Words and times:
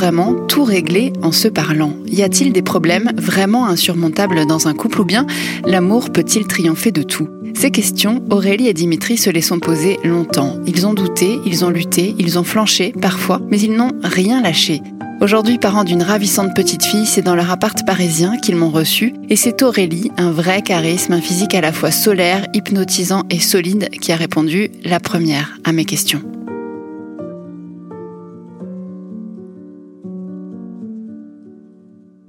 vraiment 0.00 0.32
tout 0.48 0.64
régler 0.64 1.12
en 1.20 1.30
se 1.30 1.46
parlant? 1.46 1.92
Y 2.06 2.22
a-t-il 2.22 2.54
des 2.54 2.62
problèmes 2.62 3.12
vraiment 3.18 3.66
insurmontables 3.66 4.46
dans 4.46 4.66
un 4.66 4.72
couple 4.72 5.02
ou 5.02 5.04
bien 5.04 5.26
l'amour 5.66 6.08
peut-il 6.08 6.46
triompher 6.46 6.90
de 6.90 7.02
tout? 7.02 7.28
Ces 7.54 7.70
questions, 7.70 8.24
Aurélie 8.30 8.68
et 8.68 8.72
Dimitri 8.72 9.18
se 9.18 9.28
les 9.28 9.42
sont 9.42 9.58
posées 9.58 9.98
longtemps. 10.02 10.56
Ils 10.66 10.86
ont 10.86 10.94
douté, 10.94 11.38
ils 11.44 11.66
ont 11.66 11.68
lutté, 11.68 12.14
ils 12.18 12.38
ont 12.38 12.44
flanché 12.44 12.94
parfois, 12.98 13.42
mais 13.50 13.60
ils 13.60 13.74
n'ont 13.74 13.92
rien 14.02 14.40
lâché. 14.40 14.80
Aujourd'hui, 15.20 15.58
parents 15.58 15.84
d'une 15.84 16.02
ravissante 16.02 16.56
petite 16.56 16.86
fille, 16.86 17.04
c'est 17.04 17.20
dans 17.20 17.36
leur 17.36 17.50
appart 17.50 17.76
parisien 17.84 18.38
qu'ils 18.38 18.56
m'ont 18.56 18.70
reçu. 18.70 19.12
Et 19.28 19.36
c'est 19.36 19.62
Aurélie, 19.62 20.10
un 20.16 20.30
vrai 20.30 20.62
charisme, 20.62 21.12
un 21.12 21.20
physique 21.20 21.54
à 21.54 21.60
la 21.60 21.74
fois 21.74 21.90
solaire, 21.90 22.46
hypnotisant 22.54 23.24
et 23.28 23.38
solide, 23.38 23.90
qui 24.00 24.12
a 24.12 24.16
répondu 24.16 24.70
la 24.82 24.98
première 24.98 25.58
à 25.64 25.72
mes 25.72 25.84
questions. 25.84 26.22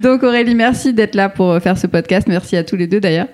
Donc 0.02 0.24
Aurélie, 0.24 0.56
merci 0.56 0.92
d'être 0.92 1.14
là 1.14 1.28
pour 1.28 1.58
faire 1.60 1.78
ce 1.78 1.86
podcast. 1.86 2.26
Merci 2.28 2.56
à 2.56 2.64
tous 2.64 2.74
les 2.74 2.88
deux 2.88 3.00
d'ailleurs. 3.00 3.28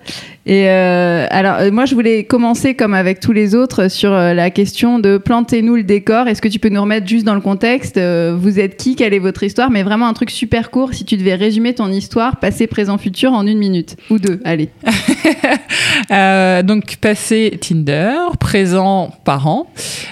Et 0.49 0.71
euh, 0.71 1.27
alors, 1.29 1.57
euh, 1.61 1.71
moi, 1.71 1.85
je 1.85 1.95
voulais 1.95 2.25
commencer 2.25 2.75
comme 2.75 2.95
avec 2.95 3.21
tous 3.21 3.33
les 3.33 3.55
autres 3.55 3.89
sur 3.89 4.15
euh, 4.15 4.33
la 4.33 4.49
question 4.49 4.99
de 4.99 5.19
plantez-nous 5.19 5.77
le 5.77 5.83
décor. 5.83 6.27
Est-ce 6.27 6.41
que 6.41 6.49
tu 6.49 6.59
peux 6.59 6.71
nous 6.71 6.81
remettre 6.81 7.07
juste 7.07 7.27
dans 7.27 7.35
le 7.35 7.43
contexte 7.43 8.01
Vous 8.01 8.59
êtes 8.59 8.79
qui 8.79 8.97
Quelle 8.97 9.13
est 9.13 9.19
votre 9.19 9.43
histoire? 9.43 9.71
Mais 9.71 9.83
vraiment 9.83 10.09
un 10.09 10.15
truc 10.15 10.31
super 10.31 10.71
court. 10.71 10.95
Si 10.95 11.05
tu 11.05 11.19
devais 11.19 11.35
résumer 11.35 11.75
ton 11.75 11.91
histoire, 11.91 12.39
passé, 12.39 12.67
présent, 12.67 12.97
futur, 12.97 13.35
en 13.35 13.47
une 13.47 13.59
minute 13.59 13.97
ou 14.09 14.19
deux. 14.19 14.41
Allez. 14.45 14.71
donc 16.65 16.97
passé 16.97 17.59
Tinder, 17.61 18.15
présent 18.41 19.11
parent 19.25 19.71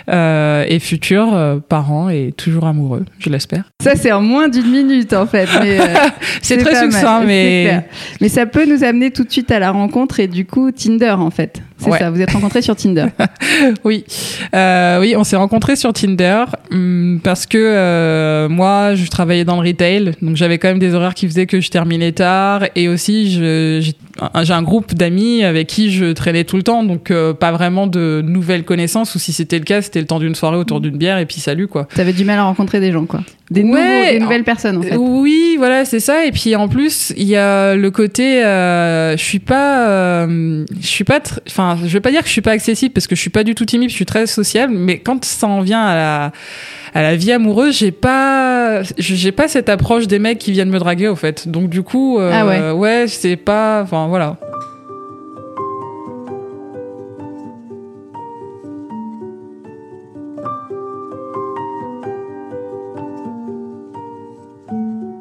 et 0.09 0.79
futur 0.81 1.62
parent 1.69 2.11
et 2.11 2.34
toujours 2.37 2.67
amoureux, 2.67 3.06
je 3.19 3.31
l'espère. 3.31 3.71
Ça 3.83 3.95
c'est 3.95 4.12
en 4.12 4.21
moins 4.21 4.48
d'une 4.48 4.71
minute 4.71 5.15
en 5.15 5.27
fait. 5.27 5.48
c'est 6.43 6.59
très 6.59 6.83
succinct, 6.83 7.23
mais 7.25 7.87
mais 8.21 8.28
ça 8.28 8.45
peut 8.45 8.67
nous 8.67 8.84
amener 8.84 9.11
tout 9.11 9.25
de 9.25 9.33
suite 9.33 9.50
à 9.50 9.59
la 9.59 9.71
rencontre 9.71 10.21
du 10.27 10.46
coup 10.46 10.70
Tinder 10.72 11.16
en 11.19 11.30
fait. 11.30 11.62
C'est 11.78 11.91
ça, 11.91 12.10
vous 12.10 12.20
êtes 12.20 12.30
rencontrés 12.30 12.62
sur 12.62 12.74
Tinder. 12.74 13.06
oui, 13.84 14.05
euh, 14.55 15.00
oui, 15.00 15.14
on 15.16 15.24
s'est 15.24 15.36
rencontrés 15.36 15.77
sur 15.77 15.92
Tinder 15.92 16.44
hum, 16.70 17.20
parce 17.22 17.46
que 17.46 17.58
euh, 17.58 18.48
moi, 18.48 18.94
je 18.94 19.08
travaillais 19.08 19.44
dans 19.44 19.60
le 19.60 19.69
retail, 19.69 20.12
donc 20.22 20.36
j'avais 20.36 20.58
quand 20.58 20.69
même 20.69 20.78
des 20.78 20.94
horaires 20.94 21.14
qui 21.14 21.27
faisaient 21.27 21.47
que 21.47 21.60
je 21.60 21.70
terminais 21.70 22.12
tard, 22.12 22.64
et 22.74 22.88
aussi 22.88 23.30
j'ai 23.30 23.94
un 24.52 24.62
groupe 24.62 24.94
d'amis 24.94 25.44
avec 25.44 25.66
qui 25.66 25.91
je 25.91 26.12
traînais 26.12 26.44
tout 26.44 26.56
le 26.56 26.62
temps, 26.62 26.82
donc 26.82 27.10
euh, 27.10 27.34
pas 27.34 27.52
vraiment 27.52 27.86
de 27.86 28.22
nouvelles 28.24 28.64
connaissances, 28.64 29.14
ou 29.14 29.19
si 29.19 29.32
c'était 29.32 29.58
le 29.58 29.64
cas, 29.64 29.82
c'était 29.82 30.00
le 30.00 30.06
temps 30.06 30.19
d'une 30.19 30.34
soirée 30.34 30.56
autour 30.56 30.80
d'une 30.80 30.97
bière 30.97 31.19
et 31.19 31.27
puis 31.27 31.41
salut 31.41 31.69
quoi. 31.69 31.86
T'avais 31.94 32.12
du 32.12 32.24
mal 32.24 32.38
à 32.38 32.44
rencontrer 32.44 32.80
des 32.80 32.92
gens 32.92 33.04
quoi. 33.04 33.20
Des, 33.50 33.62
des 33.62 34.19
nouvelles 34.19 34.42
personnes 34.42 34.78
en 34.78 34.82
fait. 34.82 34.97
Oui, 34.97 35.54
voilà, 35.56 35.84
c'est 35.84 36.00
ça. 36.00 36.27
Et 36.27 36.32
puis 36.32 36.56
en 36.56 36.66
plus, 36.66 37.12
il 37.16 37.28
y 37.28 37.36
a 37.36 37.77
le 37.77 37.91
côté, 37.92 38.41
je 38.42 39.14
suis 39.22 39.38
pas, 39.38 40.27
je 40.27 40.64
suis 40.80 41.04
pas, 41.04 41.20
enfin 41.47 41.66
je 41.75 41.92
vais 41.92 42.00
pas 42.00 42.11
dire 42.11 42.20
que 42.20 42.28
je 42.28 42.33
suis 42.33 42.41
pas 42.41 42.53
accessible 42.53 42.92
parce 42.92 43.06
que 43.06 43.17
je 43.17 43.20
suis 43.20 43.31
pas 43.31 43.45
du 43.45 43.55
tout 43.55 43.64
timide, 43.64 43.91
je 43.91 43.95
suis 43.95 44.06
très 44.06 44.27
sociable, 44.27 44.72
mais 44.75 44.98
quand 44.98 45.25
ça 45.25 45.47
en 45.47 45.61
vient 45.61 45.84
à 45.84 45.95
la, 45.95 46.33
à 46.95 47.03
la 47.03 47.17
vie 47.17 47.33
amoureuse, 47.33 47.77
j'ai 47.77 47.92
pas, 47.92 48.83
j'ai 48.98 49.33
pas 49.33 49.48
cette 49.48 49.69
approche 49.69 50.06
des 50.06 50.19
mecs 50.19 50.39
qui 50.39 50.53
viennent 50.53 50.70
me 50.70 50.78
draguer 50.78 51.09
au 51.09 51.17
fait. 51.17 51.48
Donc 51.48 51.69
du 51.69 51.83
coup, 51.83 52.19
euh, 52.19 52.31
ah 52.33 52.47
ouais, 52.47 52.70
ouais 52.70 53.05
c'est 53.09 53.37
pas, 53.37 53.83
enfin 53.83 54.06
voilà. 54.06 54.37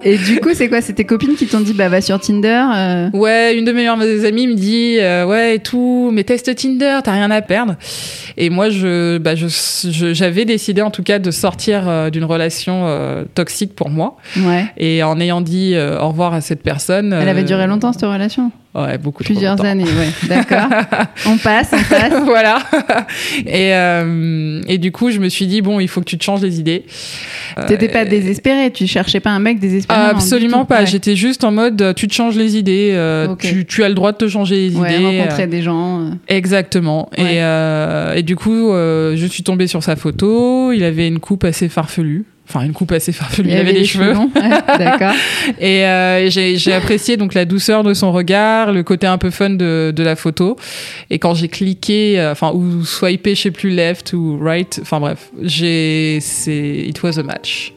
Et 0.06 0.18
du 0.18 0.40
coup, 0.40 0.50
c'est 0.54 0.70
quoi 0.70 0.82
C'est 0.82 0.94
tes 0.94 1.04
copines 1.04 1.36
qui 1.36 1.48
t'ont 1.48 1.60
dit 1.60 1.74
bah 1.74 1.90
va 1.90 2.00
sur 2.00 2.20
Tinder 2.20 2.64
euh 2.76 3.10
Ouais, 3.12 3.58
une 3.58 3.66
de 3.66 3.72
mes 3.72 3.80
meilleures 3.80 4.26
amies 4.26 4.48
me 4.48 4.54
dit 4.54 4.98
euh, 5.00 5.26
ouais 5.26 5.56
et 5.56 5.60
tout, 5.60 6.12
mais 6.14 6.24
teste 6.24 6.56
Tinder, 6.56 7.00
t'as 7.04 7.12
rien 7.12 7.32
à 7.32 7.42
perdre. 7.42 7.76
Et 8.38 8.50
moi, 8.50 8.70
je, 8.70 9.18
bah, 9.18 9.34
je, 9.36 9.48
j'avais 10.14 10.46
décidé 10.46 10.82
en 10.82 10.92
tout 10.92 11.04
cas 11.04 11.18
de 11.18 11.32
sortir 11.32 11.90
euh, 11.90 12.10
d'une 12.10 12.24
relation 12.24 13.26
toxique 13.34 13.76
pour 13.76 13.90
moi. 13.90 14.18
Ouais. 14.38 14.66
Et 14.78 15.02
en 15.04 15.20
ayant 15.20 15.42
dit 15.42 15.76
au 15.76 16.08
revoir 16.08 16.34
à 16.34 16.42
cette 16.42 16.62
personne. 16.62 17.12
Elle 17.12 17.30
avait 17.30 17.44
duré 17.44 17.66
longtemps 17.68 17.92
cette 17.92 18.04
relation? 18.04 18.52
Ouais, 18.76 18.98
beaucoup 18.98 19.24
Plusieurs 19.24 19.64
années, 19.64 19.86
ouais. 19.86 20.10
D'accord. 20.28 20.68
on 21.26 21.38
passe, 21.38 21.72
on 21.72 21.82
passe. 21.84 22.14
voilà. 22.26 22.60
Et, 23.46 23.74
euh, 23.74 24.62
et 24.68 24.78
du 24.78 24.92
coup, 24.92 25.12
je 25.12 25.20
me 25.20 25.30
suis 25.30 25.48
dit, 25.48 25.62
bon, 25.62 25.80
il 25.80 25.88
faut 25.88 26.02
que 26.02 26.06
tu 26.06 26.18
te 26.18 26.24
changes 26.24 26.42
les 26.42 26.60
idées. 26.60 26.84
T'étais 27.68 27.88
pas 27.88 28.04
désespéré, 28.04 28.72
tu 28.72 28.86
cherchais 28.86 29.22
pas 29.22 29.30
un 29.30 29.40
mec 29.40 29.60
désespéré 29.60 30.00
Absolument 30.00 30.66
pas. 30.66 30.84
J'étais 30.84 31.16
juste 31.16 31.46
en 31.46 31.52
mode, 31.52 31.94
tu 31.96 32.10
te 32.10 32.14
changes 32.14 32.36
les 32.36 32.58
idées, 32.58 32.92
euh, 32.94 33.34
tu, 33.40 33.66
tu, 33.66 33.84
as 33.84 33.88
le 33.88 33.96
droit 33.96 34.12
de 34.12 34.18
te 34.18 34.28
changer 34.28 34.70
les 34.70 34.76
ouais, 34.76 34.96
idées. 34.96 35.20
rencontrer 35.20 35.48
des 35.48 35.62
gens. 35.62 36.02
Euh. 36.02 36.10
Exactement. 36.28 37.10
Et, 37.18 37.38
et 38.18 38.24
du 38.24 38.36
coup, 38.36 38.72
je 38.74 39.28
suis 39.30 39.44
tombée 39.44 39.68
sur 39.68 39.84
sa 39.84 39.96
photo. 39.96 40.74
Il 40.74 40.84
avait 40.84 41.08
une 41.08 41.20
coupe 41.20 41.46
assez 41.46 41.70
farfelue. 41.70 42.26
Enfin, 42.48 42.62
une 42.62 42.74
coupe 42.74 42.92
assez 42.92 43.12
farfelue. 43.12 43.50
Il, 43.50 43.56
avait 43.56 43.74
des 43.74 43.86
cheveux. 43.86 44.14
D'accord. 44.78 45.14
et 45.60 45.84
euh, 45.86 46.30
j'ai 46.30 46.74
apprécié 46.74 47.18
donc 47.18 47.34
la 47.34 47.44
douceur 47.46 47.84
de 47.84 47.94
son 47.94 48.12
regard, 48.12 48.72
le 48.72 48.84
côté 48.84 49.08
un 49.08 49.18
peu 49.18 49.32
fun 49.32 49.50
de, 49.50 49.92
de 49.96 50.04
la 50.04 50.16
photo. 50.16 50.56
Et 51.10 51.18
quand 51.18 51.34
j'ai 51.34 51.48
cliqué, 51.48 52.20
euh, 52.20 52.32
enfin, 52.32 52.52
ou 52.54 52.86
swipé, 52.86 53.34
je 53.34 53.42
sais 53.42 53.52
plus, 53.52 53.72
left 53.72 54.14
ou 54.14 54.38
right, 54.40 54.80
enfin 54.82 55.00
bref, 55.00 55.32
j'ai, 55.42 56.20
c'est, 56.22 56.86
it 56.88 57.02
was 57.02 57.20
a 57.20 57.24
match. 57.24 57.74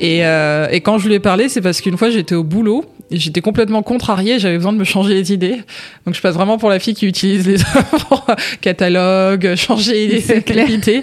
Et, 0.00 0.24
euh, 0.24 0.66
et, 0.70 0.80
quand 0.80 0.98
je 0.98 1.08
lui 1.08 1.14
ai 1.14 1.20
parlé, 1.20 1.48
c'est 1.48 1.60
parce 1.60 1.80
qu'une 1.80 1.98
fois 1.98 2.08
j'étais 2.08 2.34
au 2.34 2.42
boulot 2.42 2.86
j'étais 3.10 3.40
complètement 3.40 3.82
contrariée, 3.82 4.38
j'avais 4.38 4.56
besoin 4.56 4.72
de 4.72 4.78
me 4.78 4.84
changer 4.84 5.14
les 5.14 5.32
idées. 5.32 5.58
Donc 6.06 6.14
je 6.14 6.20
passe 6.20 6.34
vraiment 6.34 6.58
pour 6.58 6.70
la 6.70 6.78
fille 6.78 6.94
qui 6.94 7.06
utilise 7.06 7.46
les 7.46 7.60
œuvres, 7.76 8.26
catalogue, 8.60 9.54
changer 9.56 10.06
les 10.06 10.30
idées. 10.76 11.02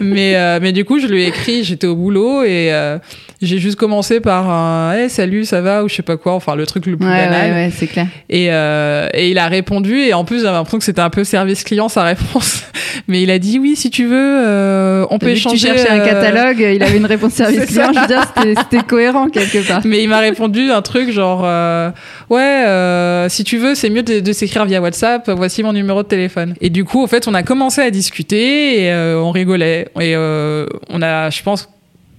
mais, 0.00 0.36
euh, 0.36 0.58
mais 0.60 0.72
du 0.72 0.84
coup, 0.84 0.98
je 0.98 1.06
lui 1.06 1.22
ai 1.22 1.28
écrit, 1.28 1.64
j'étais 1.64 1.86
au 1.86 1.96
boulot 1.96 2.42
et 2.42 2.72
euh, 2.72 2.98
j'ai 3.42 3.58
juste 3.58 3.76
commencé 3.76 4.20
par 4.20 4.48
un 4.48 4.94
hey, 4.94 5.10
salut, 5.10 5.44
ça 5.44 5.60
va? 5.60 5.84
ou 5.84 5.88
je 5.88 5.94
sais 5.94 6.02
pas 6.02 6.16
quoi, 6.16 6.34
enfin 6.34 6.54
le 6.54 6.64
truc 6.64 6.86
le 6.86 6.96
plus 6.96 7.06
banal. 7.06 7.50
Ouais, 7.50 7.56
ouais, 7.56 7.72
c'est 7.74 7.86
clair. 7.86 8.06
Et, 8.30 8.48
euh, 8.50 9.08
et 9.12 9.30
il 9.30 9.38
a 9.38 9.48
répondu 9.48 9.98
et 9.98 10.14
en 10.14 10.24
plus 10.24 10.42
j'avais 10.42 10.56
l'impression 10.56 10.78
que 10.78 10.84
c'était 10.84 11.00
un 11.02 11.10
peu 11.10 11.22
service 11.22 11.62
client 11.62 11.88
sa 11.88 12.04
réponse. 12.04 12.62
Mais 13.08 13.22
il 13.22 13.30
a 13.30 13.38
dit 13.38 13.58
oui, 13.58 13.76
si 13.76 13.90
tu 13.90 14.06
veux, 14.06 14.46
euh, 14.46 15.06
on 15.10 15.18
peut 15.18 15.28
échanger. 15.28 15.56
Tu 15.56 15.66
cherchais 15.66 15.90
un 15.90 16.00
catalogue, 16.00 16.60
il 16.60 16.82
avait 16.82 16.96
une 16.96 17.06
réponse 17.06 17.32
service 17.34 17.66
client. 17.66 17.92
Je 17.94 18.00
veux 18.00 18.06
dire, 18.06 18.22
c'était 18.58 18.82
cohérent 18.82 19.28
quelque 19.28 19.66
part. 19.66 19.82
Mais 19.84 20.02
il 20.02 20.08
m'a 20.08 20.20
répondu 20.20 20.70
un 20.70 20.82
truc 20.82 21.10
genre 21.10 21.45
euh, 21.46 21.90
ouais, 22.30 22.66
euh, 22.66 23.28
si 23.28 23.44
tu 23.44 23.58
veux, 23.58 23.74
c'est 23.74 23.90
mieux 23.90 24.02
de, 24.02 24.20
de 24.20 24.32
s'écrire 24.32 24.64
via 24.64 24.80
WhatsApp. 24.80 25.30
Voici 25.30 25.62
mon 25.62 25.72
numéro 25.72 26.02
de 26.02 26.08
téléphone. 26.08 26.54
Et 26.60 26.70
du 26.70 26.84
coup, 26.84 27.02
en 27.02 27.06
fait, 27.06 27.28
on 27.28 27.34
a 27.34 27.42
commencé 27.42 27.80
à 27.80 27.90
discuter 27.90 28.82
et 28.82 28.92
euh, 28.92 29.20
on 29.20 29.30
rigolait 29.30 29.88
et 30.00 30.16
on 30.16 31.02
a, 31.02 31.30
je 31.30 31.42
pense 31.42 31.68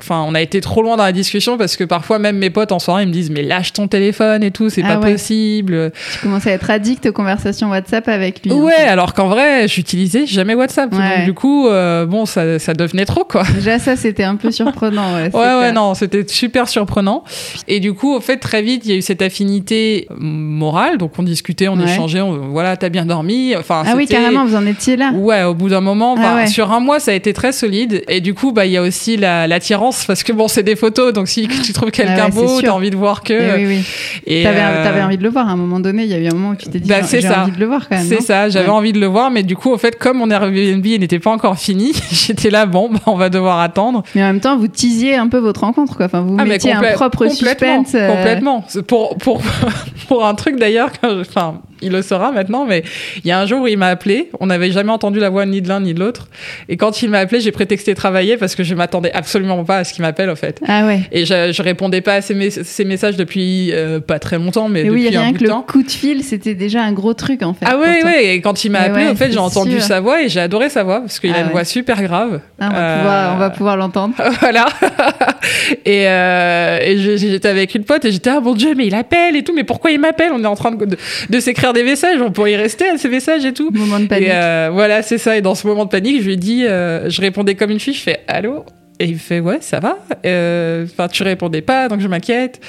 enfin 0.02 0.24
on 0.28 0.35
a 0.35 0.41
été 0.41 0.62
trop 0.62 0.81
loin 0.81 0.97
dans 0.97 1.03
la 1.03 1.12
discussion 1.12 1.58
parce 1.58 1.75
que 1.75 1.84
parfois 1.84 2.19
même 2.19 2.38
mes 2.38 2.50
potes 2.50 2.72
en 2.72 2.80
soirée 2.80 3.03
ils 3.03 3.08
me 3.08 3.13
disent 3.13 3.31
mais 3.31 3.41
lâche 3.41 3.74
ton 3.74 3.88
téléphone 3.88 4.44
et 4.44 4.52
tout 4.52 4.69
c'est 4.69 4.84
ah 4.84 4.97
pas 4.97 5.12
possible. 5.12 5.91
Tu 6.13 6.19
commençais 6.19 6.52
à 6.52 6.53
être 6.53 6.69
addict 6.69 7.06
aux 7.08 7.13
conversations 7.13 7.69
WhatsApp 7.69 8.07
avec 8.07 8.46
lui 8.46 8.52
ouais 8.52 8.74
alors 8.74 9.13
qu'en 9.13 9.28
vrai 9.28 9.68
j'utilisais 9.68 10.25
jamais 10.25 10.53
WhatsApp. 10.53 10.91
Donc 10.91 11.25
du 11.25 11.34
coup 11.34 11.68
euh, 11.68 12.06
bon 12.06 12.25
ça, 12.25 12.59
ça, 12.59 12.74
devenait 12.74 13.06
trop 13.06 13.24
quoi. 13.24 13.44
Déjà 13.56 13.80
ça 13.80 13.96
c'était 13.96 14.24
un 14.24 14.36
peu 14.36 14.52
surprenant 14.52 15.16
ouais 15.16 15.30
ouais, 15.34 15.59
ouais, 15.59 15.72
non 15.72 15.94
c'était 15.94 16.28
super 16.28 16.68
surprenant. 16.68 17.24
Et 17.68 17.80
du 17.80 17.94
coup 17.94 18.13
au 18.13 18.22
fait 18.22 18.38
très 18.38 18.62
vite 18.62 18.84
il 18.86 18.91
y 18.91 18.94
a 18.94 18.97
eu 18.97 19.02
cette 19.02 19.22
affinité 19.22 20.07
morale. 20.19 20.98
Donc 20.98 21.13
on 21.18 21.24
discutait 21.24 21.68
on 21.68 21.80
échangeait 21.80 22.22
on, 22.22 22.50
voilà 22.50 22.77
t'as 22.77 22.89
bien 22.89 23.06
dormi. 23.06 23.56
Enfin 23.56 23.83
ah 23.86 23.94
oui 23.95 24.06
carrément 24.06 24.45
vous 24.45 24.56
en 24.56 24.66
étiez 24.66 24.95
là. 24.95 25.12
Ouais 25.13 25.44
au 25.44 25.54
bout 25.54 25.69
d'un 25.69 25.81
moment 25.81 26.16
ah 26.19 26.45
sur 26.48 26.72
un 26.72 26.80
mois 26.80 27.00
ça 27.00 27.12
a 27.12 27.13
été 27.16 27.33
très 27.33 27.51
solide. 27.51 28.04
Et 28.07 28.22
du 28.22 28.33
coup 28.33 28.51
bah 28.51 28.66
il 28.66 28.72
y 28.72 28.77
a 28.77 28.81
aussi 28.81 29.18
l'attirance 29.18 29.87
parce 30.06 30.24
que 30.24 30.34
bon, 30.34 30.48
c'est 30.48 30.63
des 30.63 30.75
photos, 30.75 31.13
donc 31.13 31.28
si 31.28 31.48
tu 31.48 31.74
trouves 31.74 31.92
quelqu'un 31.92 32.25
ah 32.28 32.30
beau, 32.30 32.62
t'as 32.62 32.72
envie 32.72 32.89
de 32.89 32.95
voir 32.95 33.24
que. 33.24 33.34
Eh 33.34 33.66
oui, 33.66 33.66
oui. 33.68 33.86
Et 34.25 34.44
t'avais, 34.44 34.62
euh, 34.62 35.06
envie 35.06 35.18
de 35.18 35.24
le 35.24 35.30
voir 35.30 35.48
à 35.48 35.51
un 35.51 35.56
moment 35.56 35.80
donné. 35.80 36.04
Il 36.04 36.10
y 36.10 36.13
a 36.13 36.19
eu 36.19 36.28
un 36.28 36.34
moment 36.34 36.50
où 36.50 36.56
tu 36.56 36.69
t'es 36.69 36.80
dit, 36.80 36.89
bah, 36.89 37.01
j'ai 37.10 37.28
envie 37.28 37.51
de 37.51 37.60
le 37.60 37.66
voir 37.66 37.88
quand 37.88 37.95
même. 37.95 38.06
C'est 38.06 38.22
ça, 38.22 38.50
j'avais 38.50 38.69
envie 38.69 38.94
de 38.94 39.00
le 39.00 39.07
voir, 39.07 39.31
mais 39.31 39.44
du 39.44 39.56
coup, 39.56 39.72
au 39.72 39.78
fait, 39.78 39.98
comme 39.98 40.18
mon 40.18 40.30
Airbnb 40.30 40.86
n'était 40.86 41.19
pas 41.19 41.31
encore 41.31 41.57
fini, 41.57 41.94
j'étais 42.12 42.50
là, 42.50 42.66
bon, 42.66 42.89
bah, 42.89 43.00
on 43.06 43.16
va 43.16 43.30
devoir 43.30 43.60
attendre. 43.60 44.04
Mais 44.16 44.24
en 44.24 44.28
même 44.28 44.39
temps, 44.39 44.57
vous 44.57 44.68
teasiez 44.68 45.16
un 45.16 45.28
peu 45.28 45.38
votre 45.38 45.62
rencontre, 45.62 45.95
quoi. 45.95 46.07
Enfin, 46.07 46.22
vous 46.22 46.38
ah, 46.39 46.45
mettiez 46.45 46.74
un 46.74 46.94
propre 46.94 47.28
suspense. 47.28 47.94
Euh. 47.95 48.16
Complètement. 48.16 48.66
Pour, 48.88 49.18
pour, 49.18 49.42
pour 50.07 50.25
un 50.25 50.36
truc 50.36 50.57
d'ailleurs, 50.57 50.92
enfin 51.04 51.62
il 51.81 51.91
le 51.91 52.01
saura 52.01 52.31
maintenant, 52.31 52.65
mais 52.65 52.83
il 53.24 53.27
y 53.27 53.31
a 53.31 53.39
un 53.39 53.45
jour 53.45 53.62
où 53.62 53.68
il 53.68 53.77
m'a 53.77 53.88
appelé. 53.88 54.29
On 54.39 54.47
n'avait 54.47 54.71
jamais 54.71 54.91
entendu 54.91 55.19
la 55.19 55.29
voix 55.29 55.45
ni 55.45 55.62
de 55.62 55.68
l'un 55.68 55.79
ni 55.79 55.94
de 55.94 56.00
l'autre. 56.00 56.27
Et 56.69 56.77
quand 56.77 57.01
il 57.01 57.09
m'a 57.09 57.19
appelé, 57.19 57.39
j'ai 57.41 57.51
prétexté 57.51 57.94
travailler 57.95 58.38
parce 58.38 58.56
que 58.56 58.63
je 58.63 58.75
m'attendais 58.75 59.12
absolument 59.13 59.63
pas 59.63 59.77
à 59.77 59.83
ce 59.83 59.94
qu'il 59.94 60.01
m'appelle, 60.03 60.29
en 60.29 60.35
fait. 60.35 60.59
Ah 60.68 60.85
ouais. 60.85 61.01
Et 61.12 61.25
je, 61.25 61.51
je 61.51 61.62
répondais 61.62 62.01
pas 62.01 62.15
à 62.15 62.21
ses, 62.21 62.33
mes- 62.33 62.50
ses 62.50 62.85
messages 62.85 63.15
depuis 63.18 63.71
euh, 63.74 64.00
pas 64.00 64.19
très 64.19 64.38
longtemps, 64.38 64.69
mais 64.69 64.81
Et 64.85 64.89
oui, 64.89 65.03
depuis 65.06 65.18
un 65.18 65.21
rien 65.21 65.31
bout 65.31 65.38
que 65.39 65.44
de 65.45 65.50
le 65.50 65.62
coup 65.68 65.83
de 65.83 65.91
fil, 65.91 66.24
c'était 66.24 66.53
déjà 66.56 66.81
un 66.81 66.91
gros 66.94 67.13
truc 67.13 67.44
en 67.44 67.53
fait. 67.53 67.65
Ah 67.68 67.77
ouais. 67.77 68.25
Et 68.35 68.41
quand 68.41 68.63
il 68.63 68.71
m'a 68.71 68.79
Mais 68.81 68.85
appelé, 68.88 69.06
ouais, 69.06 69.12
en 69.12 69.15
fait, 69.15 69.31
j'ai 69.31 69.38
entendu 69.38 69.79
sa 69.79 70.00
voix 70.00 70.21
et 70.21 70.29
j'ai 70.29 70.39
adoré 70.39 70.69
sa 70.69 70.83
voix 70.83 71.01
parce 71.01 71.19
qu'il 71.19 71.31
Ah 71.33 71.38
a 71.38 71.39
une 71.41 71.45
ouais. 71.47 71.51
voix 71.51 71.63
super 71.63 72.01
grave. 72.01 72.41
Ah, 72.59 72.69
on, 72.69 72.74
va 72.74 72.79
Euh, 72.79 72.97
pouvoir, 72.97 73.33
on 73.33 73.38
va 73.38 73.50
pouvoir 73.50 73.77
l'entendre. 73.77 74.15
voilà. 74.39 74.65
et 75.85 76.07
euh, 76.07 76.79
et 76.81 76.97
j'étais 77.18 77.47
avec 77.47 77.75
une 77.75 77.83
pote 77.83 78.06
et 78.06 78.12
j'étais 78.12 78.29
ah 78.29 78.39
mon 78.39 78.53
dieu 78.53 78.74
mais 78.75 78.88
il 78.88 78.95
appelle 78.95 79.35
et 79.35 79.44
tout 79.44 79.53
mais 79.53 79.63
pourquoi 79.63 79.91
il 79.91 80.00
m'appelle? 80.00 80.31
On 80.33 80.44
est 80.44 80.47
en 80.47 80.56
train 80.56 80.71
de, 80.71 80.85
de, 80.85 80.97
de 81.29 81.39
s'écrire 81.39 81.67
des 81.74 81.84
messages, 81.84 82.22
on 82.22 82.31
pourrait 82.31 82.54
y 82.54 82.56
rester 82.56 82.88
à 82.90 82.98
ces 82.98 83.10
messages 83.10 83.46
et 83.46 83.54
tout. 83.54 83.69
Moment 83.74 84.00
de 84.00 84.06
Et 84.06 84.08
panique. 84.08 84.30
euh, 84.31 84.69
voilà 84.72 85.02
c'est 85.02 85.18
ça. 85.18 85.38
Et 85.38 85.42
dans 85.42 85.56
ce 85.56 85.66
moment 85.68 85.86
de 85.86 85.90
panique, 85.90 86.22
je 86.22 86.25
lui 86.28 86.34
ai 86.34 86.38
dit, 86.38 86.66
euh, 86.66 87.10
je 87.10 87.22
répondais 87.22 87.56
comme 87.56 87.72
une 87.72 87.80
fille, 87.80 87.94
je 87.94 88.02
fais 88.02 88.19
allô? 88.28 88.66
Et 89.00 89.06
il 89.06 89.19
fait 89.19 89.40
ouais 89.40 89.58
ça 89.62 89.80
va. 89.80 90.00
Euh, 90.25 90.86
Enfin 90.86 91.08
tu 91.08 91.22
répondais 91.22 91.62
pas 91.62 91.88
donc 91.88 92.00
je 92.02 92.08
m'inquiète. 92.08 92.60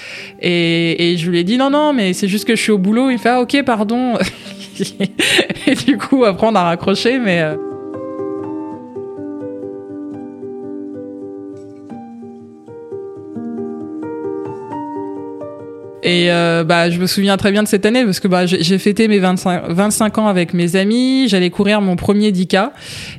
Et, 0.42 1.12
et 1.12 1.16
je 1.16 1.30
lui 1.30 1.38
ai 1.38 1.44
dit 1.44 1.56
non 1.56 1.70
non 1.70 1.92
mais 1.94 2.12
c'est 2.12 2.28
juste 2.28 2.46
que 2.46 2.54
je 2.54 2.60
suis 2.62 2.72
au 2.72 2.76
boulot. 2.78 3.08
Il 3.10 3.18
fait 3.18 3.30
ah 3.30 3.40
ok 3.40 3.62
pardon. 3.64 4.14
et 5.66 5.74
du 5.74 5.96
coup 5.96 6.24
après 6.24 6.46
on 6.46 6.54
a 6.54 6.62
raccroché 6.64 7.18
mais. 7.18 7.42
Et 16.08 16.30
euh, 16.30 16.64
bah, 16.64 16.90
je 16.90 16.98
me 16.98 17.06
souviens 17.06 17.36
très 17.36 17.52
bien 17.52 17.62
de 17.62 17.68
cette 17.68 17.84
année 17.86 18.04
parce 18.04 18.20
que 18.20 18.28
bah, 18.28 18.46
j'ai 18.46 18.78
fêté 18.78 19.08
mes 19.08 19.18
25, 19.18 19.62
25 19.68 20.18
ans 20.18 20.26
avec 20.26 20.54
mes 20.54 20.76
amis. 20.76 21.28
J'allais 21.28 21.50
courir 21.50 21.80
mon 21.80 21.96
premier 21.96 22.30
10K. 22.32 22.70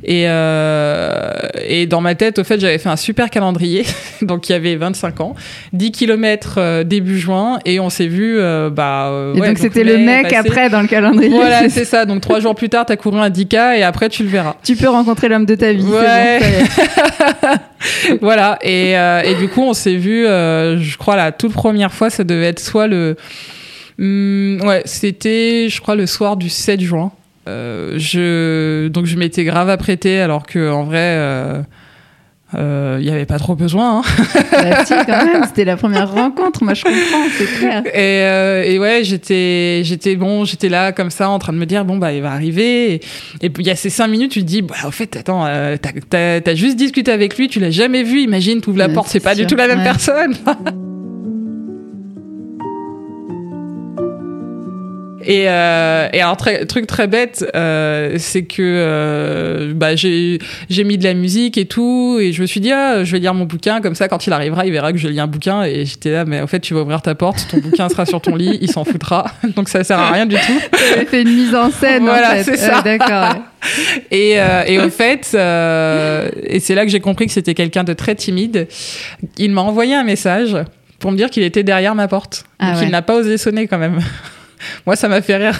Et, 0.03 0.23
euh, 0.27 1.31
et 1.67 1.85
dans 1.85 2.01
ma 2.01 2.15
tête, 2.15 2.39
au 2.39 2.43
fait, 2.43 2.59
j'avais 2.59 2.77
fait 2.77 2.89
un 2.89 2.95
super 2.95 3.29
calendrier. 3.29 3.85
Donc, 4.21 4.49
il 4.49 4.53
y 4.53 4.55
avait 4.55 4.75
25 4.75 5.21
ans, 5.21 5.35
10 5.73 5.91
km 5.91 6.83
début 6.83 7.19
juin. 7.19 7.59
Et 7.65 7.79
on 7.79 7.89
s'est 7.89 8.07
vu. 8.07 8.37
euh, 8.39 8.69
bah, 8.69 9.07
euh, 9.09 9.33
Et 9.35 9.41
ouais, 9.41 9.47
donc 9.49 9.57
c'était 9.59 9.83
le 9.83 9.97
mec 9.97 10.23
passé. 10.23 10.35
après 10.35 10.69
dans 10.69 10.81
le 10.81 10.87
calendrier. 10.87 11.29
Voilà, 11.29 11.69
c'est 11.69 11.85
ça. 11.85 12.05
Donc, 12.05 12.21
trois 12.21 12.39
jours 12.39 12.55
plus 12.55 12.69
tard, 12.69 12.85
t'as 12.85 12.95
couru 12.95 13.19
un 13.19 13.29
10K 13.29 13.77
et 13.77 13.83
après, 13.83 14.09
tu 14.09 14.23
le 14.23 14.29
verras. 14.29 14.55
tu 14.63 14.75
peux 14.75 14.89
rencontrer 14.89 15.29
l'homme 15.29 15.45
de 15.45 15.55
ta 15.55 15.71
vie. 15.73 15.83
Ouais. 15.83 16.39
bon, 17.41 18.17
voilà. 18.21 18.57
Et, 18.61 18.97
euh, 18.97 19.21
et 19.23 19.35
du 19.35 19.47
coup, 19.47 19.61
on 19.63 19.73
s'est 19.73 19.95
vu, 19.95 20.25
euh, 20.25 20.79
je 20.79 20.97
crois, 20.97 21.15
la 21.15 21.31
toute 21.31 21.53
première 21.53 21.91
fois, 21.93 22.09
ça 22.09 22.23
devait 22.23 22.47
être 22.47 22.59
soit 22.59 22.78
le. 22.87 23.15
Hum, 23.99 24.59
ouais, 24.65 24.81
c'était, 24.85 25.67
je 25.69 25.81
crois, 25.81 25.95
le 25.95 26.05
soir 26.05 26.37
du 26.37 26.49
7 26.49 26.79
juin. 26.81 27.11
Euh, 27.47 27.95
je, 27.97 28.87
donc, 28.89 29.05
je 29.05 29.17
m'étais 29.17 29.43
grave 29.43 29.69
apprêtée, 29.69 30.19
alors 30.21 30.45
que 30.45 30.69
en 30.71 30.83
vrai. 30.83 30.97
euh, 30.99 31.61
euh, 32.55 32.97
il 32.99 33.05
n'y 33.05 33.11
avait 33.11 33.27
pas 33.27 33.37
trop 33.37 33.53
besoin. 33.55 33.99
hein. 33.99 34.01
Bah, 34.51 34.83
si, 34.83 34.93
quand 35.05 35.23
même, 35.25 35.43
c'était 35.45 35.65
la 35.65 35.77
première 35.77 36.11
rencontre. 36.11 36.63
Moi, 36.63 36.73
je 36.73 36.83
comprends, 36.83 37.23
c'est 37.37 37.45
clair. 37.59 37.83
Et, 37.93 38.23
euh, 38.25 38.63
et 38.63 38.79
ouais, 38.79 39.01
j'étais, 39.03 39.81
j'étais 39.83 40.15
bon, 40.15 40.45
j'étais 40.45 40.67
là 40.67 40.91
comme 40.91 41.11
ça 41.11 41.29
en 41.29 41.37
train 41.37 41.53
de 41.53 41.59
me 41.59 41.67
dire 41.67 41.85
bon 41.85 41.97
bah 41.97 42.11
il 42.11 42.23
va 42.23 42.31
arriver. 42.31 42.93
Et, 42.95 43.01
et 43.43 43.49
puis 43.51 43.63
il 43.63 43.67
y 43.67 43.69
a 43.69 43.75
ces 43.75 43.91
cinq 43.91 44.07
minutes, 44.07 44.31
tu 44.31 44.39
te 44.39 44.45
dis 44.45 44.63
bah 44.63 44.73
au 44.87 44.89
fait 44.91 45.15
attends, 45.15 45.45
euh, 45.45 45.77
t'as, 45.77 46.55
juste 46.55 46.75
discuté 46.75 47.11
avec 47.11 47.37
lui, 47.37 47.49
tu 47.49 47.59
l'as 47.59 47.69
jamais 47.69 48.01
vu. 48.01 48.21
Imagine, 48.21 48.61
tu 48.61 48.69
ouvres 48.69 48.79
la 48.79 48.89
porte, 48.89 49.09
c'est 49.09 49.19
pas 49.19 49.35
du 49.35 49.45
tout 49.45 49.55
la 49.55 49.67
même 49.67 49.77
Ouais. 49.79 49.83
personne. 49.83 50.33
Et, 55.25 55.45
euh, 55.47 56.07
et 56.13 56.21
alors, 56.21 56.37
très, 56.37 56.65
truc 56.65 56.87
très 56.87 57.07
bête, 57.07 57.45
euh, 57.55 58.15
c'est 58.17 58.43
que 58.43 58.61
euh, 58.61 59.73
bah, 59.75 59.95
j'ai, 59.95 60.39
mis 60.83 60.97
de 60.97 61.03
la 61.03 61.13
musique 61.13 61.57
et 61.57 61.65
tout, 61.65 62.17
et 62.19 62.31
je 62.31 62.41
me 62.41 62.47
suis 62.47 62.59
dit, 62.59 62.71
ah, 62.71 63.03
je 63.03 63.11
vais 63.11 63.19
lire 63.19 63.33
mon 63.33 63.45
bouquin, 63.45 63.81
comme 63.81 63.95
ça, 63.95 64.07
quand 64.07 64.25
il 64.27 64.33
arrivera, 64.33 64.65
il 64.65 64.71
verra 64.71 64.91
que 64.91 64.97
je 64.97 65.07
lis 65.07 65.19
un 65.19 65.27
bouquin, 65.27 65.63
et 65.63 65.85
j'étais 65.85 66.11
là, 66.11 66.25
mais 66.25 66.41
en 66.41 66.47
fait, 66.47 66.59
tu 66.59 66.73
vas 66.73 66.81
ouvrir 66.81 67.01
ta 67.01 67.15
porte, 67.15 67.47
ton 67.49 67.57
bouquin 67.57 67.89
sera 67.89 68.05
sur 68.05 68.21
ton 68.21 68.35
lit, 68.35 68.57
il 68.61 68.71
s'en 68.71 68.85
foutra, 68.85 69.25
donc 69.55 69.69
ça 69.69 69.83
sert 69.83 69.99
à 69.99 70.11
rien 70.11 70.25
du 70.25 70.35
tout. 70.35 70.59
J'avais 70.89 71.05
fait 71.05 71.21
une 71.21 71.35
mise 71.35 71.55
en 71.55 71.71
scène. 71.71 72.03
Voilà, 72.03 72.31
en 72.31 72.35
fait. 72.35 72.43
c'est 72.43 72.57
ça. 72.57 72.81
D'accord. 72.81 73.35
ouais. 73.35 73.41
Et, 74.11 74.39
euh, 74.39 74.63
et 74.65 74.79
au 74.79 74.89
fait, 74.89 75.31
euh, 75.33 76.29
et 76.43 76.59
c'est 76.59 76.75
là 76.75 76.85
que 76.85 76.91
j'ai 76.91 76.99
compris 77.01 77.25
que 77.27 77.33
c'était 77.33 77.53
quelqu'un 77.53 77.83
de 77.83 77.93
très 77.93 78.15
timide, 78.15 78.67
il 79.37 79.51
m'a 79.51 79.61
envoyé 79.61 79.95
un 79.95 80.03
message 80.03 80.55
pour 80.99 81.11
me 81.11 81.17
dire 81.17 81.29
qu'il 81.29 81.43
était 81.43 81.63
derrière 81.63 81.95
ma 81.95 82.07
porte, 82.07 82.45
Ah 82.59 82.71
donc 82.71 82.79
ouais. 82.79 82.87
il 82.87 82.91
n'a 82.91 83.01
pas 83.01 83.15
osé 83.15 83.37
sonner 83.37 83.67
quand 83.67 83.77
même. 83.77 83.99
Moi, 84.85 84.95
ça 84.95 85.07
m'a 85.07 85.21
fait 85.21 85.37
rire. 85.37 85.59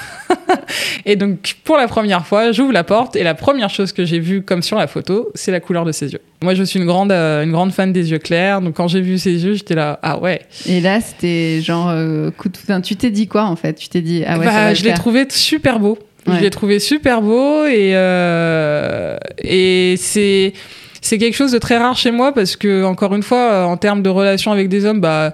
et 1.05 1.15
donc, 1.15 1.55
pour 1.63 1.77
la 1.77 1.87
première 1.87 2.25
fois, 2.25 2.51
j'ouvre 2.51 2.71
la 2.71 2.83
porte 2.83 3.15
et 3.15 3.23
la 3.23 3.33
première 3.33 3.69
chose 3.69 3.91
que 3.91 4.05
j'ai 4.05 4.19
vue, 4.19 4.41
comme 4.41 4.61
sur 4.61 4.77
la 4.77 4.87
photo, 4.87 5.29
c'est 5.35 5.51
la 5.51 5.59
couleur 5.59 5.85
de 5.85 5.91
ses 5.91 6.11
yeux. 6.11 6.21
Moi, 6.41 6.53
je 6.53 6.63
suis 6.63 6.79
une 6.79 6.85
grande, 6.85 7.11
euh, 7.11 7.43
une 7.43 7.51
grande 7.51 7.71
fan 7.71 7.91
des 7.91 8.11
yeux 8.11 8.19
clairs. 8.19 8.61
Donc, 8.61 8.75
quand 8.75 8.87
j'ai 8.87 9.01
vu 9.01 9.17
ses 9.17 9.43
yeux, 9.43 9.53
j'étais 9.53 9.75
là, 9.75 9.99
ah 10.01 10.19
ouais. 10.19 10.41
Et 10.65 10.81
là, 10.81 11.01
c'était 11.01 11.61
genre 11.61 11.89
euh, 11.89 12.31
coup 12.31 12.49
de. 12.49 12.57
Enfin, 12.63 12.81
tu 12.81 12.95
t'es 12.95 13.11
dit 13.11 13.27
quoi 13.27 13.43
en 13.43 13.55
fait? 13.55 13.73
Tu 13.73 13.89
t'es 13.89 14.01
dit 14.01 14.23
ah 14.25 14.37
ouais. 14.37 14.45
Bah, 14.45 14.51
ça 14.51 14.63
va 14.63 14.69
le 14.69 14.75
je 14.75 14.83
l'ai 14.83 14.93
trouvé 14.93 15.25
super 15.29 15.79
beau. 15.79 15.97
Ouais. 16.27 16.35
Je 16.37 16.41
l'ai 16.41 16.49
trouvé 16.49 16.79
super 16.79 17.21
beau 17.21 17.65
et 17.65 17.91
euh, 17.93 19.17
et 19.37 19.95
c'est 19.97 20.53
c'est 21.01 21.17
quelque 21.17 21.35
chose 21.35 21.53
de 21.53 21.57
très 21.57 21.77
rare 21.77 21.95
chez 21.95 22.11
moi 22.11 22.33
parce 22.33 22.55
que 22.55 22.83
encore 22.83 23.15
une 23.15 23.23
fois 23.23 23.65
en 23.65 23.77
termes 23.77 24.03
de 24.03 24.09
relations 24.09 24.51
avec 24.51 24.67
des 24.67 24.85
hommes 24.85 24.99
bah 24.99 25.33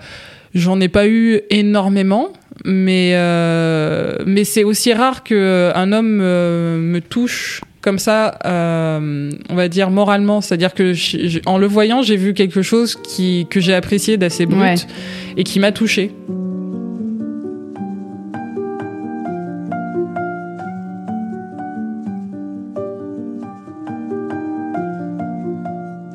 j'en 0.53 0.79
ai 0.79 0.87
pas 0.87 1.07
eu 1.07 1.41
énormément 1.49 2.29
mais 2.63 3.11
euh, 3.15 4.15
mais 4.25 4.43
c'est 4.43 4.63
aussi 4.63 4.93
rare 4.93 5.23
que 5.23 5.71
un 5.75 5.91
homme 5.91 6.19
euh, 6.21 6.77
me 6.77 6.99
touche 7.01 7.61
comme 7.81 7.99
ça, 7.99 8.39
euh, 8.45 9.29
on 9.49 9.55
va 9.55 9.67
dire 9.67 9.91
moralement, 9.91 10.41
c'est-à-dire 10.41 10.73
que 10.73 10.93
je- 10.93 11.27
je- 11.27 11.39
en 11.45 11.57
le 11.59 11.67
voyant, 11.67 12.01
j'ai 12.01 12.15
vu 12.17 12.33
quelque 12.33 12.61
chose 12.63 12.95
qui 12.95 13.45
que 13.49 13.59
j'ai 13.59 13.75
apprécié 13.75 14.17
d'assez 14.17 14.45
brut 14.47 14.59
Ouais. 14.61 14.75
et 15.37 15.43
qui 15.43 15.59
m'a 15.59 15.71
touché. 15.71 16.11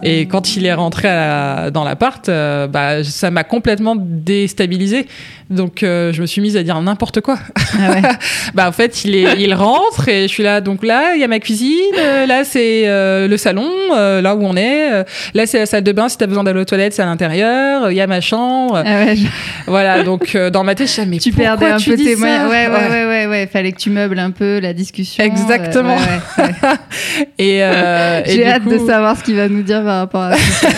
Et 0.03 0.27
quand 0.27 0.57
il 0.57 0.65
est 0.65 0.73
rentré 0.73 1.09
à 1.09 1.71
dans 1.71 1.85
l'appart, 1.85 2.27
euh, 2.31 2.67
bah, 2.67 3.05
ça 3.05 3.31
m'a 3.31 3.45
complètement 3.45 3.95
déstabilisé. 3.99 5.07
Donc, 5.51 5.83
euh, 5.83 6.13
je 6.13 6.21
me 6.23 6.27
suis 6.27 6.41
mise 6.41 6.57
à 6.57 6.63
dire 6.63 6.81
n'importe 6.81 7.21
quoi. 7.21 7.37
Ah 7.79 7.91
ouais. 7.93 8.03
Bah, 8.55 8.69
en 8.69 8.73
fait, 8.73 9.05
il, 9.05 9.15
est, 9.17 9.37
il 9.41 9.53
rentre 9.55 10.09
et 10.09 10.23
je 10.23 10.29
suis 10.29 10.43
là. 10.43 10.61
Donc 10.61 10.85
là, 10.85 11.15
il 11.15 11.21
y 11.21 11.25
a 11.25 11.29
ma 11.29 11.39
cuisine. 11.41 11.77
euh, 11.99 12.25
là, 12.27 12.45
c'est 12.45 12.83
euh, 12.89 13.29
le 13.29 13.37
salon, 13.37 13.69
euh, 13.97 14.21
là 14.21 14.35
où 14.37 14.45
on 14.45 14.57
est. 14.57 14.93
euh, 14.93 15.05
là, 15.35 15.47
c'est 15.47 15.59
la 15.59 15.67
salle 15.67 15.83
de 15.85 15.93
bain. 15.93 16.09
Si 16.09 16.17
t'as 16.19 16.27
besoin 16.27 16.45
d'aller 16.45 16.61
aux 16.61 16.65
toilettes, 16.65 16.93
c'est 16.95 17.03
à 17.03 17.07
l'intérieur. 17.07 17.91
Il 17.91 17.97
y 17.97 18.01
a 18.01 18.07
ma 18.07 18.21
chambre. 18.21 18.83
Ah 18.85 19.05
ouais, 19.05 19.17
je- 19.17 19.27
Voilà. 19.67 20.03
Donc, 20.03 20.35
euh, 20.35 20.51
dans 20.51 20.65
ma 20.65 20.75
tête, 20.75 20.89
je 20.95 21.03
mais 21.03 21.19
tu 21.19 21.33
perdais 21.33 21.67
un 21.67 21.77
tu 21.79 21.91
peu 21.91 21.97
tes 21.97 22.17
moyens. 22.17 22.49
Ouais, 22.51 22.69
ouais, 22.69 22.89
ouais, 22.91 23.07
ouais, 23.07 23.27
ouais. 23.27 23.47
Fallait 23.53 23.73
que 23.73 23.79
tu 23.79 23.91
meubles 23.91 24.19
un 24.19 24.31
peu 24.31 24.59
la 24.61 24.73
discussion. 24.73 25.23
Exactement. 25.25 25.97
Et, 27.39 27.63
euh, 27.63 28.21
et 28.27 28.31
J'ai 28.33 28.47
hâte 28.47 28.65
de 28.67 28.79
savoir 28.79 29.17
ce 29.17 29.23
qu'il 29.25 29.37
va 29.37 29.49
nous 29.49 29.63
dire 29.63 29.83
par 29.83 29.99
rapport 29.99 30.23
à 30.23 30.37
ça. 30.37 30.69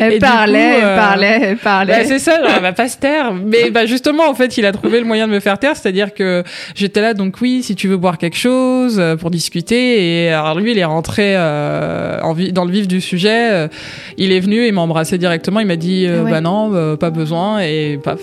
Elle 0.00 0.14
Et 0.14 0.18
parlait, 0.18 0.70
coup, 0.70 0.76
elle 0.78 0.84
euh, 0.84 0.96
parlait, 0.96 1.38
elle 1.42 1.56
parlait. 1.56 1.92
Bah, 1.98 2.04
c'est 2.04 2.18
ça, 2.18 2.40
genre, 2.40 2.50
elle 2.56 2.62
va 2.62 2.72
pas 2.72 2.88
se 2.88 2.98
taire. 2.98 3.32
Mais 3.34 3.70
bah, 3.70 3.86
justement, 3.86 4.28
en 4.28 4.34
fait, 4.34 4.56
il 4.58 4.66
a 4.66 4.72
trouvé 4.72 4.98
le 5.00 5.06
moyen 5.06 5.26
de 5.26 5.32
me 5.32 5.40
faire 5.40 5.58
taire, 5.58 5.76
c'est-à-dire 5.76 6.14
que 6.14 6.42
j'étais 6.74 7.00
là, 7.00 7.14
donc 7.14 7.36
oui, 7.40 7.62
si 7.62 7.74
tu 7.74 7.88
veux 7.88 7.96
boire 7.96 8.18
quelque 8.18 8.36
chose 8.36 8.98
euh, 8.98 9.16
pour 9.16 9.30
discuter. 9.30 10.24
Et 10.24 10.30
alors 10.30 10.58
lui, 10.58 10.72
il 10.72 10.78
est 10.78 10.84
rentré 10.84 11.34
euh, 11.36 12.18
en 12.22 12.34
dans 12.52 12.64
le 12.64 12.72
vif 12.72 12.88
du 12.88 13.00
sujet. 13.00 13.50
euh, 13.52 13.68
il 14.16 14.32
est 14.32 14.40
venu, 14.40 14.66
il 14.66 14.72
m'a 14.72 14.80
embrassé 14.80 15.18
directement. 15.18 15.60
Il 15.60 15.66
m'a 15.66 15.76
dit, 15.76 16.06
euh, 16.06 16.18
Ah 16.20 16.24
ouais. 16.24 16.30
bah 16.30 16.40
non, 16.40 16.70
euh, 16.74 16.96
pas 16.96 17.10
besoin. 17.10 17.60
Et 17.60 17.98
paf. 18.02 18.20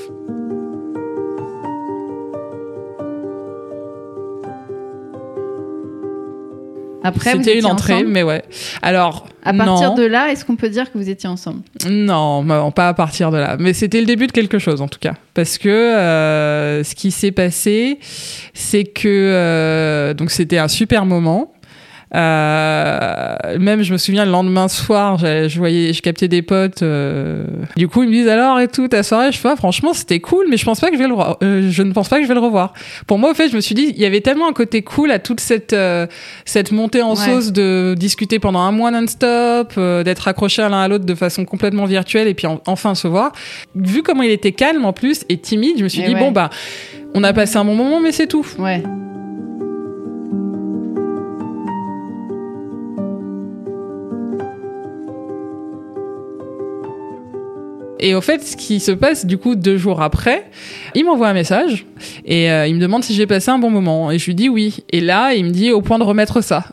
Après, 7.08 7.32
C'était 7.32 7.58
une 7.58 7.66
entrée, 7.66 8.04
mais 8.04 8.24
ouais. 8.24 8.44
Alors, 8.82 9.28
À 9.44 9.54
partir 9.54 9.90
non, 9.90 9.96
de 9.96 10.04
là, 10.04 10.30
est-ce 10.32 10.44
qu'on 10.44 10.58
peut 10.58 10.70
dire 10.70 10.92
que 10.92 10.98
vous 10.98 11.10
étiez 11.10 11.30
ensemble? 11.30 11.62
Non, 11.90 12.44
non, 12.44 12.72
pas 12.72 12.90
à 12.90 12.94
partir 12.94 13.32
de 13.32 13.38
là. 13.38 13.56
Mais 13.60 13.74
c'était 13.74 14.00
le 14.00 14.06
début 14.06 14.28
de 14.28 14.34
quelque 14.34 14.60
chose 14.60 14.82
en 14.82 14.88
tout 14.88 15.00
cas, 15.00 15.14
parce 15.34 15.58
que 15.58 15.70
euh, 15.70 16.84
ce 16.84 16.96
qui 16.96 17.12
s'est 17.12 17.32
passé, 17.32 18.00
c'est 18.54 18.84
que 18.84 19.08
euh, 19.08 20.14
donc 20.14 20.32
c'était 20.32 20.58
un 20.58 20.68
super 20.68 21.06
moment. 21.06 21.54
Euh, 22.16 23.36
même 23.60 23.82
je 23.84 23.92
me 23.92 23.98
souviens 23.98 24.26
le 24.26 24.32
lendemain 24.32 24.68
soir, 24.68 25.18
je, 25.18 25.58
voyais, 25.58 25.92
je 25.94 26.02
captais 26.02 26.28
des 26.28 26.42
potes. 26.42 26.82
euh, 26.84 27.44
du 27.76 27.88
coup, 27.88 28.04
ils 28.04 28.10
me 28.10 28.14
disent 28.14 28.28
alors 28.30 28.60
et 28.60 28.68
tout 28.68 28.88
ta 28.88 29.04
soirée? 29.04 29.32
Je 29.32 29.38
fais 29.38 29.50
ah, 29.50 29.56
franchement 29.56 29.94
c'était 29.94 30.20
cool, 30.20 30.46
mais 30.50 30.58
je 30.58 30.66
pense 30.66 30.80
pas 30.80 30.90
que 30.90 30.96
je 30.98 31.02
vais 31.02 31.08
le, 31.08 31.16
euh, 31.44 31.70
je 31.70 31.84
ne 31.84 31.92
pense 31.92 32.08
pas 32.10 32.18
que 32.18 32.24
je 32.24 32.28
vais 32.28 32.34
le 32.34 32.40
revoir. 32.40 32.74
Pour 33.08 33.18
moi, 33.20 33.32
au 33.32 33.34
fait, 33.34 33.50
je 33.50 33.56
me 33.56 33.62
suis 33.62 33.76
dit 33.76 33.94
il 33.96 34.02
y 34.02 34.06
avait 34.06 34.22
tellement 34.22 34.48
un 34.48 34.54
côté 34.54 34.82
cool 34.84 35.12
à 35.12 35.20
toute 35.20 35.40
cette 35.40 35.74
euh, 35.74 36.08
cette 36.46 36.72
montée 36.72 37.02
en 37.02 37.16
Ouais. 37.16 37.26
sauce 37.26 37.52
de 37.52 37.96
discuter 37.98 38.40
pendant 38.40 38.60
un 38.60 38.72
mois 38.72 38.92
non-stop, 38.92 39.74
euh, 39.78 40.04
d'être 40.04 40.28
accrochés 40.28 40.62
à 40.62 40.70
l'un 40.70 40.82
à 40.82 40.88
l'autre 40.88 41.06
de 41.06 41.16
façon 41.16 41.46
complètement 41.46 41.86
virtuelle 41.86 42.28
et 42.28 42.34
puis 42.34 42.48
en- 42.48 42.62
enfin 42.68 42.96
se 42.96 43.08
voir. 43.08 43.32
Vu 43.76 44.04
comment 44.04 44.24
il 44.24 44.32
était 44.32 44.52
calme 44.52 44.86
en 44.86 44.94
plus 44.94 45.24
et 45.30 45.38
timide, 45.38 45.78
je 45.80 45.84
me 45.84 45.90
suis 45.90 46.02
Et 46.02 46.08
dit 46.08 46.14
ouais. 46.14 46.20
bon 46.20 46.32
bah 46.32 46.50
On 47.16 47.24
a 47.24 47.34
passé 47.34 47.58
un 47.58 47.66
bon 47.66 47.76
moment, 47.76 48.00
mais 48.00 48.12
c'est 48.12 48.28
tout. 48.28 48.46
Ouais. 48.60 48.84
Et 58.08 58.16
au 58.16 58.22
fait, 58.22 58.42
ce 58.42 58.56
qui 58.56 58.80
se 58.80 58.94
passe 58.94 59.26
du 59.26 59.38
coup 59.38 59.56
deux 59.56 59.76
jours 59.76 60.02
après, 60.02 60.46
il 60.96 61.04
m'envoie 61.04 61.28
un 61.28 61.34
message 61.34 61.86
et 62.24 62.50
euh, 62.50 62.66
il 62.66 62.76
me 62.76 62.80
demande 62.80 63.04
si 63.04 63.14
j'ai 63.14 63.28
passé 63.28 63.52
un 63.52 63.60
bon 63.60 63.70
moment 63.70 64.12
et 64.12 64.18
je 64.18 64.26
lui 64.28 64.34
dis 64.34 64.48
oui. 64.48 64.78
Et 64.92 65.02
là, 65.02 65.34
il 65.34 65.44
me 65.44 65.50
dit 65.50 65.74
au 65.74 65.82
point 65.82 66.00
de 66.00 66.06
remettre 66.06 66.40
ça. 66.40 66.64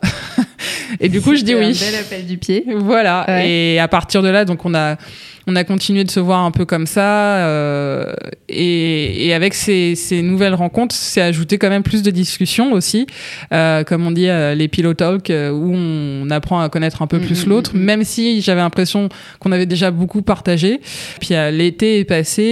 et 1.01 1.09
du 1.09 1.21
coup, 1.21 1.35
je 1.35 1.43
dis 1.43 1.57
oui. 1.57 1.77
Un 1.77 1.91
bel 1.91 2.01
appel 2.01 2.25
du 2.25 2.39
pied. 2.39 2.65
Voilà. 2.77 3.25
Ouais. 3.27 3.51
Et 3.51 3.79
à 3.81 3.89
partir 3.89 4.23
de 4.23 4.29
là, 4.29 4.45
donc 4.45 4.65
on 4.65 4.77
a 4.77 4.97
on 5.47 5.57
a 5.57 5.65
continué 5.65 6.05
de 6.05 6.11
se 6.11 6.21
voir 6.21 6.41
un 6.45 6.51
peu 6.51 6.65
comme 6.65 6.87
ça 6.87 7.37
euh, 7.39 8.13
et, 8.49 9.27
et 9.27 9.35
avec 9.35 9.55
ces, 9.55 9.95
ces 9.95 10.23
nouvelles 10.23 10.55
rencontres, 10.55 10.95
c'est 10.95 11.21
ajouté 11.21 11.59
quand 11.59 11.69
même 11.69 11.83
plus 11.83 12.03
de 12.03 12.11
discussions 12.11 12.73
aussi, 12.73 13.07
euh, 13.53 13.85
comme 13.85 14.07
on 14.07 14.11
dit 14.11 14.29
euh, 14.29 14.55
les 14.55 14.69
pillow 14.69 14.95
talk 14.95 15.31
euh, 15.31 15.51
où 15.51 15.73
on 15.75 16.31
apprend 16.31 16.61
à 16.61 16.69
connaître 16.69 17.03
un 17.03 17.07
peu 17.07 17.19
Mhm, 17.19 17.27
plus 17.27 17.47
l'autre, 17.47 17.75
mhm. 17.75 17.83
même 17.83 18.05
si 18.05 18.41
j'avais 18.43 18.61
l'impression 18.61 19.09
qu'on 19.39 19.53
avait 19.53 19.67
déjà 19.67 19.91
beaucoup 19.91 20.23
partagé. 20.23 20.81
Puis 21.21 21.35
euh, 21.35 21.51
l'été 21.51 21.99
est 22.01 22.05
passé 22.05 22.43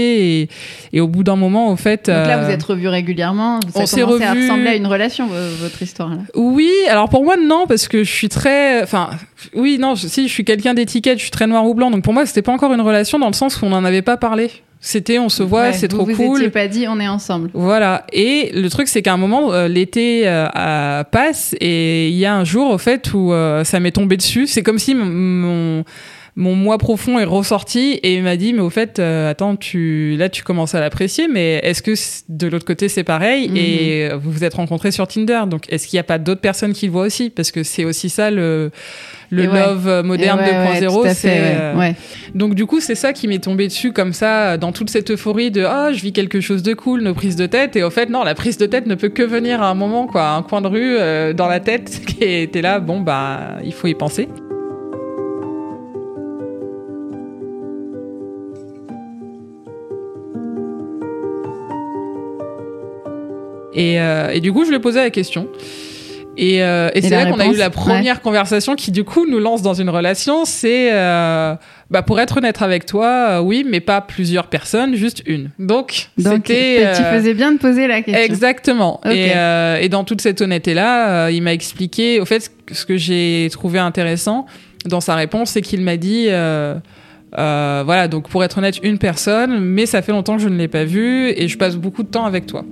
et, 0.92 0.96
et 0.96 1.00
au 1.00 1.08
bout 1.08 1.25
d'un 1.25 1.37
moment, 1.37 1.70
au 1.70 1.76
fait, 1.76 2.06
Donc 2.06 2.26
là, 2.26 2.44
vous 2.44 2.50
êtes 2.50 2.62
revus 2.62 2.88
régulièrement. 2.88 3.61
Ça 3.75 3.80
on 3.80 3.87
s'est 3.87 4.02
revus- 4.02 4.42
ressembler 4.42 4.68
à 4.68 4.75
une 4.76 4.87
relation, 4.87 5.26
vo- 5.26 5.34
votre 5.61 5.80
histoire 5.82 6.11
là. 6.11 6.18
Oui, 6.34 6.70
alors 6.90 7.08
pour 7.08 7.25
moi 7.25 7.37
non 7.37 7.64
parce 7.66 7.88
que 7.88 8.04
je 8.04 8.11
suis 8.12 8.28
très, 8.28 8.82
enfin, 8.82 9.11
oui 9.54 9.78
non, 9.80 9.94
je- 9.94 10.06
si 10.08 10.28
je 10.28 10.32
suis 10.32 10.44
quelqu'un 10.44 10.75
d'étiquette, 10.75 11.18
je 11.18 11.22
suis 11.22 11.30
très 11.30 11.46
noir 11.46 11.64
ou 11.66 11.75
blanc, 11.75 11.90
donc 11.90 12.02
pour 12.04 12.12
moi 12.12 12.26
c'était 12.26 12.42
pas 12.42 12.52
encore 12.52 12.72
une 12.72 12.82
relation 12.83 13.19
dans 13.19 13.29
le 13.29 13.33
sens 13.33 13.61
où 13.61 13.67
on 13.67 13.71
n'en 13.71 13.85
avait 13.85 14.03
pas 14.03 14.17
parlé. 14.17 14.51
C'était 14.85 15.21
on 15.21 15.29
se 15.29 15.45
voit, 15.45 15.62
Ouais, 15.69 15.73
c'est 15.75 15.89
vous 15.93 15.99
trop 15.99 16.07
vous 16.07 16.17
cool. 16.17 16.39
étiez 16.39 16.51
pas 16.51 16.67
dit, 16.67 16.87
on 16.89 16.99
est 16.99 17.07
ensemble. 17.07 17.51
Voilà. 17.55 18.05
Et 18.12 18.51
le 18.53 18.69
truc, 18.69 18.89
c'est 18.89 19.01
qu'à 19.01 19.12
un 19.12 19.17
moment, 19.17 19.53
euh, 19.53 19.69
l'été 19.69 20.23
euh, 20.27 21.05
passe 21.05 21.55
et 21.61 22.09
il 22.09 22.17
y 22.17 22.27
a 22.27 22.35
un 22.35 22.43
jour, 22.45 22.69
au 22.69 22.79
fait, 22.79 23.15
où 23.15 23.33
euh, 23.33 23.62
ça 23.62 23.79
m'est 23.79 23.93
tombé 23.93 24.17
dessus. 24.17 24.49
C'est 24.49 24.65
comme 24.65 24.81
si 24.81 24.97
mon 24.97 25.85
mon 26.35 26.55
moi 26.55 26.79
profond 26.79 27.19
est 27.19 27.25
ressorti 27.25 28.01
et 28.03 28.15
il 28.15 28.23
m'a 28.23 28.37
dit 28.37 28.55
mais 28.55 28.61
au 28.62 28.71
fait 28.71 28.99
euh, 28.99 29.31
attends 29.31 29.55
tu 29.57 30.17
là 30.19 30.31
tu 30.31 30.43
commences 30.43 30.75
à 30.75 30.81
l'apprécier 30.81 31.29
mais 31.29 31.61
est-ce 31.62 31.83
que 31.83 31.93
de 32.31 32.47
l'autre 32.49 32.65
côté 32.65 32.89
c'est 32.89 33.05
pareil 33.05 33.51
Mhm. 33.51 33.57
et 33.57 34.09
vous 34.15 34.31
vous 34.31 34.43
êtes 34.45 34.55
rencontrés 34.55 34.93
sur 34.93 35.07
Tinder 35.07 35.43
donc 35.47 35.65
est-ce 35.71 35.87
qu'il 35.87 35.97
n'y 35.97 36.01
a 36.01 36.05
pas 36.05 36.19
d'autres 36.19 36.41
personnes 36.41 36.73
qui 36.73 36.87
le 36.87 36.93
voient 36.93 37.05
aussi? 37.05 37.29
Parce 37.29 37.51
que 37.51 37.62
c'est 37.62 37.85
aussi 37.85 38.09
ça 38.09 38.31
le 38.31 38.71
le 39.29 39.45
Et 39.45 39.49
ouais. 39.49 39.61
love 39.67 39.89
euh, 39.89 40.03
moderne 40.03 40.41
ouais, 40.41 40.51
ouais, 40.51 40.81
2.0 40.81 40.93
tout 41.03 41.07
à 41.07 41.15
c'est 41.15 41.29
ouais. 41.29 41.57
euh, 41.61 41.75
Ouais. 41.79 41.95
donc 42.35 42.55
du 42.55 42.67
coup, 42.67 42.81
c'est 42.81 42.95
ça 42.95 43.12
qui 43.15 43.29
m'est 43.29 43.43
tombé 43.43 43.67
dessus 43.67 43.93
comme 43.93 44.12
ça, 44.12 44.59
dans 44.59 44.73
toute 44.73 44.91
cette 44.91 45.11
euphorie 45.11 45.51
de 45.51 45.65
ah, 45.65 45.91
je 45.93 46.03
vis 46.03 46.12
quelque 46.12 46.41
chose 46.43 46.62
de 46.62 46.75
cool, 46.75 47.01
nos 47.03 47.15
prises 47.15 47.37
de 47.37 47.47
tête. 47.47 47.75
Et 47.77 47.83
au 47.83 47.89
fait, 47.89 48.11
non, 48.11 48.25
la 48.25 48.35
prise 48.35 48.59
de 48.59 48.67
tête 48.67 48.87
ne 48.87 48.95
peut 48.95 49.09
que 49.09 49.23
venir 49.23 49.62
à 49.62 49.69
un 49.71 49.75
moment, 49.75 50.07
quoi, 50.07 50.29
un 50.33 50.43
coin 50.43 50.61
de 50.61 50.67
rue 50.69 50.97
euh, 50.99 51.33
dans 51.33 51.47
la 51.49 51.61
tête 51.61 52.03
qui 52.07 52.25
était 52.25 52.61
là. 52.61 52.79
Bon 52.79 53.01
bah, 53.01 53.57
il 53.65 53.73
faut 53.73 53.87
y 53.89 53.95
penser. 53.95 54.29
Et, 63.75 64.00
euh, 64.00 64.31
et 64.31 64.41
du 64.41 64.52
coup, 64.52 64.64
je 64.64 64.71
lui 64.71 64.76
ai 64.76 64.81
posé 64.81 65.00
la 65.00 65.11
question. 65.11 65.49
Et, 66.38 66.62
euh, 66.62 66.88
et 66.95 67.02
c'est 67.02 67.11
là 67.11 67.26
qu'on 67.26 67.38
a 67.41 67.47
eu 67.47 67.57
la 67.57 67.69
première 67.69 68.23
conversation 68.23 68.75
qui, 68.75 68.91
du 68.91 69.05
coup, 69.05 69.26
nous 69.31 69.38
lance 69.38 69.61
dans 69.61 69.75
une 69.75 69.91
relation. 69.91 70.47
C'est, 70.47 70.88
euh, 70.93 71.55
bah, 71.91 72.00
pour 72.02 72.19
être 72.21 72.38
honnête 72.38 72.62
avec 72.62 72.87
toi, 72.87 73.43
oui, 73.43 73.67
mais 73.69 73.81
pas 73.81 74.00
plusieurs 74.00 74.47
personnes, 74.47 74.95
juste 74.95 75.23
une. 75.26 75.50
Donc, 75.59 76.09
Donc, 76.17 76.45
c'était. 76.47 76.88
tu 76.97 77.02
faisais 77.02 77.35
bien 77.35 77.52
de 77.52 77.59
poser 77.59 77.87
la 77.87 78.00
question. 78.00 78.23
Exactement. 78.25 79.00
Ok. 79.05 79.12
Et, 79.12 79.33
euh, 79.37 79.76
et 79.79 79.91
dans 79.91 80.05
toute 80.05 80.23
cette 80.23 80.41
honnêteté-là, 80.41 81.29
il 81.31 81.43
m'a 81.43 81.52
expliqué, 81.52 82.19
au 82.19 82.25
fait, 82.25 82.41
ce 82.41 82.49
que- 82.49 82.75
ce 82.75 82.87
que 82.87 82.97
j'ai 82.97 83.49
trouvé 83.52 83.79
intéressant 83.79 84.47
dans 84.87 85.02
sa 85.02 85.14
réponse, 85.17 85.50
c'est 85.50 85.61
qu'il 85.61 85.83
m'a 85.83 85.99
dit, 85.99 86.26
euh, 86.29 86.75
euh, 87.38 87.83
voilà, 87.85 88.09
donc 88.09 88.29
pour 88.31 88.43
être 88.43 88.57
honnête, 88.57 88.79
une 88.83 88.97
personne, 88.99 89.61
mais 89.61 89.85
ça 89.85 90.00
fait 90.00 90.12
longtemps 90.12 90.37
que 90.38 90.43
je 90.43 90.49
ne 90.49 90.57
l'ai 90.57 90.69
pas 90.69 90.85
vue 90.85 91.29
et 91.37 91.47
je 91.47 91.59
passe 91.59 91.76
beaucoup 91.76 92.02
de 92.05 92.09
temps 92.09 92.25
avec 92.25 92.47
toi. 92.47 92.64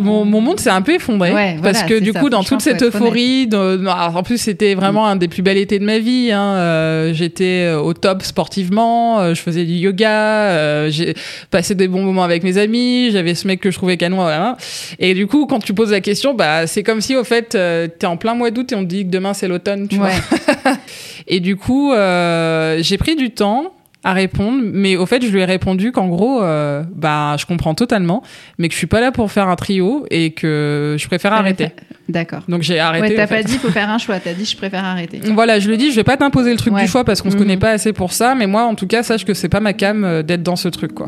Mon, 0.00 0.24
mon 0.24 0.40
monde 0.40 0.58
s'est 0.60 0.70
un 0.70 0.82
peu 0.82 0.94
effondré 0.94 1.32
Ouais, 1.32 1.58
parce 1.62 1.78
voilà, 1.80 1.88
que 1.88 1.98
du 2.00 2.12
ça, 2.12 2.20
coup 2.20 2.30
dans 2.30 2.42
toute 2.42 2.60
cette 2.62 2.82
euphorie 2.82 3.46
de- 3.46 3.86
en 3.86 4.22
plus 4.22 4.38
c'était 4.38 4.74
vraiment 4.74 5.06
un 5.06 5.16
des 5.16 5.28
plus 5.28 5.42
bels 5.42 5.56
étés 5.58 5.78
de 5.78 5.84
ma 5.84 5.98
vie 5.98 6.30
hein. 6.32 6.54
Euh, 6.56 7.12
j'étais 7.14 7.66
euh, 7.66 7.80
au 7.80 7.92
top 7.94 8.22
sportivement 8.22 9.20
euh, 9.20 9.34
je 9.34 9.40
faisais 9.40 9.64
du 9.64 9.72
yoga 9.74 10.10
euh, 10.10 10.90
j'ai 10.90 11.14
passé 11.50 11.74
des 11.74 11.88
bons 11.88 12.02
moments 12.02 12.24
avec 12.24 12.42
mes 12.42 12.58
amis 12.58 13.10
j'avais 13.12 13.34
ce 13.34 13.46
mec 13.46 13.60
que 13.60 13.70
je 13.70 13.76
trouvais 13.76 13.96
canon 13.96 14.16
voilà. 14.16 14.56
et 14.98 15.14
du 15.14 15.26
coup 15.26 15.46
quand 15.46 15.58
tu 15.60 15.74
poses 15.74 15.90
la 15.92 16.00
question 16.00 16.34
bah 16.34 16.66
c'est 16.66 16.82
comme 16.82 17.00
si 17.00 17.16
au 17.16 17.24
fait 17.24 17.54
euh, 17.54 17.86
t'es 17.88 18.06
en 18.06 18.16
plein 18.16 18.34
mois 18.34 18.50
d'août 18.50 18.72
et 18.72 18.74
on 18.74 18.80
te 18.82 18.88
dit 18.88 19.04
que 19.04 19.10
demain 19.10 19.34
c'est 19.34 19.48
l'automne 19.48 19.88
tu 19.88 19.96
vois 19.96 20.04
Ouais. 20.04 20.72
et 21.26 21.40
du 21.40 21.56
coup, 21.56 21.92
euh, 21.92 22.78
j'ai 22.82 22.98
pris 22.98 23.16
du 23.16 23.30
temps 23.30 23.72
à 24.04 24.12
répondre, 24.12 24.62
mais 24.72 24.96
au 24.96 25.06
fait, 25.06 25.24
je 25.24 25.30
lui 25.32 25.40
ai 25.40 25.44
répondu 25.46 25.90
qu'en 25.90 26.08
gros, 26.08 26.42
euh, 26.42 26.82
bah, 26.94 27.36
je 27.38 27.46
comprends 27.46 27.74
totalement, 27.74 28.22
mais 28.58 28.68
que 28.68 28.74
je 28.74 28.78
suis 28.78 28.86
pas 28.86 29.00
là 29.00 29.10
pour 29.12 29.32
faire 29.32 29.48
un 29.48 29.56
trio 29.56 30.06
et 30.10 30.32
que 30.32 30.96
je 30.98 31.06
préfère 31.06 31.32
arrêter. 31.32 31.70
D'accord. 32.08 32.40
Donc 32.48 32.60
j'ai 32.62 32.78
arrêté. 32.78 33.08
Ouais, 33.08 33.14
t'as 33.14 33.26
fait. 33.26 33.36
pas 33.36 33.42
dit 33.42 33.56
faut 33.58 33.70
faire 33.70 33.88
un 33.88 33.96
choix, 33.98 34.20
t'as 34.20 34.34
dit 34.34 34.44
je 34.44 34.56
préfère 34.56 34.84
arrêter. 34.84 35.20
Voilà, 35.32 35.58
je 35.58 35.66
lui 35.68 35.74
ai 35.74 35.78
dit, 35.78 35.90
je 35.90 35.96
vais 35.96 36.04
pas 36.04 36.18
t'imposer 36.18 36.50
le 36.50 36.58
truc 36.58 36.74
Ouais. 36.74 36.82
du 36.82 36.86
choix 36.88 37.02
parce 37.04 37.22
qu'on 37.22 37.30
se 37.30 37.36
Mhm. 37.36 37.40
connaît 37.42 37.56
pas 37.56 37.70
assez 37.70 37.92
pour 37.94 38.12
ça, 38.12 38.34
mais 38.34 38.46
moi, 38.46 38.64
en 38.64 38.74
tout 38.74 38.86
cas, 38.86 39.02
sache 39.02 39.24
que 39.24 39.32
c'est 39.32 39.48
pas 39.48 39.60
ma 39.60 39.72
cam 39.72 40.04
euh, 40.04 40.22
d'être 40.22 40.42
dans 40.42 40.56
ce 40.56 40.68
truc, 40.68 40.92
quoi. 40.92 41.06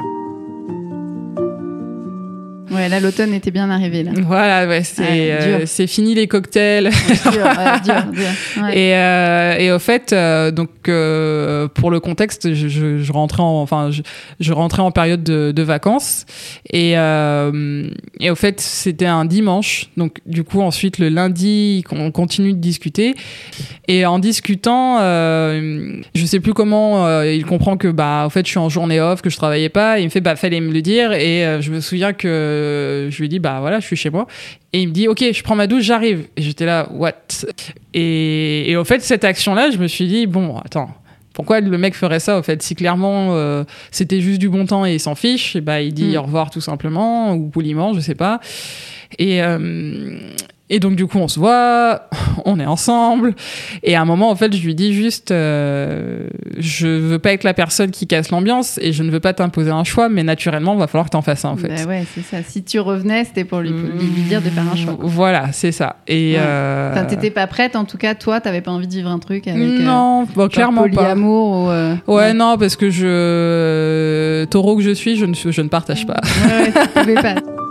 Ouais, 2.76 2.88
là 2.88 3.00
l'automne 3.00 3.32
était 3.34 3.50
bien 3.50 3.70
arrivé 3.70 4.02
là. 4.02 4.12
Voilà, 4.26 4.66
ouais, 4.68 4.82
c'est 4.82 5.02
Ouais, 5.02 5.30
euh, 5.32 5.66
c'est 5.66 5.86
fini 5.86 6.14
les 6.14 6.26
cocktails. 6.26 6.90
dur, 7.32 7.44
ouais, 7.44 7.80
dur, 7.84 8.04
dur. 8.12 8.62
Ouais. 8.62 8.78
Et, 8.78 8.94
euh, 8.94 9.56
et 9.58 9.72
au 9.72 9.78
fait, 9.78 10.12
euh, 10.12 10.50
donc 10.50 10.68
euh, 10.88 11.68
pour 11.68 11.90
le 11.90 12.00
contexte, 12.00 12.52
je, 12.54 12.68
je, 12.68 12.98
je 12.98 13.12
rentrais 13.12 13.42
en, 13.42 13.62
enfin, 13.62 13.90
je, 13.90 14.02
je 14.40 14.52
rentrais 14.52 14.82
en 14.82 14.90
période 14.90 15.22
de, 15.22 15.52
de 15.52 15.62
vacances 15.62 16.26
et 16.72 16.92
et 18.20 18.30
au 18.30 18.34
fait, 18.34 18.60
c'était 18.60 19.06
un 19.06 19.24
dimanche. 19.24 19.90
Donc 19.96 20.18
du 20.26 20.44
coup, 20.44 20.60
ensuite 20.60 20.98
le 20.98 21.08
lundi, 21.08 21.84
on 21.90 22.10
continue 22.10 22.52
de 22.52 22.58
discuter 22.58 23.14
et 23.88 24.04
en 24.06 24.18
discutant, 24.18 24.98
je 25.00 26.24
sais 26.26 26.40
plus 26.40 26.54
comment, 26.54 27.22
il 27.22 27.44
comprend 27.46 27.76
que 27.76 27.88
bah, 27.88 28.22
en 28.24 28.30
fait, 28.30 28.44
je 28.44 28.50
suis 28.50 28.58
en 28.58 28.68
journée 28.68 29.00
off, 29.00 29.22
que 29.22 29.30
je 29.30 29.36
travaillais 29.36 29.68
pas. 29.68 29.98
Et 29.98 30.02
il 30.02 30.04
me 30.06 30.10
fait, 30.10 30.20
bah, 30.20 30.36
fallait 30.36 30.60
me 30.60 30.72
le 30.72 30.82
dire. 30.82 31.12
Et 31.12 31.58
je 31.60 31.70
me 31.70 31.80
souviens 31.80 32.12
que 32.12 32.26
je 33.10 33.20
lui 33.20 33.28
dis, 33.28 33.38
bah 33.38 33.58
voilà, 33.60 33.80
je 33.80 33.86
suis 33.86 33.96
chez 33.96 34.10
moi. 34.10 34.26
Et 34.72 34.80
il 34.82 34.88
me 34.88 34.92
dit, 34.92 35.08
ok, 35.08 35.24
je 35.32 35.42
prends 35.42 35.56
ma 35.56 35.66
douche, 35.66 35.84
j'arrive. 35.84 36.26
Et 36.36 36.42
j'étais 36.42 36.66
là, 36.66 36.88
what? 36.92 37.12
Et, 37.94 38.70
et 38.70 38.76
au 38.76 38.84
fait, 38.84 39.00
cette 39.02 39.24
action-là, 39.24 39.70
je 39.70 39.78
me 39.78 39.86
suis 39.86 40.06
dit, 40.06 40.26
bon, 40.26 40.58
attends. 40.58 40.90
Pourquoi 41.32 41.60
le 41.60 41.76
mec 41.76 41.94
ferait 41.94 42.18
ça 42.18 42.38
au 42.38 42.42
fait? 42.42 42.62
Si 42.62 42.74
clairement 42.74 43.34
euh, 43.34 43.62
c'était 43.90 44.22
juste 44.22 44.38
du 44.40 44.48
bon 44.48 44.64
temps 44.64 44.86
et 44.86 44.94
il 44.94 45.00
s'en 45.00 45.14
fiche, 45.14 45.54
et 45.54 45.60
bah 45.60 45.82
il 45.82 45.92
dit 45.92 46.14
Mm. 46.14 46.16
au 46.16 46.22
revoir 46.22 46.48
tout 46.50 46.62
simplement 46.62 47.34
ou 47.34 47.50
poliment, 47.50 47.92
je 47.92 48.00
sais 48.00 48.14
pas. 48.14 48.40
Et 49.18 49.42
euh, 49.42 50.16
et 50.68 50.80
donc 50.80 50.96
du 50.96 51.06
coup 51.06 51.18
on 51.18 51.28
se 51.28 51.38
voit, 51.38 52.08
on 52.44 52.58
est 52.58 52.66
ensemble 52.66 53.34
et 53.82 53.94
à 53.94 54.00
un 54.00 54.04
moment 54.04 54.30
en 54.30 54.36
fait 54.36 54.54
je 54.54 54.64
lui 54.64 54.74
dis 54.74 54.92
juste 54.94 55.30
euh, 55.30 56.26
je 56.58 56.86
veux 56.88 57.18
pas 57.20 57.32
être 57.32 57.44
la 57.44 57.54
personne 57.54 57.90
qui 57.92 58.06
casse 58.06 58.30
l'ambiance 58.30 58.78
et 58.82 58.92
je 58.92 59.02
ne 59.02 59.10
veux 59.10 59.20
pas 59.20 59.32
t'imposer 59.32 59.70
un 59.70 59.84
choix 59.84 60.08
mais 60.08 60.22
naturellement 60.24 60.74
il 60.74 60.78
va 60.80 60.86
falloir 60.88 61.06
que 61.06 61.10
t'en 61.10 61.22
fasses 61.22 61.44
un 61.44 61.50
en 61.50 61.56
fait. 61.56 61.68
Bah 61.68 61.84
ouais, 61.88 62.04
c'est 62.14 62.22
ça. 62.22 62.38
Si 62.42 62.62
tu 62.64 62.80
revenais, 62.80 63.24
c'était 63.24 63.44
pour 63.44 63.60
lui, 63.60 63.70
lui, 63.70 64.06
lui 64.06 64.22
dire 64.22 64.42
de 64.42 64.50
faire 64.50 64.64
un 64.70 64.76
choix. 64.76 64.94
quoi. 64.94 65.04
Voilà, 65.08 65.52
c'est 65.52 65.72
ça. 65.72 65.96
Et 66.08 66.32
Ouais. 66.32 66.38
euh, 66.40 66.92
Enfin, 66.92 67.04
t'étais 67.04 67.30
pas 67.30 67.46
prête, 67.46 67.76
en 67.76 67.84
tout 67.84 67.98
cas, 67.98 68.14
toi, 68.14 68.40
t'avais 68.40 68.60
pas 68.60 68.70
envie 68.72 68.86
de 68.88 68.92
vivre 68.92 69.10
un 69.10 69.18
truc 69.18 69.46
avec. 69.48 69.62
euh, 69.62 69.82
non, 69.84 70.24
bon, 70.24 70.42
genre 70.42 70.48
clairement 70.50 70.82
pas. 70.84 70.88
polyamour 70.88 71.66
ou. 71.66 71.70
euh, 71.70 71.94
Ouais, 72.06 72.32
non, 72.34 72.56
parce 72.58 72.74
que 72.76 72.90
je 72.90 74.44
taureau 74.46 74.76
que 74.76 74.82
je 74.82 74.90
suis, 74.90 75.16
je 75.16 75.26
ne, 75.26 75.34
je 75.34 75.60
ne 75.60 75.68
partage 75.68 76.06
pas. 76.06 76.20
Ouais, 76.48 76.62
ouais, 76.62 76.72
tu 76.72 76.88
pouvais 77.00 77.14
pas. 77.14 77.34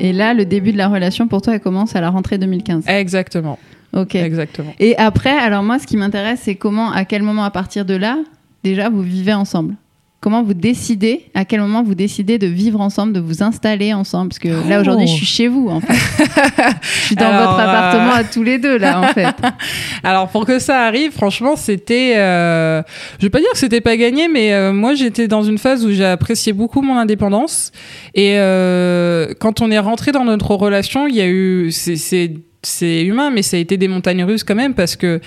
Et 0.00 0.12
là, 0.12 0.34
le 0.34 0.44
début 0.46 0.72
de 0.72 0.78
la 0.78 0.88
relation 0.88 1.28
pour 1.28 1.42
toi, 1.42 1.54
elle 1.54 1.60
commence 1.60 1.94
à 1.94 2.00
la 2.00 2.10
rentrée 2.10 2.38
2015. 2.38 2.84
Exactement, 2.88 3.58
Ok. 3.92 4.14
exactement. 4.14 4.72
Et 4.80 4.96
après, 4.96 5.36
alors 5.36 5.62
moi, 5.62 5.78
ce 5.78 5.86
qui 5.86 5.96
m'intéresse, 5.96 6.40
c'est 6.42 6.54
comment, 6.54 6.90
à 6.90 7.04
quel 7.04 7.22
moment, 7.22 7.44
à 7.44 7.50
partir 7.50 7.84
de 7.84 7.94
là, 7.94 8.16
déjà, 8.64 8.88
vous 8.88 9.02
vivez 9.02 9.34
ensemble? 9.34 9.74
Comment 10.20 10.42
vous 10.42 10.52
décidez, 10.54 11.26
à 11.34 11.44
quel 11.46 11.60
moment 11.60 11.82
vous 11.82 11.94
décidez 11.94 12.38
de 12.38 12.46
vivre 12.46 12.80
ensemble, 12.80 13.12
de 13.14 13.20
vous 13.20 13.42
installer 13.42 13.94
ensemble? 13.94 14.28
Parce 14.28 14.38
que 14.38 14.48
là, 14.48 14.76
Oh. 14.78 14.80
aujourd'hui, 14.82 15.06
je 15.06 15.14
suis 15.14 15.26
chez 15.26 15.48
vous, 15.48 15.68
en 15.68 15.80
fait. 15.80 15.94
je 16.82 17.00
suis 17.06 17.16
dans 17.16 17.26
Alors, 17.26 17.52
votre 17.52 17.60
euh, 17.60 17.68
appartement 17.68 18.12
à 18.12 18.24
tous 18.24 18.42
les 18.42 18.58
deux, 18.58 18.76
là, 18.78 19.00
en 19.00 19.08
fait. 19.14 19.34
Alors 20.02 20.28
pour 20.28 20.44
que 20.46 20.58
ça 20.58 20.80
arrive, 20.82 21.12
franchement, 21.12 21.56
c'était, 21.56 22.14
euh, 22.16 22.82
je 23.18 23.26
vais 23.26 23.30
pas 23.30 23.38
dire 23.40 23.50
que 23.52 23.58
c'était 23.58 23.80
pas 23.80 23.96
gagné, 23.96 24.28
mais 24.28 24.52
euh, 24.52 24.72
moi 24.72 24.94
j'étais 24.94 25.28
dans 25.28 25.42
une 25.42 25.58
phase 25.58 25.84
où 25.84 25.90
j'ai 25.90 26.04
apprécié 26.04 26.52
beaucoup 26.52 26.82
mon 26.82 26.96
indépendance. 26.96 27.72
Et 28.14 28.34
euh, 28.38 29.32
quand 29.40 29.60
on 29.60 29.70
est 29.70 29.78
rentré 29.78 30.12
dans 30.12 30.24
notre 30.24 30.54
relation, 30.54 31.06
il 31.06 31.16
y 31.16 31.20
a 31.20 31.26
eu, 31.28 31.70
c'est, 31.72 32.32
c'est 32.62 33.02
humain, 33.04 33.30
mais 33.30 33.42
ça 33.42 33.56
a 33.56 33.60
été 33.60 33.76
des 33.78 33.88
montagnes 33.88 34.22
russes 34.24 34.44
quand 34.44 34.54
même 34.54 34.74
parce 34.74 34.94
que 34.96 35.20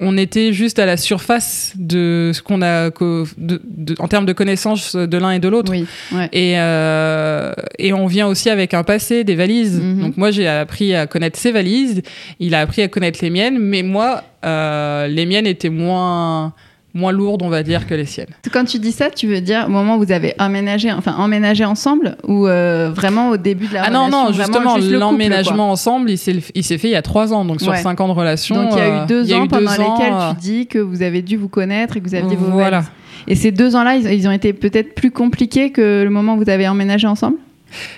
on 0.00 0.18
était 0.18 0.52
juste 0.52 0.78
à 0.78 0.84
la 0.86 0.96
surface 0.98 1.72
de 1.76 2.30
ce 2.34 2.42
qu'on 2.42 2.60
a 2.60 2.90
co- 2.90 3.26
de- 3.38 3.62
de- 3.64 3.94
en 3.98 4.08
termes 4.08 4.26
de 4.26 4.32
connaissances 4.34 4.94
de 4.94 5.16
l'un 5.16 5.30
et 5.30 5.38
de 5.38 5.48
l'autre. 5.48 5.72
Oui, 5.72 5.86
ouais. 6.12 6.28
Et, 6.32 6.54
euh, 6.58 7.52
et 7.78 7.92
on 7.94 8.06
vient 8.06 8.26
aussi 8.26 8.50
avec 8.50 8.74
un 8.74 8.82
passé, 8.82 9.24
des 9.24 9.34
valises. 9.34 9.80
Mhm. 9.80 10.00
Donc 10.02 10.16
moi, 10.18 10.30
j'ai 10.30 10.46
appris 10.46 10.94
à 10.94 11.06
connaître 11.06 11.38
ses 11.38 11.52
valises. 11.52 12.02
Il 12.40 12.54
a 12.54 12.60
appris 12.60 12.82
à 12.82 12.88
connaître 12.88 13.20
les 13.22 13.30
miennes. 13.30 13.58
Mais 13.58 13.82
moi, 13.82 14.22
euh, 14.44 15.06
les 15.06 15.24
miennes 15.26 15.46
étaient 15.46 15.70
moins, 15.70 16.52
moins 16.94 17.12
lourdes, 17.12 17.42
on 17.42 17.48
va 17.48 17.62
dire, 17.62 17.86
que 17.86 17.94
les 17.94 18.06
siennes. 18.06 18.28
Quand 18.52 18.64
tu 18.64 18.78
dis 18.78 18.92
ça, 18.92 19.10
tu 19.10 19.26
veux 19.26 19.40
dire 19.40 19.64
au 19.66 19.70
moment 19.70 19.96
où 19.96 19.98
vous 20.04 20.12
avez 20.12 20.34
emménagé, 20.38 20.92
enfin 20.92 21.14
emménagé 21.18 21.64
ensemble 21.64 22.16
ou 22.26 22.46
euh, 22.46 22.90
vraiment 22.94 23.30
au 23.30 23.36
début 23.36 23.66
de 23.66 23.74
la 23.74 23.82
ah 23.84 23.90
non, 23.90 24.04
relation 24.06 24.18
non, 24.18 24.30
vraiment 24.30 24.34
justement, 24.34 24.76
juste 24.76 24.90
le 24.90 24.98
couple, 24.98 25.00
l'emménagement 25.00 25.70
ensemble, 25.70 26.10
il 26.10 26.18
s'est, 26.18 26.40
fait 26.40 26.88
il 26.88 26.92
y 26.92 26.94
a 26.96 27.02
trois 27.02 27.32
ans. 27.32 27.44
Donc 27.44 27.60
sur 27.60 27.72
Ouais. 27.72 27.82
cinq 27.82 28.00
ans 28.00 28.08
de 28.08 28.12
relation. 28.12 28.54
Donc 28.54 28.72
il 28.72 28.78
y 28.78 28.80
a 28.80 28.84
euh, 28.84 29.04
eu 29.04 29.06
deux 29.06 29.26
y 29.26 29.34
a 29.34 29.38
ans 29.38 29.44
eu 29.44 29.48
pendant 29.48 29.70
deux 29.72 29.82
lesquels 29.82 30.12
euh, 30.12 30.30
tu 30.30 30.36
dis 30.40 30.66
que 30.66 30.78
vous 30.78 31.02
avez 31.02 31.22
dû 31.22 31.36
vous 31.36 31.48
connaître 31.48 31.96
et 31.96 32.00
que 32.00 32.08
vous 32.08 32.14
aviez 32.14 32.36
vos 32.36 32.46
Voilà. 32.50 32.84
Et 33.26 33.34
ces 33.34 33.50
deux 33.50 33.74
ans-là, 33.74 33.96
ils, 33.96 34.06
ils 34.12 34.28
ont 34.28 34.32
été 34.32 34.52
peut-être 34.52 34.94
plus 34.94 35.10
compliqués 35.10 35.70
que 35.72 36.02
le 36.04 36.10
moment 36.10 36.34
où 36.34 36.38
vous 36.44 36.50
avez 36.50 36.68
emménagé 36.68 37.06
ensemble? 37.06 37.36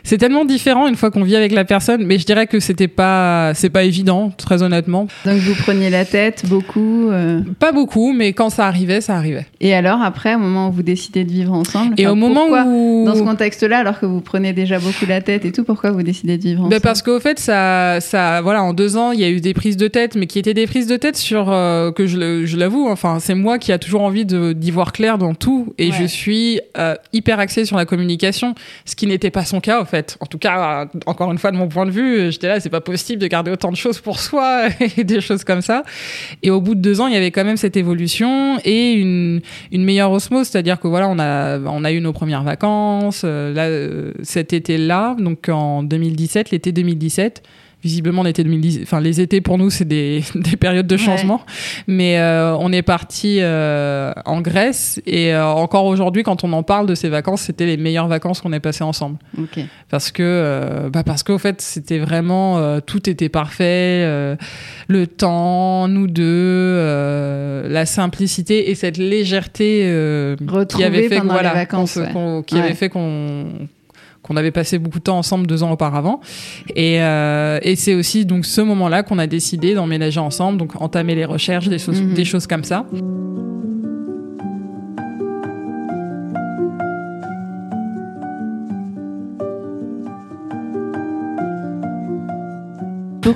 C'est 0.03 0.19
tellement 0.19 0.45
différent 0.45 0.87
une 0.89 0.97
fois 0.97 1.11
qu'on 1.11 1.23
vit 1.25 1.37
avec 1.37 1.53
la 1.53 1.65
personne, 1.65 2.05
mais 2.05 2.19
je 2.19 2.27
dirais 2.27 2.47
que 2.47 2.61
c'était 2.61 2.89
pas, 2.89 3.53
c'est 3.55 3.71
pas 3.71 3.85
évident, 3.85 4.31
très 4.37 4.63
honnêtement. 4.63 5.07
Donc 5.25 5.37
vous 5.39 5.55
preniez 5.55 5.91
la 5.91 6.05
tête 6.05 6.45
beaucoup. 6.47 7.09
euh. 7.11 7.41
Pas 7.59 7.73
beaucoup, 7.73 8.13
mais 8.13 8.33
quand 8.33 8.51
ça 8.51 8.67
arrivait, 8.67 9.01
ça 9.01 9.17
arrivait. 9.17 9.47
Et 9.61 9.75
alors 9.75 10.01
après, 10.03 10.35
au 10.35 10.39
moment 10.39 10.69
où 10.69 10.73
vous 10.73 10.83
décidez 10.83 11.25
de 11.25 11.31
vivre 11.33 11.53
ensemble, 11.53 11.95
Et 11.99 12.07
au 12.07 12.15
moment 12.15 12.47
où 12.67 13.05
dans 13.07 13.15
ce 13.15 13.23
contexte-là, 13.23 13.79
alors 13.79 13.99
que 14.01 14.07
vous 14.07 14.21
prenez 14.21 14.53
déjà 14.53 14.79
beaucoup 14.79 15.07
la 15.07 15.21
tête 15.21 15.45
et 15.45 15.53
tout, 15.53 15.65
pourquoi 15.65 15.91
vous 15.91 16.03
décidez 16.03 16.37
de 16.39 16.43
vivre 16.43 16.61
ensemble? 16.61 16.75
Ben 16.75 16.81
parce 16.81 17.03
qu'au 17.03 17.21
fait, 17.21 17.39
ça, 17.39 18.01
ça, 18.01 18.41
voilà, 18.43 18.63
en 18.63 18.73
deux 18.73 18.97
ans, 18.97 19.13
il 19.13 19.21
y 19.21 19.25
a 19.25 19.29
eu 19.31 19.41
des 19.41 19.55
prises 19.55 19.77
de 19.77 19.89
tête, 19.89 20.15
mais 20.17 20.27
qui 20.27 20.39
étaient 20.39 20.55
des 20.55 20.67
prises 20.67 20.87
de 20.87 20.97
tête 20.97 21.17
sur 21.17 21.51
euh, 21.51 21.91
que 21.93 22.07
je, 22.07 22.45
je 22.47 22.57
l'avoue. 22.57 22.89
Enfin, 22.89 23.19
c'est 23.21 23.35
moi 23.35 23.59
qui 23.59 23.73
a 23.73 23.79
toujours 23.79 24.03
envie 24.03 24.25
d'y 24.25 24.71
voir 24.71 24.93
clair 24.93 25.19
dans 25.19 25.35
tout, 25.35 25.75
et 25.79 25.87
Ouais. 25.91 25.93
je 26.01 26.05
suis 26.07 26.61
euh, 26.79 26.95
hyper 27.13 27.39
axée 27.39 27.65
sur 27.65 27.77
la 27.77 27.85
communication, 27.85 28.55
ce 28.85 28.97
qui 28.97 29.07
n'était 29.07 29.31
pas 29.31 29.45
son 29.45 29.61
cas, 29.61 29.66
En 29.69 30.27
tout 30.27 30.39
cas, 30.39 30.87
encore 31.07 31.33
une 31.33 31.39
fois, 31.39 31.51
de 31.51 31.57
mon 31.57 31.69
point 31.69 31.87
de 31.87 31.91
vue, 31.91 32.31
j'étais 32.31 32.49
là, 32.49 32.61
c'est 32.61 32.71
pas 32.71 32.81
possible 32.81 33.21
de 33.21 33.27
garder 33.27 33.51
autant 33.51 33.71
de 33.71 33.77
choses 33.77 34.01
pour 34.01 34.21
soi 34.21 34.69
et 34.97 35.05
des 35.05 35.21
choses 35.21 35.45
comme 35.45 35.63
ça. 35.63 35.83
Et 36.43 36.51
au 36.51 36.61
bout 36.61 36.75
de 36.75 36.81
deux 36.81 37.01
ans, 37.01 37.07
il 37.07 37.15
y 37.15 37.17
avait 37.17 37.31
quand 37.31 37.45
même 37.45 37.57
cette 37.57 37.77
évolution 37.77 38.59
et 38.65 38.93
une, 38.93 39.41
meilleure 39.73 40.11
osmose, 40.11 40.49
c'est-à-dire 40.49 40.81
que 40.81 40.89
voilà, 40.89 41.09
on 41.09 41.19
a, 41.19 41.93
eu 41.93 42.01
nos 42.01 42.13
premières 42.13 42.43
vacances, 42.43 43.23
euh, 43.25 43.55
euh, 43.57 44.13
cet 44.23 44.53
été-là, 44.53 45.17
donc 45.19 45.49
en 45.49 45.83
2017, 45.83 46.51
l'été 46.51 46.73
2017. 46.73 47.43
Visiblement, 47.87 48.25
l'été 48.25 48.43
2010, 48.43 48.81
enfin 48.83 49.01
les 49.01 49.21
étés 49.21 49.41
pour 49.41 49.59
nous, 49.59 49.71
c'est 49.71 49.85
des, 49.85 50.25
des 50.35 50.57
périodes 50.57 50.87
de 50.89 50.97
Ouais. 50.97 51.01
changement. 51.05 51.41
Mais 51.87 52.19
euh, 52.19 52.57
on 52.59 52.73
est 52.73 52.83
parti 52.83 53.39
euh, 53.41 54.13
en 54.25 54.41
Grèce 54.41 55.01
et 55.07 55.33
euh, 55.33 55.45
encore 55.47 55.85
aujourd'hui, 55.85 56.23
quand 56.25 56.43
on 56.43 56.53
en 56.53 56.63
parle 56.65 56.87
de 56.87 56.95
ces 56.97 57.09
vacances, 57.09 57.43
c'était 57.43 57.67
les 57.67 57.77
meilleures 57.77 58.09
vacances 58.09 58.41
qu'on 58.41 58.53
ait 58.53 58.61
passées 58.61 58.83
ensemble 58.85 59.19
parce 59.89 60.11
que 60.11 60.89
bah 60.93 61.03
parce 61.05 61.23
qu'au 61.23 61.39
fait 61.39 61.61
c'était 61.61 61.99
vraiment 61.99 62.81
tout 62.81 63.09
était 63.09 63.29
parfait 63.29 64.37
le 64.89 65.07
temps 65.07 65.87
nous 65.89 66.07
deux 66.09 66.77
la 67.69 67.87
simplicité 67.87 68.71
et 68.71 68.75
cette 68.75 68.97
légèreté 68.97 69.83
qui 70.69 70.83
avait 70.85 71.09
fait 71.09 71.21
que, 71.21 71.27
voilà 71.27 71.67
qui 71.67 72.55
Ouais. 72.55 72.61
avait 72.61 72.75
fait 72.75 72.89
qu'on 72.89 73.47
qu'on 74.27 74.37
avait 74.37 74.51
passé 74.51 74.79
beaucoup 74.79 74.99
de 74.99 75.05
temps 75.05 75.19
ensemble 75.19 75.47
deux 75.47 75.63
ans 75.63 75.71
auparavant 75.71 76.21
et, 76.75 77.01
euh, 77.01 77.59
et 77.63 77.77
c'est 77.77 77.95
aussi 77.95 78.25
donc 78.27 78.45
ce 78.45 78.61
moment-là 78.61 79.03
qu'on 79.03 79.19
a 79.19 79.27
décidé 79.27 79.75
d'emménager 79.75 80.21
ensemble 80.21 80.59
donc 80.59 80.81
entamer 80.81 81.15
les 81.15 81.25
recherches 81.25 81.69
des 81.69 81.79
choses 81.79 82.01
Mhm. 82.03 82.15
des 82.15 82.25
choses 82.25 82.47
comme 82.47 82.65
ça 82.65 82.85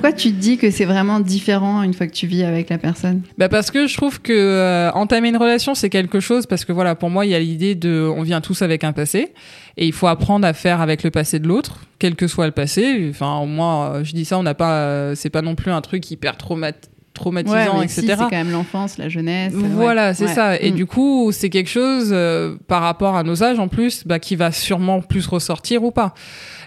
Pourquoi 0.01 0.17
tu 0.17 0.29
te 0.31 0.39
dis 0.39 0.57
que 0.57 0.71
c'est 0.71 0.85
vraiment 0.85 1.19
différent 1.19 1.83
une 1.83 1.93
fois 1.93 2.07
que 2.07 2.11
tu 2.13 2.25
vis 2.25 2.43
avec 2.43 2.69
la 2.69 2.77
personne? 2.79 3.21
Bah 3.37 3.49
parce 3.49 3.69
que 3.69 3.85
je 3.85 3.95
trouve 3.95 4.19
que 4.21 4.33
euh, 4.33 4.91
entamer 4.93 5.29
une 5.29 5.37
relation 5.37 5.75
c'est 5.75 5.89
quelque 5.91 6.19
chose 6.19 6.47
parce 6.47 6.65
que 6.65 6.71
voilà 6.71 6.95
pour 6.95 7.09
moi 7.11 7.25
il 7.25 7.31
y 7.31 7.35
a 7.35 7.39
l'idée 7.39 7.75
de 7.75 8.11
on 8.15 8.23
vient 8.23 8.41
tous 8.41 8.63
avec 8.63 8.83
un 8.83 8.93
passé 8.93 9.33
et 9.77 9.85
il 9.85 9.93
faut 9.93 10.07
apprendre 10.07 10.47
à 10.47 10.53
faire 10.53 10.81
avec 10.81 11.03
le 11.03 11.11
passé 11.11 11.37
de 11.37 11.47
l'autre 11.47 11.81
quel 11.99 12.15
que 12.15 12.25
soit 12.27 12.47
le 12.47 12.51
passé 12.51 13.07
enfin 13.11 13.37
au 13.37 13.45
moins 13.45 13.91
euh, 13.97 14.03
je 14.03 14.13
dis 14.13 14.25
ça 14.25 14.39
on 14.39 14.43
n'a 14.43 14.55
pas 14.55 14.73
euh, 14.79 15.13
c'est 15.15 15.29
pas 15.29 15.43
non 15.43 15.53
plus 15.53 15.71
un 15.71 15.81
truc 15.81 16.09
hyper 16.09 16.35
traumat 16.35 16.71
traumatisant 17.13 17.77
mais 17.77 17.83
etc 17.85 18.01
si, 18.01 18.07
c'est 18.07 18.15
quand 18.15 18.31
même 18.31 18.51
l'enfance, 18.51 18.97
la 18.97 19.09
jeunesse. 19.09 19.53
ouais. 19.53 19.67
voilà, 19.73 20.13
c'est 20.13 20.25
Ouais. 20.27 20.33
ça. 20.33 20.57
Et 20.59 20.71
Mm. 20.71 20.75
du 20.75 20.85
coup, 20.85 21.31
c'est 21.33 21.49
quelque 21.49 21.69
chose 21.69 22.09
euh, 22.13 22.55
par 22.67 22.81
rapport 22.81 23.17
à 23.17 23.23
nos 23.23 23.43
âges 23.43 23.59
en 23.59 23.67
plus, 23.67 24.07
bah, 24.07 24.17
qui 24.17 24.37
va 24.37 24.51
sûrement 24.53 25.01
plus 25.01 25.27
ressortir 25.27 25.83
ou 25.83 25.91
pas. 25.91 26.13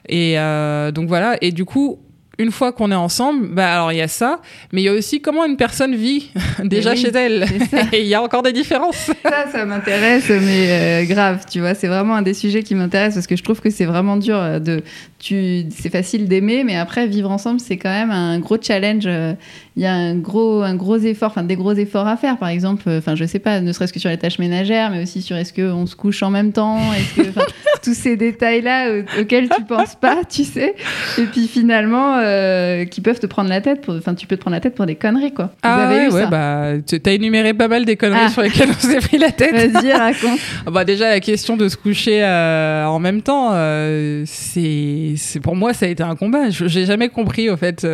Et 0.06 0.38
euh, 0.38 0.92
donc 0.92 1.08
voilà. 1.08 1.38
Et 1.40 1.50
du 1.50 1.64
coup, 1.64 1.98
une 2.38 2.50
fois 2.50 2.72
qu'on 2.72 2.90
est 2.90 2.94
ensemble, 2.96 3.48
bah 3.48 3.72
alors 3.74 3.92
il 3.92 3.98
y 3.98 4.02
a 4.02 4.08
ça, 4.08 4.40
mais 4.72 4.82
il 4.82 4.84
y 4.84 4.88
a 4.88 4.92
aussi 4.92 5.20
comment 5.20 5.44
une 5.44 5.56
personne 5.56 5.94
vit 5.94 6.30
déjà 6.64 6.92
oui, 6.92 6.96
chez 6.96 7.08
elle. 7.14 7.44
Et 7.92 8.00
il 8.02 8.06
y 8.06 8.14
a 8.14 8.22
encore 8.22 8.42
des 8.42 8.52
différences. 8.52 9.10
Ça, 9.24 9.46
ça 9.50 9.64
m'intéresse, 9.64 10.28
mais 10.28 10.66
euh, 10.68 11.04
grave, 11.06 11.44
tu 11.50 11.60
vois, 11.60 11.74
c'est 11.74 11.88
vraiment 11.88 12.14
un 12.16 12.22
des 12.22 12.34
sujets 12.34 12.62
qui 12.62 12.74
m'intéresse 12.74 13.14
parce 13.14 13.26
que 13.26 13.36
je 13.36 13.42
trouve 13.42 13.60
que 13.60 13.70
c'est 13.70 13.84
vraiment 13.86 14.16
dur 14.16 14.36
euh, 14.36 14.58
de. 14.58 14.82
Tu, 15.18 15.64
c'est 15.70 15.88
facile 15.90 16.28
d'aimer, 16.28 16.64
mais 16.64 16.76
après 16.76 17.06
vivre 17.06 17.30
ensemble, 17.30 17.58
c'est 17.58 17.78
quand 17.78 17.88
même 17.90 18.10
un 18.10 18.38
gros 18.40 18.58
challenge. 18.60 19.04
euh, 19.06 19.32
Il 19.76 19.82
y 19.82 19.86
a 19.86 19.92
un 19.94 20.16
gros, 20.16 20.60
un 20.62 20.74
gros 20.74 20.98
effort, 20.98 21.30
enfin 21.30 21.42
des 21.42 21.56
gros 21.56 21.72
efforts 21.72 22.06
à 22.06 22.16
faire, 22.18 22.36
par 22.36 22.48
exemple. 22.50 22.82
Enfin, 22.88 23.14
je 23.16 23.24
sais 23.24 23.38
pas, 23.38 23.60
ne 23.60 23.72
serait-ce 23.72 23.92
que 23.94 23.98
sur 24.00 24.10
les 24.10 24.18
tâches 24.18 24.38
ménagères, 24.38 24.90
mais 24.90 25.02
aussi 25.02 25.22
sur 25.22 25.36
est-ce 25.36 25.52
qu'on 25.54 25.86
se 25.86 25.96
couche 25.96 26.22
en 26.22 26.30
même 26.30 26.52
temps, 26.52 26.78
est-ce 26.92 27.22
que 27.22 27.40
tous 27.82 27.94
ces 27.94 28.16
détails-là 28.16 28.90
au- 28.90 29.20
auxquels 29.22 29.48
tu 29.48 29.62
penses 29.62 29.94
pas, 29.94 30.18
tu 30.28 30.44
sais, 30.44 30.74
et 31.18 31.22
puis 31.24 31.48
finalement 31.48 32.18
euh, 32.24 32.84
qui 32.84 33.00
peuvent 33.00 33.20
te 33.20 33.26
prendre 33.26 33.48
la 33.48 33.60
tête. 33.60 33.84
Enfin, 33.88 34.14
tu 34.14 34.26
peux 34.26 34.36
te 34.36 34.40
prendre 34.40 34.54
la 34.56 34.60
tête 34.60 34.74
pour 34.74 34.86
des 34.86 34.94
conneries, 34.96 35.32
quoi. 35.32 35.46
Vous 35.46 35.50
Ah 35.62 35.86
avez 35.88 35.96
ouais, 35.96 36.04
eu 36.06 36.10
ouais, 36.10 36.22
ça 36.22 36.26
bah 36.26 36.72
tu 36.86 37.00
as 37.04 37.12
énuméré 37.12 37.54
pas 37.54 37.68
mal 37.68 37.84
des 37.84 37.96
conneries 37.96 38.20
Ah. 38.26 38.30
sur 38.30 38.42
lesquelles 38.42 38.70
on 38.70 38.80
s'est 38.80 38.98
pris 38.98 39.18
la 39.18 39.30
tête. 39.32 39.72
Vas-y, 39.72 39.92
raconte. 39.92 40.38
Ah 40.66 40.70
Bah 40.70 40.84
déjà 40.84 41.08
la 41.08 41.20
question 41.20 41.56
de 41.56 41.68
se 41.68 41.76
coucher 41.76 42.24
euh, 42.24 42.84
en 42.86 42.98
même 42.98 43.22
temps, 43.22 43.50
euh, 43.52 44.22
c'est 44.26 45.14
c'est 45.16 45.40
pour 45.40 45.54
moi 45.56 45.72
ça 45.74 45.86
a 45.86 45.88
été 45.88 46.02
un 46.02 46.16
combat. 46.16 46.50
J'ai 46.50 46.86
jamais 46.86 47.08
compris 47.08 47.50
au 47.50 47.56
fait 47.56 47.86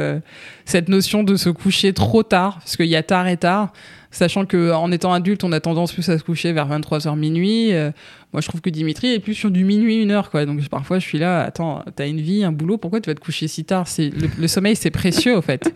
cette 0.65 0.89
notion 0.89 1.23
de 1.23 1.37
se 1.37 1.51
coucher 1.51 1.93
trop 1.93 2.23
tard 2.23 2.59
parce 2.61 2.77
qu'il 2.77 2.87
y 2.87 2.97
a 2.97 3.03
tard 3.03 3.27
et 3.29 3.37
tard. 3.37 3.73
Sachant 4.13 4.45
que 4.45 4.73
en 4.73 4.91
étant 4.91 5.13
adulte, 5.13 5.45
on 5.45 5.53
a 5.53 5.61
tendance 5.61 5.93
plus 5.93 6.09
à 6.09 6.19
se 6.19 6.25
coucher 6.25 6.53
vers 6.53 6.69
23h 6.69 7.17
minuit. 7.17 7.73
Euh, 7.73 7.93
moi, 8.33 8.41
je 8.41 8.49
trouve 8.49 8.61
que 8.61 8.71
Dimitri 8.71 9.15
est 9.15 9.21
plus 9.21 9.35
sur 9.35 9.51
du 9.51 9.65
minuit 9.65 10.03
une 10.03 10.11
heure 10.11 10.31
quoi. 10.31 10.47
Donc 10.47 10.69
parfois, 10.69 10.99
je 10.99 11.07
suis 11.07 11.19
là, 11.19 11.43
attends, 11.43 11.85
t'as 11.95 12.09
une 12.09 12.21
vie, 12.21 12.43
un 12.43 12.51
boulot, 12.51 12.77
pourquoi 12.77 13.01
tu 13.01 13.09
vas 13.09 13.15
te 13.15 13.21
coucher 13.21 13.47
si 13.47 13.65
tard? 13.65 13.87
Le, 14.39 14.49
sommeil, 14.49 14.75
c'est 14.75 14.91
précieux 14.91 15.37
au 15.37 15.43
fait. 15.43 15.73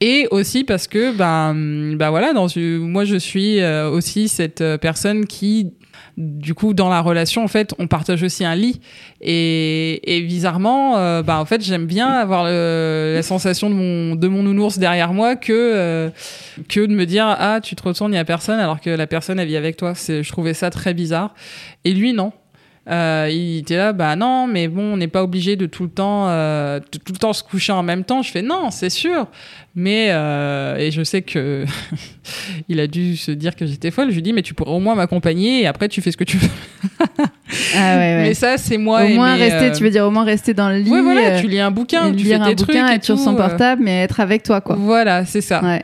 Et 0.00 0.26
aussi 0.30 0.64
parce 0.64 0.88
que 0.88 1.14
ben 1.16 1.96
ben 1.96 2.10
voilà, 2.10 2.32
moi 2.32 3.04
je 3.04 3.16
suis 3.16 3.60
euh, 3.60 3.90
aussi 3.90 4.28
cette 4.28 4.62
euh, 4.62 4.78
personne 4.78 5.26
qui 5.26 5.72
du 6.16 6.54
coup 6.54 6.72
dans 6.72 6.88
la 6.88 7.00
relation 7.00 7.44
en 7.44 7.48
fait 7.48 7.74
on 7.78 7.86
partage 7.86 8.22
aussi 8.22 8.44
un 8.44 8.54
lit. 8.54 8.80
Et, 9.20 10.16
et 10.16 10.22
bizarrement 10.22 10.96
euh, 10.96 11.22
bah 11.22 11.38
en 11.40 11.44
fait 11.44 11.62
j'aime 11.62 11.86
bien 11.86 12.08
avoir 12.08 12.44
le- 12.44 13.12
la 13.14 13.22
sensation 13.22 13.68
de 13.70 13.74
mon 13.74 14.14
de 14.16 14.28
mon 14.28 14.42
nounours 14.42 14.78
derrière 14.78 15.12
moi 15.12 15.36
que 15.36 15.52
euh, 15.52 16.10
que 16.68 16.80
de 16.86 16.92
me 16.94 17.04
dire 17.06 17.26
ah 17.26 17.60
tu 17.62 17.74
te 17.76 17.82
retournes 17.82 18.12
il 18.12 18.16
y 18.16 18.18
a 18.18 18.24
personne 18.24 18.58
alors 18.60 18.80
que 18.80 18.90
la 18.90 19.06
personne 19.06 19.38
elle 19.38 19.48
vit 19.48 19.56
avec 19.56 19.76
toi. 19.76 19.92
Je 19.94 20.28
trouvais 20.30 20.54
ça 20.54 20.70
très 20.70 20.94
bizarre. 20.94 21.34
Et 21.84 21.92
lui 21.92 22.12
non 22.12 22.32
euh, 22.88 23.28
il 23.32 23.58
était 23.58 23.76
là, 23.76 23.92
bah 23.92 24.14
non, 24.14 24.46
mais 24.46 24.68
bon, 24.68 24.94
on 24.94 24.96
n'est 24.96 25.08
pas 25.08 25.24
obligé 25.24 25.56
de 25.56 25.66
tout 25.66 25.82
le 25.82 25.88
temps, 25.88 26.28
euh, 26.28 26.78
de 26.78 26.98
tout 26.98 27.12
le 27.12 27.18
temps 27.18 27.32
se 27.32 27.42
coucher 27.42 27.72
en 27.72 27.82
même 27.82 28.04
temps. 28.04 28.22
Je 28.22 28.30
fais 28.30 28.42
non, 28.42 28.70
c'est 28.70 28.90
sûr, 28.90 29.26
mais 29.74 30.08
euh, 30.10 30.76
et 30.76 30.92
je 30.92 31.02
sais 31.02 31.22
que 31.22 31.64
il 32.68 32.78
a 32.78 32.86
dû 32.86 33.16
se 33.16 33.32
dire 33.32 33.56
que 33.56 33.66
j'étais 33.66 33.90
folle. 33.90 34.10
Je 34.10 34.14
lui 34.14 34.22
dis, 34.22 34.32
mais 34.32 34.42
tu 34.42 34.54
pourrais 34.54 34.70
au 34.70 34.78
moins 34.78 34.94
m'accompagner 34.94 35.62
et 35.62 35.66
après 35.66 35.88
tu 35.88 36.00
fais 36.00 36.12
ce 36.12 36.16
que 36.16 36.22
tu 36.22 36.36
veux. 36.36 36.48
Ah 37.74 37.96
ouais, 37.96 37.98
ouais. 37.98 38.22
Mais 38.22 38.34
ça, 38.34 38.56
c'est 38.56 38.78
moi. 38.78 39.02
au 39.02 39.06
et 39.06 39.14
moins 39.14 39.36
mes, 39.36 39.48
rester, 39.48 39.72
tu 39.76 39.82
veux 39.82 39.90
dire 39.90 40.04
au 40.04 40.10
moins 40.10 40.24
rester 40.24 40.54
dans 40.54 40.68
le 40.68 40.78
lit, 40.78 40.90
Ouais, 40.90 41.02
voilà, 41.02 41.40
tu 41.40 41.48
lis 41.48 41.58
un 41.58 41.72
bouquin, 41.72 42.10
tu 42.12 42.18
lire 42.18 42.26
fais 42.26 42.34
un 42.34 42.48
tes 42.48 42.54
bouquin, 42.54 42.72
trucs 42.72 42.90
et 42.90 42.94
être 42.94 43.04
sur 43.04 43.18
son 43.18 43.34
portable, 43.34 43.82
mais 43.82 44.02
être 44.02 44.20
avec 44.20 44.44
toi, 44.44 44.60
quoi. 44.60 44.76
Voilà, 44.78 45.24
c'est 45.24 45.40
ça. 45.40 45.60
Ouais. 45.62 45.82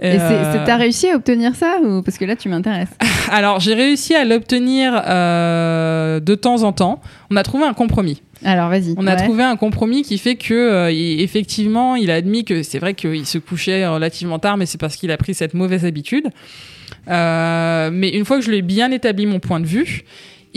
Et 0.00 0.16
euh... 0.20 0.64
t'as 0.64 0.76
réussi 0.76 1.08
à 1.08 1.16
obtenir 1.16 1.56
ça 1.56 1.78
ou 1.82 2.02
parce 2.02 2.18
que 2.18 2.24
là 2.24 2.36
tu 2.36 2.48
m'intéresses 2.48 2.90
Alors 3.30 3.58
j'ai 3.58 3.74
réussi 3.74 4.14
à 4.14 4.24
l'obtenir 4.24 5.02
euh, 5.06 6.20
de 6.20 6.34
temps 6.34 6.62
en 6.62 6.72
temps. 6.72 7.00
On 7.30 7.36
a 7.36 7.42
trouvé 7.42 7.64
un 7.64 7.74
compromis. 7.74 8.22
Alors 8.44 8.68
vas-y. 8.68 8.94
On 8.96 9.08
a 9.08 9.16
trouvé 9.16 9.42
un 9.42 9.56
compromis 9.56 10.02
qui 10.02 10.18
fait 10.18 10.36
que 10.36 10.54
euh, 10.54 10.92
il, 10.92 11.20
effectivement 11.20 11.96
il 11.96 12.10
a 12.12 12.14
admis 12.14 12.44
que 12.44 12.62
c'est 12.62 12.78
vrai 12.78 12.94
qu'il 12.94 13.26
se 13.26 13.38
couchait 13.38 13.86
relativement 13.86 14.38
tard, 14.38 14.56
mais 14.56 14.66
c'est 14.66 14.78
parce 14.78 14.96
qu'il 14.96 15.10
a 15.10 15.16
pris 15.16 15.34
cette 15.34 15.54
mauvaise 15.54 15.84
habitude. 15.84 16.28
Mais 17.08 18.10
une 18.14 18.24
fois 18.24 18.38
que 18.38 18.44
je 18.44 18.50
lui 18.50 18.58
ai 18.58 18.62
bien 18.62 18.92
établi 18.92 19.26
mon 19.26 19.40
point 19.40 19.58
de 19.58 19.66
vue, 19.66 20.04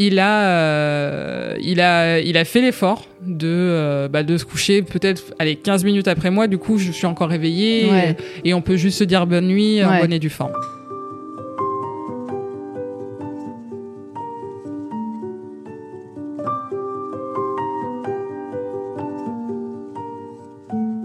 il 0.08 0.20
a, 0.20 0.44
euh, 0.48 1.56
il 1.62 1.82
a, 1.82 2.20
il 2.20 2.38
a 2.38 2.46
fait 2.46 2.62
l'effort 2.62 3.08
de, 3.26 3.48
euh, 3.48 4.08
bah, 4.08 4.24
de 4.24 4.38
se 4.38 4.46
coucher 4.46 4.82
peut-être 4.82 5.34
allez, 5.40 5.56
15 5.56 5.84
minutes 5.84 6.08
après 6.08 6.32
moi. 6.32 6.48
Du 6.48 6.58
coup, 6.58 6.78
je 6.78 6.92
suis 6.92 7.06
encore 7.06 7.30
réveillée 7.30 8.16
et, 8.44 8.54
on 8.54 8.62
peut 8.62 8.78
juste 8.78 9.00
se 9.00 9.04
dire 9.04 9.28
bonne 9.28 9.48
nuit 9.48 9.84
en 9.84 10.00
bonne 10.00 10.14
et 10.14 10.20
due 10.20 10.30
forme. 10.30 10.54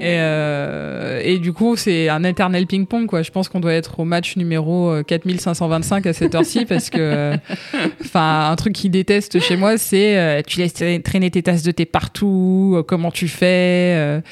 Et, 0.07 0.19
euh, 0.21 1.21
et 1.25 1.39
du 1.41 1.53
coup, 1.53 1.75
c'est 1.75 2.09
un 2.09 2.23
éternel 2.23 2.69
ping-pong, 2.69 3.09
quoi. 3.09 3.23
Je 3.23 3.33
pense 3.33 3.49
qu'on 3.49 3.59
doit 3.59 3.73
être 3.73 3.99
au 3.99 4.05
match 4.05 4.37
numéro 4.37 4.93
4525 5.05 6.07
euh, 6.07 6.11
à 6.11 6.13
cette 6.13 6.35
heure-ci 6.37 6.65
parce 6.69 6.91
que, 6.91 7.33
enfin, 8.05 8.51
un 8.53 8.55
truc 8.55 8.75
qu'il 8.75 8.93
déteste 8.93 9.41
chez 9.41 9.57
moi, 9.57 9.79
c'est 9.79 10.17
euh, 10.17 10.43
tu 10.47 10.61
laisses 10.61 10.75
traîner 11.03 11.33
tes 11.33 11.43
tasses 11.43 11.65
de 11.65 11.73
thé 11.73 11.87
partout, 11.87 12.85
comment 12.87 13.11
tu 13.11 13.27
fais. 13.27 14.23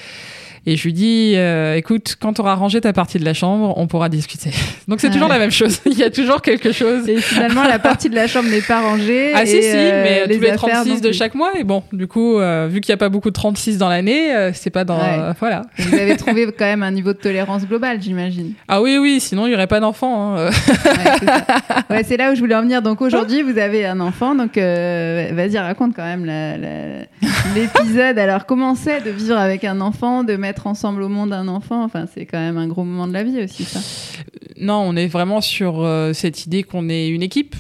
Et 0.67 0.77
je 0.77 0.85
lui 0.85 0.95
dis, 0.95 1.35
euh, 1.37 1.77
écoute, 1.77 2.17
quand 2.19 2.33
tu 2.33 2.41
auras 2.41 2.55
rangé 2.55 2.81
ta 2.81 2.95
partie 2.95 3.19
de 3.19 3.25
la 3.25 3.35
chambre, 3.35 3.75
on 3.77 3.87
pourra 3.87 4.09
discuter. 4.09 4.51
Donc 4.89 5.01
c'est 5.01 5.11
toujours 5.11 5.29
la 5.29 5.39
même 5.39 5.51
chose. 5.51 5.81
Il 5.87 5.99
y 5.99 6.03
a 6.03 6.11
toujours 6.11 6.41
quelque 6.41 6.73
chose. 6.73 7.07
Et 7.07 7.19
finalement, 7.19 7.65
la 7.65 7.79
partie 7.79 8.09
de 8.09 8.15
la 8.15 8.27
chambre 8.27 8.49
n'est 8.49 8.63
pas 8.63 8.81
rangée. 8.81 9.33
Ah 9.35 9.45
si, 9.45 9.63
si, 9.63 9.69
mais 9.73 10.23
euh, 10.23 10.35
tous 10.35 10.41
les 10.41 10.53
36 10.53 11.03
de 11.03 11.13
chaque 11.13 11.35
mois. 11.35 11.53
Et 11.59 11.65
bon, 11.65 11.83
du 11.93 12.07
coup, 12.07 12.39
euh, 12.39 12.67
vu 12.71 12.81
qu'il 12.81 12.93
n'y 12.93 12.95
a 12.95 12.99
pas 12.99 13.11
beaucoup 13.11 13.29
de 13.29 13.35
36 13.35 13.77
dans 13.77 13.91
l'année, 13.91 14.35
euh, 14.35 14.53
c'est 14.55 14.71
pas 14.71 14.85
dans... 14.85 14.99
voilà. 15.39 15.63
Vous 15.79 15.95
avez 15.95 16.17
trouvé 16.17 16.47
quand 16.47 16.65
même 16.65 16.83
un 16.83 16.91
niveau 16.91 17.13
de 17.13 17.19
tolérance 17.19 17.67
global, 17.67 18.01
j'imagine. 18.01 18.53
Ah 18.67 18.81
oui, 18.81 18.97
oui, 18.99 19.21
sinon 19.21 19.47
il 19.47 19.51
n'y 19.51 19.55
aurait 19.55 19.67
pas 19.67 19.81
d'enfant. 19.81 20.37
Hein. 20.37 20.51
ouais, 21.91 22.05
c'est 22.05 22.17
là 22.17 22.33
où 22.33 22.35
je 22.35 22.41
voulais 22.41 22.55
en 22.55 22.63
venir. 22.63 22.81
Donc 22.81 23.03
aujourd'hui, 23.03 23.43
vous 23.43 23.59
avez 23.59 23.85
un 23.85 24.01
enfant. 24.01 24.35
Donc 24.35 24.57
vas-y, 24.57 25.59
raconte 25.59 25.95
quand 25.95 26.05
même 26.05 26.25
l'épisode. 27.55 28.19
Alors 28.19 28.47
comment 28.47 28.75
c'est 28.75 29.05
de 29.05 29.11
vivre 29.11 29.37
avec 29.37 29.65
un 29.65 29.83
enfant, 29.83 30.25
de 30.25 30.37
mettre 30.37 30.54
ensemble 30.67 31.03
au 31.03 31.09
monde 31.09 31.33
un 31.33 31.49
enfant, 31.49 31.85
enfin, 31.85 32.07
c'est 32.13 32.27
quand 32.27 32.39
même 32.39 32.57
un 32.57 32.69
gros 32.69 32.85
moment 32.85 33.07
de 33.07 33.13
la 33.13 33.25
vie 33.25 33.43
aussi, 33.43 33.65
ça. 33.65 33.81
Non, 34.59 34.81
on 34.87 34.97
est 34.97 35.09
vraiment 35.09 35.41
sur 35.41 35.83
euh, 35.83 36.13
cette 36.13 36.47
idée 36.47 36.63
qu'on 36.63 36.89
est 36.89 37.09
une 37.09 37.23
équipe 37.23 37.57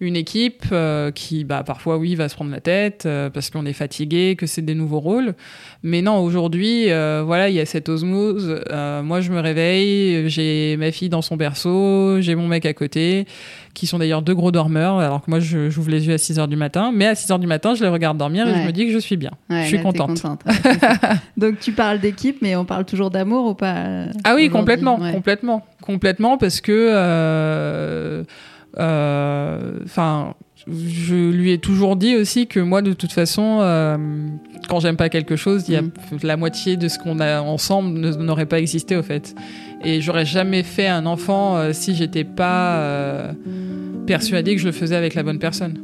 une 0.00 0.16
équipe 0.16 0.64
euh, 0.72 1.10
qui, 1.10 1.44
bah, 1.44 1.62
parfois, 1.62 1.98
oui, 1.98 2.14
va 2.14 2.30
se 2.30 2.34
prendre 2.34 2.50
la 2.50 2.60
tête 2.60 3.04
euh, 3.04 3.28
parce 3.28 3.50
qu'on 3.50 3.66
est 3.66 3.74
fatigué, 3.74 4.34
que 4.36 4.46
c'est 4.46 4.62
des 4.62 4.74
nouveaux 4.74 4.98
rôles. 4.98 5.34
Mais 5.82 6.00
non, 6.00 6.18
aujourd'hui, 6.18 6.90
euh, 6.90 7.22
voilà, 7.24 7.50
il 7.50 7.54
y 7.54 7.60
a 7.60 7.66
cette 7.66 7.90
osmose. 7.90 8.62
moi, 9.04 9.20
je 9.20 9.30
me 9.30 9.40
réveille, 9.40 10.28
j'ai 10.30 10.76
ma 10.78 10.90
fille 10.90 11.10
dans 11.10 11.20
son 11.20 11.36
berceau, 11.36 12.20
j'ai 12.20 12.34
mon 12.34 12.48
mec 12.48 12.64
à 12.64 12.72
côté, 12.72 13.26
qui 13.74 13.86
sont 13.86 13.98
d'ailleurs 13.98 14.22
deux 14.22 14.34
gros 14.34 14.50
dormeurs, 14.50 14.98
alors 15.00 15.22
que 15.22 15.30
moi, 15.30 15.38
j'ouvre 15.38 15.90
les 15.90 16.06
yeux 16.06 16.14
à 16.14 16.18
6 16.18 16.38
heures 16.38 16.48
du 16.48 16.56
matin. 16.56 16.92
Mais 16.94 17.06
à 17.06 17.14
6 17.14 17.32
heures 17.32 17.38
du 17.38 17.46
matin, 17.46 17.74
je 17.74 17.84
les 17.84 17.90
regarde 17.90 18.16
dormir 18.16 18.48
et 18.48 18.54
je 18.54 18.66
me 18.66 18.72
dis 18.72 18.86
que 18.86 18.92
je 18.92 18.98
suis 18.98 19.18
bien. 19.18 19.32
je 19.50 19.64
suis 19.64 19.82
contente. 19.82 20.22
Donc, 21.36 21.60
tu 21.60 21.72
parles 21.72 22.00
d'équipe, 22.00 22.38
mais 22.40 22.56
on 22.56 22.64
parle 22.64 22.86
toujours 22.86 23.10
d'amour 23.10 23.46
ou 23.46 23.54
pas 23.54 24.06
Ah 24.24 24.34
oui, 24.34 24.48
complètement, 24.48 24.98
complètement, 25.12 25.62
complètement, 25.82 26.38
parce 26.38 26.62
que 26.62 28.24
enfin, 28.76 30.34
je 30.66 31.14
lui 31.14 31.52
ai 31.52 31.58
toujours 31.58 31.96
dit 31.96 32.16
aussi 32.16 32.46
que 32.46 32.60
moi, 32.60 32.82
de 32.82 32.92
toute 32.92 33.12
façon, 33.12 33.58
euh, 33.60 33.96
quand 34.68 34.80
j'aime 34.80 34.96
pas 34.96 35.08
quelque 35.08 35.36
chose, 35.36 35.64
il 35.68 35.74
y 35.74 35.76
a 35.76 35.82
mm. 35.82 35.92
la 36.22 36.36
moitié 36.36 36.76
de 36.76 36.88
ce 36.88 36.98
qu'on 36.98 37.20
a 37.20 37.40
ensemble 37.40 37.98
n'aurait 38.18 38.46
pas 38.46 38.58
existé 38.58 38.96
au 38.96 39.02
fait. 39.02 39.34
Et 39.82 40.00
j'aurais 40.00 40.26
jamais 40.26 40.62
fait 40.62 40.86
un 40.86 41.06
enfant 41.06 41.56
euh, 41.56 41.72
si 41.72 41.94
j'étais 41.94 42.24
pas 42.24 43.34
persuadée 44.06 44.54
que 44.54 44.60
je 44.60 44.66
le 44.66 44.72
faisais 44.72 44.96
avec 44.96 45.14
la 45.14 45.22
bonne 45.22 45.38
personne. 45.38 45.78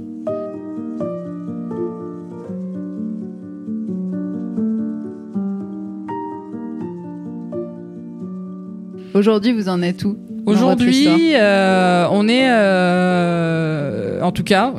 Aujourd'hui, 9.15 9.53
vous 9.53 9.71
en 9.71 9.81
êtes 9.81 10.05
où? 10.05 10.19
Aujourd'hui, 10.47 11.33
euh, 11.35 12.07
on 12.11 12.29
est, 12.29 12.49
euh, 12.49 14.21
en 14.23 14.33
tout 14.33 14.45
cas, 14.45 14.73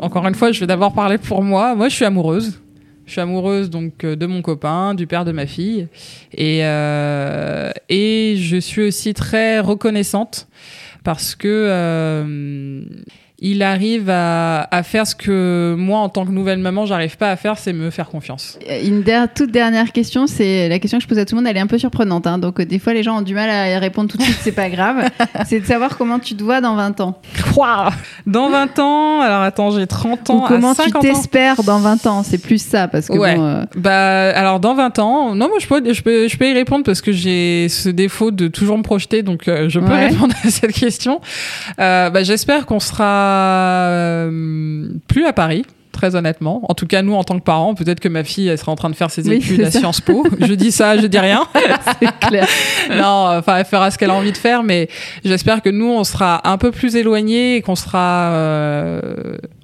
encore 0.00 0.26
une 0.26 0.34
fois, 0.34 0.52
je 0.52 0.60
vais 0.60 0.66
d'abord 0.66 0.92
parler 0.92 1.18
pour 1.18 1.42
moi. 1.42 1.74
Moi, 1.74 1.88
je 1.88 1.96
suis 1.96 2.04
amoureuse. 2.04 2.60
Je 3.08 3.12
suis 3.12 3.20
amoureuse 3.22 3.70
donc 3.70 4.04
euh, 4.04 4.16
de 4.16 4.26
mon 4.26 4.42
copain, 4.42 4.92
du 4.92 5.06
père 5.06 5.24
de 5.24 5.32
ma 5.32 5.46
fille, 5.46 5.88
et 6.34 6.60
euh, 6.62 7.70
et 7.88 8.36
je 8.36 8.58
suis 8.58 8.82
aussi 8.82 9.14
très 9.14 9.60
reconnaissante 9.60 10.46
parce 11.04 11.34
que 11.34 11.48
euh, 11.48 12.82
il 13.40 13.62
arrive 13.62 14.10
à, 14.10 14.62
à, 14.62 14.82
faire 14.82 15.06
ce 15.06 15.14
que 15.14 15.76
moi, 15.78 16.00
en 16.00 16.08
tant 16.08 16.26
que 16.26 16.32
nouvelle 16.32 16.58
maman, 16.58 16.86
j'arrive 16.86 17.16
pas 17.16 17.30
à 17.30 17.36
faire, 17.36 17.56
c'est 17.56 17.72
me 17.72 17.90
faire 17.90 18.08
confiance. 18.08 18.58
Une 18.84 19.04
toute 19.34 19.52
dernière 19.52 19.92
question, 19.92 20.26
c'est 20.26 20.68
la 20.68 20.80
question 20.80 20.98
que 20.98 21.04
je 21.04 21.08
pose 21.08 21.18
à 21.18 21.24
tout 21.24 21.36
le 21.36 21.42
monde, 21.42 21.48
elle 21.48 21.56
est 21.56 21.60
un 21.60 21.68
peu 21.68 21.78
surprenante. 21.78 22.26
Hein, 22.26 22.38
donc, 22.38 22.58
euh, 22.58 22.66
des 22.66 22.80
fois, 22.80 22.94
les 22.94 23.04
gens 23.04 23.18
ont 23.18 23.22
du 23.22 23.34
mal 23.34 23.48
à 23.48 23.70
y 23.70 23.76
répondre 23.76 24.10
tout 24.10 24.18
de 24.18 24.22
suite, 24.22 24.38
c'est 24.40 24.52
pas 24.52 24.68
grave. 24.68 25.08
c'est 25.46 25.60
de 25.60 25.66
savoir 25.66 25.96
comment 25.96 26.18
tu 26.18 26.34
te 26.34 26.42
vois 26.42 26.60
dans 26.60 26.74
20 26.74 27.00
ans. 27.00 27.20
Quoi 27.54 27.90
Dans 28.26 28.50
20 28.50 28.78
ans 28.80 29.20
Alors, 29.20 29.42
attends, 29.42 29.70
j'ai 29.70 29.86
30 29.86 30.30
ans. 30.30 30.36
Ou 30.36 30.48
comment 30.48 30.74
tu 30.74 30.90
t'espères 30.90 31.62
dans 31.62 31.78
20 31.78 32.06
ans 32.06 32.22
C'est 32.24 32.38
plus 32.38 32.60
ça, 32.60 32.88
parce 32.88 33.06
que 33.06 33.16
ouais. 33.16 33.36
bon, 33.36 33.44
euh, 33.44 33.64
Bah, 33.76 34.30
alors, 34.30 34.58
dans 34.58 34.74
20 34.74 34.98
ans, 34.98 35.34
non, 35.36 35.48
moi, 35.48 35.58
je 35.60 35.66
peux, 35.68 35.92
je 35.92 36.02
peux, 36.02 36.26
je 36.26 36.36
peux 36.36 36.48
y 36.48 36.54
répondre 36.54 36.84
parce 36.84 37.00
que 37.00 37.12
j'ai 37.12 37.68
ce 37.68 37.88
défaut 37.88 38.32
de 38.32 38.48
toujours 38.48 38.78
me 38.78 38.82
projeter, 38.82 39.22
donc 39.22 39.46
euh, 39.46 39.68
je 39.68 39.78
peux 39.78 39.92
ouais. 39.92 40.08
répondre 40.08 40.34
à 40.44 40.50
cette 40.50 40.72
question. 40.72 41.20
Euh, 41.78 42.10
bah, 42.10 42.24
J'espère 42.24 42.66
qu'on 42.66 42.80
sera 42.80 43.27
euh, 43.28 44.88
plus 45.08 45.26
à 45.26 45.32
Paris 45.32 45.64
très 45.98 46.14
honnêtement. 46.14 46.60
En 46.68 46.74
tout 46.74 46.86
cas, 46.86 47.02
nous, 47.02 47.14
en 47.14 47.24
tant 47.24 47.36
que 47.36 47.44
parents, 47.44 47.74
peut-être 47.74 47.98
que 47.98 48.08
ma 48.08 48.22
fille, 48.22 48.46
elle 48.46 48.56
sera 48.56 48.70
en 48.70 48.76
train 48.76 48.88
de 48.88 48.94
faire 48.94 49.10
ses 49.10 49.28
études 49.32 49.62
à 49.62 49.70
Sciences 49.72 50.00
Po. 50.00 50.24
je 50.40 50.54
dis 50.54 50.70
ça, 50.70 50.96
je 50.96 51.06
dis 51.06 51.18
rien. 51.18 51.42
c'est 52.00 52.28
clair. 52.28 52.46
non, 52.90 53.36
enfin, 53.36 53.56
elle 53.56 53.64
fera 53.64 53.90
ce 53.90 53.98
qu'elle 53.98 54.10
a 54.10 54.14
envie 54.14 54.30
de 54.30 54.36
faire, 54.36 54.62
mais 54.62 54.88
j'espère 55.24 55.60
que 55.60 55.70
nous, 55.70 55.90
on 55.90 56.04
sera 56.04 56.48
un 56.48 56.56
peu 56.56 56.70
plus 56.70 56.94
éloignés 56.94 57.56
et 57.56 57.62
qu'on 57.62 57.74
sera, 57.74 58.30
euh, 58.30 59.00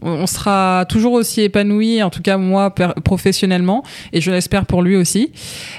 on 0.02 0.26
sera 0.26 0.86
toujours 0.88 1.12
aussi 1.12 1.42
épanouis, 1.42 2.02
en 2.02 2.10
tout 2.10 2.22
cas 2.22 2.36
moi, 2.36 2.74
professionnellement, 3.04 3.84
et 4.12 4.20
je 4.20 4.32
l'espère 4.32 4.66
pour 4.66 4.82
lui 4.82 4.96
aussi, 4.96 5.30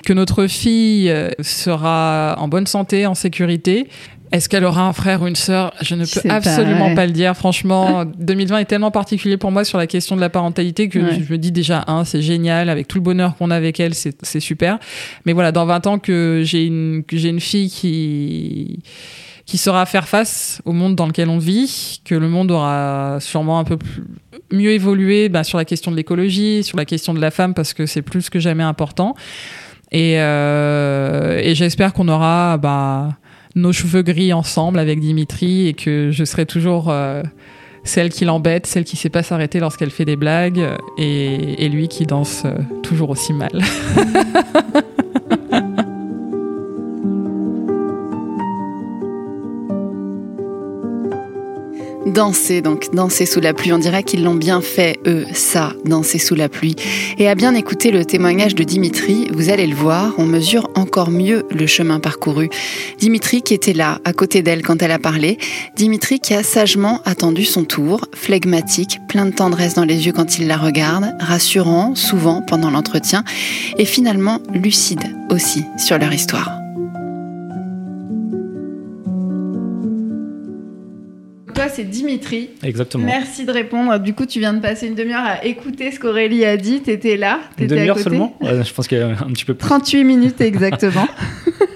que 0.06 0.14
notre 0.14 0.48
fille 0.48 1.10
euh, 1.10 1.32
sera 1.42 2.36
en 2.40 2.48
bonne 2.48 2.68
santé, 2.68 3.06
en 3.06 3.14
sécurité, 3.14 3.90
est-ce 4.32 4.50
qu'elle 4.50 4.66
aura 4.66 4.88
un 4.88 4.94
frère 4.94 5.22
ou 5.22 5.28
une 5.28 5.36
sœur? 5.36 5.74
Je 5.82 5.96
ne 5.96 6.06
peux 6.06 6.30
absolument 6.30 6.90
pas, 6.90 6.96
pas, 6.96 7.06
le 7.06 7.12
dire. 7.12 7.36
Franchement, 7.36 8.06
2020 8.18 8.60
est 8.60 8.66
tellement 8.66 8.92
particulier 8.92 9.38
pour 9.38 9.52
moi 9.52 9.64
sur 9.64 9.78
la 9.78 9.88
question 9.88 10.16
de 10.16 10.22
la 10.22 10.30
parentalité 10.30 10.90
que 10.90 11.00
ouais. 11.00 11.24
je 11.26 11.32
me 11.32 11.38
dis 11.38 11.52
déjà, 11.52 11.84
un, 11.88 12.06
c'est 12.06 12.22
génial, 12.22 12.70
avec 12.70 12.88
tout 12.88 12.98
le 12.98 13.04
bonheur 13.04 13.36
qu'on 13.38 13.52
a 13.52 13.56
avec 13.56 13.80
elle, 13.80 13.94
c'est 13.94 14.40
super. 14.40 14.80
Mais 15.26 15.34
voilà, 15.34 15.52
dans 15.52 15.66
20 15.66 15.88
ans 15.88 16.00
que 16.00 16.42
j'ai 16.44 16.66
une, 16.66 17.04
que 17.08 17.18
j'ai 17.18 17.30
une 17.30 17.42
fille 17.42 17.70
qui 17.70 18.80
qui 19.46 19.60
saura 19.60 19.86
faire 19.86 20.08
face 20.08 20.60
au 20.66 20.72
monde 20.72 20.96
dans 20.96 21.06
lequel 21.06 21.30
on 21.30 21.38
vit, 21.38 22.02
que 22.04 22.16
le 22.16 22.28
monde 22.28 22.50
aura 22.50 23.20
sûrement 23.20 23.60
un 23.60 23.64
peu 23.64 23.78
plus, 23.78 24.04
mieux 24.52 24.72
évolué 24.72 25.30
bah, 25.30 25.44
sur 25.44 25.58
la 25.60 25.66
question 25.66 25.92
de 25.92 25.96
l'écologie, 25.96 26.64
sur 26.64 26.78
la 26.78 26.86
question 26.86 27.14
de 27.14 27.22
la 27.22 27.30
femme, 27.30 27.54
parce 27.54 27.74
que 27.74 27.86
c'est 27.86 28.02
plus 28.02 28.32
que 28.32 28.40
jamais 28.40 28.64
important. 28.64 29.16
Et, 29.92 30.16
euh, 30.18 31.40
et 31.42 31.54
j'espère 31.54 31.94
qu'on 31.94 32.08
aura 32.08 32.58
bah, 32.58 33.18
nos 33.56 33.72
cheveux 33.72 34.02
gris 34.02 34.34
ensemble 34.34 34.80
avec 34.80 35.00
Dimitri 35.00 35.68
et 35.68 35.74
que 35.74 36.12
je 36.12 36.24
serai 36.26 36.46
toujours 36.46 36.90
euh, 36.90 37.24
celle 37.84 38.10
qui 38.10 38.26
l'embête, 38.26 38.68
celle 38.68 38.84
qui 38.84 38.98
sait 38.98 39.10
pas 39.10 39.24
s'arrêter 39.24 39.60
lorsqu'elle 39.60 39.92
fait 39.92 40.06
des 40.06 40.18
blagues 40.18 40.62
et, 40.98 41.66
et 41.66 41.70
lui 41.70 41.88
qui 41.88 42.06
danse 42.06 42.44
euh, 42.46 42.56
toujours 42.84 43.10
aussi 43.10 43.34
mal. 43.34 43.52
Danser 52.16 52.62
donc, 52.62 52.94
danser 52.94 53.26
sous 53.26 53.42
la 53.42 53.54
pluie. 53.54 53.74
On 53.74 53.78
dirait 53.78 54.04
qu'ils 54.04 54.24
l'ont 54.24 54.36
bien 54.36 54.62
fait, 54.62 54.98
eux, 55.06 55.26
ça, 55.34 55.74
danser 55.84 56.18
sous 56.18 56.34
la 56.34 56.48
pluie. 56.48 56.78
Et 57.18 57.28
à 57.28 57.36
bien 57.36 57.54
écouter 57.54 57.92
le 57.92 58.06
témoignage 58.06 58.56
de 58.56 58.64
Dimitri, 58.64 59.28
vous 59.34 59.50
allez 59.50 59.68
le 59.68 59.76
voir, 59.76 60.14
on 60.18 60.26
mesure 60.26 60.70
encore 60.76 61.12
mieux 61.12 61.44
le 61.52 61.68
chemin 61.68 62.00
parcouru. 62.00 62.50
Dimitri 63.00 63.42
qui 63.42 63.54
était 63.54 63.74
là, 63.74 64.00
à 64.06 64.14
côté 64.14 64.44
d'elle 64.44 64.62
quand 64.62 64.82
elle 64.82 64.92
a 64.92 65.00
parlé. 65.00 65.38
Dimitri 65.76 66.22
qui 66.22 66.34
a 66.34 66.42
sagement 66.42 67.02
attendu 67.04 67.44
son 67.44 67.66
tour, 67.66 68.06
flegmatique, 68.14 69.00
plein 69.10 69.26
de 69.26 69.32
tendresse 69.32 69.74
dans 69.74 69.84
les 69.84 70.06
yeux 70.06 70.14
quand 70.14 70.40
il 70.40 70.48
la 70.48 70.56
regarde, 70.56 71.14
rassurant, 71.20 71.96
souvent 71.96 72.42
pendant 72.42 72.72
l'entretien, 72.72 73.26
et 73.78 73.84
finalement 73.84 74.40
lucide 74.54 75.04
aussi 75.30 75.66
sur 75.78 75.98
leur 75.98 76.14
histoire. 76.14 76.65
C'est 81.76 81.84
Dimitri. 81.84 82.50
Exactement. 82.64 83.06
Merci 83.06 83.46
de 83.46 83.52
répondre. 83.52 84.00
Du 84.00 84.14
coup, 84.14 84.26
tu 84.26 84.40
viens 84.40 84.54
de 84.54 84.60
passer 84.62 84.88
une 84.88 84.96
demi-heure 84.96 85.24
à 85.26 85.46
écouter 85.46 85.92
ce 85.92 86.00
qu'Aurélie 86.00 86.46
a 86.46 86.58
dit. 86.58 86.82
T'étais 86.82 87.18
là. 87.18 87.40
Une 87.58 87.68
demi-heure 87.68 88.00
seulement 88.00 88.38
Je 88.42 88.74
pense 88.74 88.88
qu'il 88.88 88.98
y 88.98 89.02
a 89.02 89.08
un 89.08 89.32
petit 89.34 89.46
peu 89.46 89.54
plus. 89.54 89.68
38 89.68 90.04
minutes 90.04 90.42
exactement. 90.42 91.08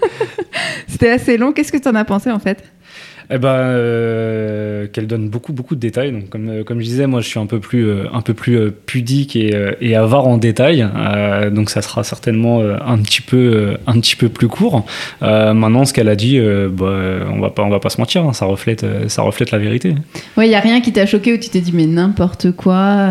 C'était 0.88 1.10
assez 1.10 1.38
long. 1.38 1.52
Qu'est-ce 1.52 1.72
que 1.72 1.78
tu 1.78 1.88
en 1.88 1.96
as 1.96 2.06
pensé 2.06 2.32
en 2.32 2.40
fait? 2.40 2.64
Eh 3.32 3.38
ben, 3.38 3.50
euh, 3.50 4.88
qu'elle 4.88 5.06
donne 5.06 5.30
beaucoup 5.30 5.54
beaucoup 5.54 5.76
de 5.76 5.80
détails. 5.80 6.12
Donc, 6.12 6.30
comme, 6.30 6.50
euh, 6.50 6.64
comme 6.64 6.80
je 6.80 6.86
disais, 6.86 7.06
moi, 7.06 7.22
je 7.22 7.28
suis 7.28 7.40
un 7.40 7.46
peu 7.46 7.60
plus 7.60 7.88
euh, 7.88 8.06
un 8.12 8.22
peu 8.22 8.34
plus 8.34 8.72
pudique 8.72 9.36
et, 9.36 9.96
avare 9.96 10.28
en 10.28 10.38
détails. 10.38 10.88
Euh, 10.96 11.50
donc, 11.50 11.70
ça 11.70 11.82
sera 11.82 12.04
certainement 12.04 12.62
un 12.62 12.98
petit 13.00 13.22
peu 13.22 13.76
un 13.86 14.00
petit 14.00 14.16
peu 14.16 14.30
plus 14.30 14.48
court. 14.48 14.86
maintenant, 15.22 15.86
ce 15.86 15.94
qu'elle 15.94 16.10
a 16.10 16.16
dit, 16.16 16.40
bah, 16.40 16.86
on 17.32 17.40
va 17.40 17.50
pas 17.50 17.64
on 17.64 17.70
va 17.70 17.80
pas 17.80 17.90
se 17.90 18.00
mentir, 18.00 18.26
hein, 18.26 18.34
ça 18.34 18.46
reflète 18.46 18.86
ça 19.08 19.22
reflète 19.22 19.52
la 19.52 19.58
vérité. 19.58 19.96
Ouais, 20.38 20.48
il 20.48 20.52
y 20.52 20.56
a 20.56 20.60
rien 20.60 20.82
qui 20.82 20.92
t'a 20.92 21.06
choqué 21.06 21.34
où 21.34 21.38
tu 21.38 21.50
t'es 21.50 21.62
dit 21.62 21.72
mais 21.74 21.86
n'importe 21.86 22.52
quoi. 22.52 23.10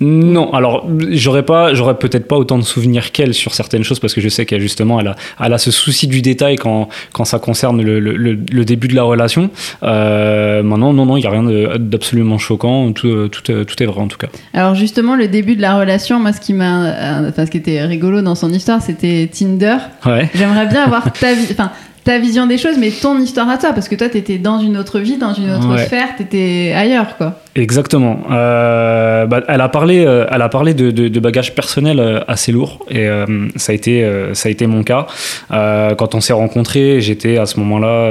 Non, 0.00 0.52
alors 0.54 0.86
j'aurais 1.10 1.42
pas, 1.44 1.74
j'aurais 1.74 1.98
peut-être 1.98 2.26
pas 2.26 2.36
autant 2.36 2.58
de 2.58 2.64
souvenirs 2.64 3.12
qu'elle 3.12 3.34
sur 3.34 3.54
certaines 3.54 3.84
choses 3.84 4.00
parce 4.00 4.14
que 4.14 4.20
je 4.22 4.28
sais 4.30 4.46
qu'elle 4.46 4.60
justement, 4.62 4.98
elle 5.00 5.08
a, 5.08 5.16
elle 5.44 5.52
a 5.52 5.58
ce 5.58 5.70
souci 5.70 6.06
du 6.06 6.22
détail 6.22 6.56
quand, 6.56 6.88
quand 7.12 7.26
ça 7.26 7.38
concerne 7.38 7.82
le, 7.82 8.00
le, 8.00 8.14
le 8.14 8.64
début 8.64 8.88
de 8.88 8.94
la 8.94 9.02
relation. 9.02 9.50
Euh, 9.82 10.62
maintenant, 10.62 10.92
non, 10.92 11.04
non, 11.06 11.16
il 11.16 11.24
y 11.24 11.26
a 11.26 11.30
rien 11.30 11.42
d'absolument 11.78 12.38
choquant. 12.38 12.92
Tout, 12.92 13.28
tout, 13.28 13.42
tout, 13.42 13.82
est 13.82 13.86
vrai 13.86 14.00
en 14.00 14.08
tout 14.08 14.18
cas. 14.18 14.28
Alors 14.54 14.74
justement, 14.74 15.16
le 15.16 15.28
début 15.28 15.54
de 15.56 15.62
la 15.62 15.78
relation, 15.78 16.18
moi, 16.18 16.32
ce 16.32 16.40
qui 16.40 16.54
m'a, 16.54 17.26
enfin, 17.28 17.44
ce 17.44 17.50
qui 17.50 17.58
était 17.58 17.82
rigolo 17.84 18.22
dans 18.22 18.34
son 18.34 18.50
histoire, 18.52 18.80
c'était 18.80 19.28
Tinder. 19.32 19.76
Ouais. 20.06 20.30
J'aimerais 20.34 20.66
bien 20.66 20.82
avoir 20.84 21.12
ta 21.20 21.34
vie, 21.34 21.46
enfin 21.50 21.70
ta 22.02 22.18
vision 22.18 22.46
des 22.46 22.56
choses, 22.56 22.76
mais 22.78 22.90
ton 22.90 23.20
histoire 23.20 23.46
à 23.50 23.58
toi, 23.58 23.74
parce 23.74 23.86
que 23.86 23.94
toi, 23.94 24.08
t'étais 24.08 24.38
dans 24.38 24.58
une 24.58 24.78
autre 24.78 25.00
vie, 25.00 25.18
dans 25.18 25.34
une 25.34 25.50
autre 25.50 25.68
Ouais. 25.74 25.84
sphère, 25.84 26.16
t'étais 26.16 26.72
ailleurs, 26.74 27.18
quoi. 27.18 27.38
Exactement. 27.56 28.20
Euh, 28.30 29.26
bah, 29.26 29.42
elle 29.48 29.60
a 29.60 29.68
parlé, 29.68 30.04
euh, 30.06 30.24
elle 30.30 30.42
a 30.42 30.48
parlé 30.48 30.72
de, 30.72 30.90
de, 30.92 31.08
de 31.08 31.20
bagages 31.20 31.54
personnels 31.54 31.98
euh, 31.98 32.20
assez 32.28 32.52
lourds 32.52 32.78
et 32.88 33.08
ça 33.56 33.72
a 33.72 33.74
été, 33.74 34.08
ça 34.34 34.48
a 34.48 34.52
été 34.52 34.66
mon 34.66 34.82
cas. 34.82 35.06
Quand 35.50 36.14
on 36.14 36.20
s'est 36.20 36.32
rencontrés, 36.32 37.00
j'étais 37.00 37.38
à 37.38 37.46
ce 37.46 37.58
moment-là 37.60 38.10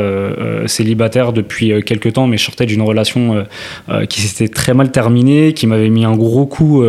célibataire 0.67 1.33
depuis 1.33 1.71
quelques 1.83 2.13
temps, 2.13 2.27
mais 2.27 2.37
je 2.37 2.43
sortais 2.43 2.65
d'une 2.65 2.81
relation 2.81 3.45
qui 4.09 4.21
s'était 4.21 4.51
très 4.51 4.73
mal 4.73 4.91
terminée, 4.91 5.53
qui 5.53 5.67
m'avait 5.67 5.89
mis 5.89 6.05
un 6.05 6.15
gros 6.15 6.45
coup 6.45 6.83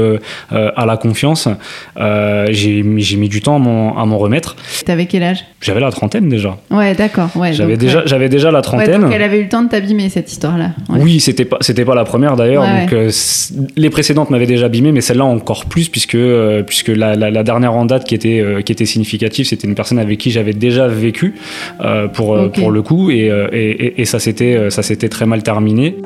à 0.51 0.87
la 0.87 0.97
confiance. 0.97 1.49
J'ai 1.97 2.83
mis, 2.83 3.29
du 3.29 3.41
temps 3.41 3.57
à 3.57 3.59
m'en, 4.07 4.19
remettre. 4.19 4.57
T'avais 4.85 5.07
quel 5.07 5.23
âge? 5.23 5.45
J'avais 5.61 5.81
la 5.81 5.91
trentaine 5.91 6.29
déjà. 6.29 6.57
Ouais, 6.71 6.95
d'accord. 6.95 7.29
Ouais, 7.35 7.53
J'avais 7.53 7.77
déjà, 7.77 7.99
ouais. 7.99 8.05
j'avais 8.07 8.29
déjà 8.29 8.51
la 8.51 8.59
Ouais, 8.59 8.63
trentaine. 8.63 9.03
donc 9.03 9.13
elle 9.13 9.23
avait 9.23 9.39
eu 9.39 9.45
le 9.45 9.49
temps 9.49 9.63
de 9.63 9.69
t'abîmer, 9.69 10.09
cette 10.09 10.31
histoire-là. 10.31 10.71
Ouais. 10.89 11.01
Oui, 11.01 11.21
c'était 11.21 11.45
pas 11.45 11.59
c'était 11.61 11.85
pas 11.85 11.95
la 11.95 12.05
première 12.05 12.37
d'ailleurs. 12.41 12.65
Ouais, 12.65 12.81
donc 12.83 12.93
euh, 12.93 13.11
les 13.77 13.91
précédentes 13.91 14.31
m'avaient 14.31 14.47
déjà 14.47 14.67
abîmé, 14.67 14.91
mais 14.93 15.01
celle-là 15.01 15.25
encore 15.25 15.67
plus 15.67 15.89
puisque 15.89 16.15
euh, 16.17 16.63
puisque 16.63 16.89
la, 16.89 17.15
la, 17.15 17.31
la 17.31 17.43
dernière 17.45 17.73
en 17.75 17.85
date 17.85 18.05
qui 18.05 18.15
était 18.15 18.41
euh, 18.41 18.63
qui 18.63 18.73
était 18.73 18.87
significative, 18.87 19.47
c'était 19.47 19.67
une 19.69 19.75
personne 19.75 19.99
avec 19.99 20.19
qui 20.19 20.31
j'avais 20.31 20.53
déjà 20.53 20.89
vécu 20.89 21.35
euh, 21.85 22.09
pour 22.09 22.37
pour 22.51 22.71
le 22.71 22.83
coup 22.83 23.11
et 23.11 23.31
et, 23.53 23.71
et- 23.71 24.01
et 24.01 24.05
ça 24.05 24.19
s'était 24.19 24.71
ça 24.71 24.83
s'était 24.83 25.09
très 25.09 25.27
mal 25.27 25.43
terminé. 25.43 25.97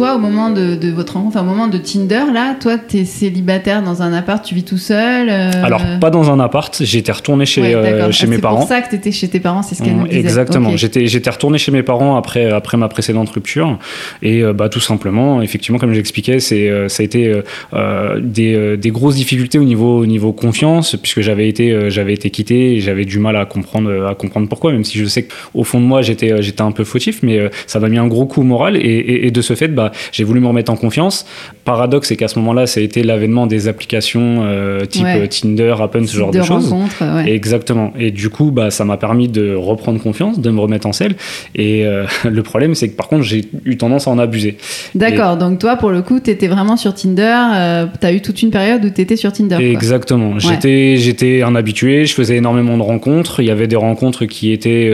Toi, 0.00 0.14
au 0.14 0.18
moment 0.18 0.48
de, 0.48 0.76
de 0.76 0.88
votre 0.90 1.12
rencontre, 1.12 1.36
enfin, 1.36 1.46
au 1.46 1.50
moment 1.50 1.68
de 1.68 1.76
Tinder, 1.76 2.22
là, 2.32 2.54
toi, 2.58 2.78
t'es 2.78 3.04
célibataire 3.04 3.82
dans 3.82 4.00
un 4.00 4.14
appart, 4.14 4.42
tu 4.42 4.54
vis 4.54 4.62
tout 4.64 4.78
seul 4.78 5.28
euh, 5.28 5.50
Alors 5.62 5.82
pas 6.00 6.08
dans 6.08 6.30
un 6.30 6.40
appart, 6.40 6.74
j'étais 6.82 7.12
retourné 7.12 7.44
chez 7.44 7.60
ouais, 7.60 7.74
euh, 7.74 8.10
chez 8.10 8.24
Ah, 8.24 8.30
mes 8.30 8.36
c'est 8.36 8.40
parents. 8.40 8.60
pour 8.60 8.68
ça 8.68 8.80
que 8.80 8.90
t'étais 8.90 9.12
chez 9.12 9.28
tes 9.28 9.40
parents, 9.40 9.62
c'est 9.62 9.74
ce 9.74 9.82
qu'elle 9.82 9.96
nous 9.96 10.06
disait. 10.08 10.20
Exactement. 10.20 10.74
J'étais 10.74 11.06
j'étais 11.06 11.28
retourné 11.28 11.58
chez 11.58 11.70
mes 11.70 11.82
parents 11.82 12.16
après 12.16 12.50
après 12.50 12.78
ma 12.78 12.88
précédente 12.88 13.28
rupture 13.28 13.78
et 14.22 14.42
euh, 14.42 14.54
bah 14.54 14.70
tout 14.70 14.80
simplement 14.80 15.42
effectivement 15.42 15.78
comme 15.78 15.92
j'expliquais 15.92 16.40
c'est 16.40 16.88
ça 16.88 17.02
a 17.02 17.04
été 17.04 17.34
euh, 17.74 18.20
des, 18.22 18.78
des 18.78 18.90
grosses 18.90 19.16
difficultés 19.16 19.58
au 19.58 19.64
niveau 19.64 19.98
au 19.98 20.06
niveau 20.06 20.32
confiance 20.32 20.96
puisque 20.96 21.20
j'avais 21.20 21.46
été 21.46 21.90
j'avais 21.90 22.14
été 22.14 22.30
quitté 22.30 22.76
et 22.76 22.80
j'avais 22.80 23.04
du 23.04 23.18
mal 23.18 23.36
à 23.36 23.44
comprendre 23.44 24.06
à 24.08 24.14
comprendre 24.14 24.48
pourquoi 24.48 24.72
même 24.72 24.84
si 24.84 24.96
je 24.96 25.04
sais 25.04 25.28
qu'au 25.52 25.62
fond 25.64 25.78
de 25.78 25.84
moi 25.84 26.00
j'étais 26.00 26.40
j'étais 26.40 26.62
un 26.62 26.72
peu 26.72 26.84
fautif 26.84 27.22
mais 27.22 27.50
ça 27.66 27.80
m'a 27.80 27.90
mis 27.90 27.98
un 27.98 28.06
gros 28.06 28.24
coup 28.24 28.42
moral 28.42 28.76
et, 28.76 28.80
et, 28.80 29.26
et 29.26 29.30
de 29.30 29.42
ce 29.42 29.54
fait 29.54 29.68
bah 29.68 29.89
j'ai 30.12 30.24
voulu 30.24 30.40
me 30.40 30.46
remettre 30.46 30.72
en 30.72 30.76
confiance. 30.76 31.26
Paradoxe 31.64 32.08
c'est 32.08 32.16
qu'à 32.16 32.28
ce 32.28 32.38
moment-là 32.38 32.66
ça 32.66 32.80
a 32.80 32.82
été 32.82 33.02
l'avènement 33.02 33.46
des 33.46 33.68
applications 33.68 34.40
euh, 34.44 34.84
type 34.86 35.00
Ouais. 35.04 35.22
euh, 35.22 35.26
Tinder, 35.26 35.74
Happen, 35.80 36.06
ce 36.06 36.16
genre 36.16 36.30
de 36.30 36.38
de 36.38 36.44
choses. 36.44 36.70
rencontres, 36.72 37.02
ouais. 37.02 37.30
Exactement. 37.32 37.92
Et 37.98 38.10
du 38.10 38.28
coup, 38.28 38.50
bah, 38.50 38.70
ça 38.70 38.84
m'a 38.84 38.96
permis 38.96 39.28
de 39.28 39.54
reprendre 39.54 40.00
confiance, 40.00 40.38
de 40.40 40.50
me 40.50 40.60
remettre 40.60 40.86
en 40.86 40.92
selle. 40.92 41.14
Et 41.54 41.86
euh, 41.86 42.04
le 42.30 42.42
problème, 42.42 42.74
c'est 42.74 42.88
que 42.88 42.96
par 42.96 43.08
contre, 43.08 43.22
j'ai 43.22 43.44
eu 43.64 43.76
tendance 43.76 44.06
à 44.06 44.10
en 44.10 44.18
abuser. 44.18 44.56
D'accord, 44.94 45.36
donc 45.36 45.58
toi, 45.58 45.76
pour 45.76 45.90
le 45.90 46.02
coup, 46.02 46.20
t'étais 46.20 46.48
vraiment 46.48 46.76
sur 46.76 46.94
Tinder, 46.94 47.36
euh, 47.54 47.86
t'as 48.00 48.12
eu 48.12 48.20
toute 48.20 48.42
une 48.42 48.50
période 48.50 48.84
où 48.84 48.90
t'étais 48.90 49.16
sur 49.16 49.32
Tinder. 49.32 49.56
Exactement. 49.60 50.38
J'étais, 50.38 50.96
j'étais 50.96 51.42
un 51.42 51.54
habitué. 51.54 52.04
Je 52.04 52.14
faisais 52.14 52.36
énormément 52.36 52.76
de 52.76 52.82
rencontres. 52.82 53.40
Il 53.40 53.46
y 53.46 53.50
avait 53.50 53.66
des 53.68 53.76
rencontres 53.76 54.26
qui 54.26 54.52
étaient, 54.52 54.92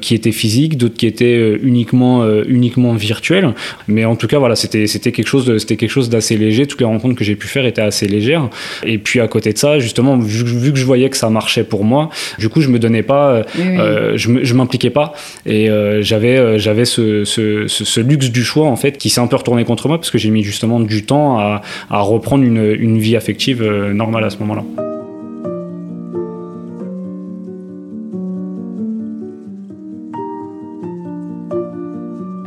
qui 0.00 0.14
étaient 0.14 0.32
physiques, 0.32 0.76
d'autres 0.78 0.96
qui 0.96 1.06
étaient 1.06 1.58
uniquement, 1.62 2.24
uniquement 2.46 2.92
virtuelles. 2.94 3.52
Mais 3.88 4.04
en 4.04 4.16
tout 4.16 4.26
cas, 4.26 4.37
voilà, 4.38 4.56
c'était, 4.56 4.86
c'était 4.86 5.12
quelque 5.12 5.26
chose, 5.28 5.44
de- 5.46 5.58
c'était 5.58 5.76
quelque 5.76 5.90
chose 5.90 6.08
d'assez 6.08 6.36
léger. 6.36 6.66
Toutes 6.66 6.80
les 6.80 6.86
rencontres 6.86 7.14
que 7.16 7.24
j'ai 7.24 7.36
pu 7.36 7.46
faire 7.48 7.66
étaient 7.66 7.82
assez 7.82 8.06
légères. 8.06 8.48
Et 8.84 8.98
puis 8.98 9.20
à 9.20 9.28
côté 9.28 9.52
de 9.52 9.58
ça, 9.58 9.78
justement, 9.78 10.16
vu, 10.18 10.44
vu 10.44 10.72
que 10.72 10.78
je 10.78 10.84
voyais 10.84 11.08
que 11.10 11.16
ça 11.16 11.30
marchait 11.30 11.64
pour 11.64 11.84
moi, 11.84 12.10
du 12.38 12.48
coup, 12.48 12.60
je 12.60 12.68
me 12.68 12.78
donnais 12.78 13.02
pas. 13.02 13.30
euh, 13.30 13.42
Oui, 13.58 13.64
oui. 13.68 13.76
Euh, 13.78 14.16
je 14.16 14.54
m'impliquais 14.54 14.90
pas 14.90 15.12
et 15.46 15.70
euh, 15.70 16.02
j'avais 16.02 16.36
euh, 16.36 16.58
j'avais 16.58 16.84
ce, 16.84 17.24
ce, 17.24 17.66
ce, 17.66 17.84
ce 17.84 18.00
luxe 18.00 18.30
du 18.30 18.42
choix 18.44 18.66
en 18.66 18.76
fait 18.76 18.98
qui 18.98 19.10
s'est 19.10 19.20
un 19.20 19.26
peu 19.26 19.36
retourné 19.36 19.64
contre 19.64 19.88
moi 19.88 19.98
parce 19.98 20.10
que 20.10 20.18
j'ai 20.18 20.30
mis 20.30 20.42
justement 20.42 20.80
du 20.80 21.04
temps 21.04 21.38
à, 21.38 21.62
à 21.90 22.00
reprendre 22.00 22.44
une, 22.44 22.74
une 22.78 22.98
vie 22.98 23.16
affective 23.16 23.62
normale 23.92 24.24
à 24.24 24.30
ce 24.30 24.38
moment-là. 24.38 24.97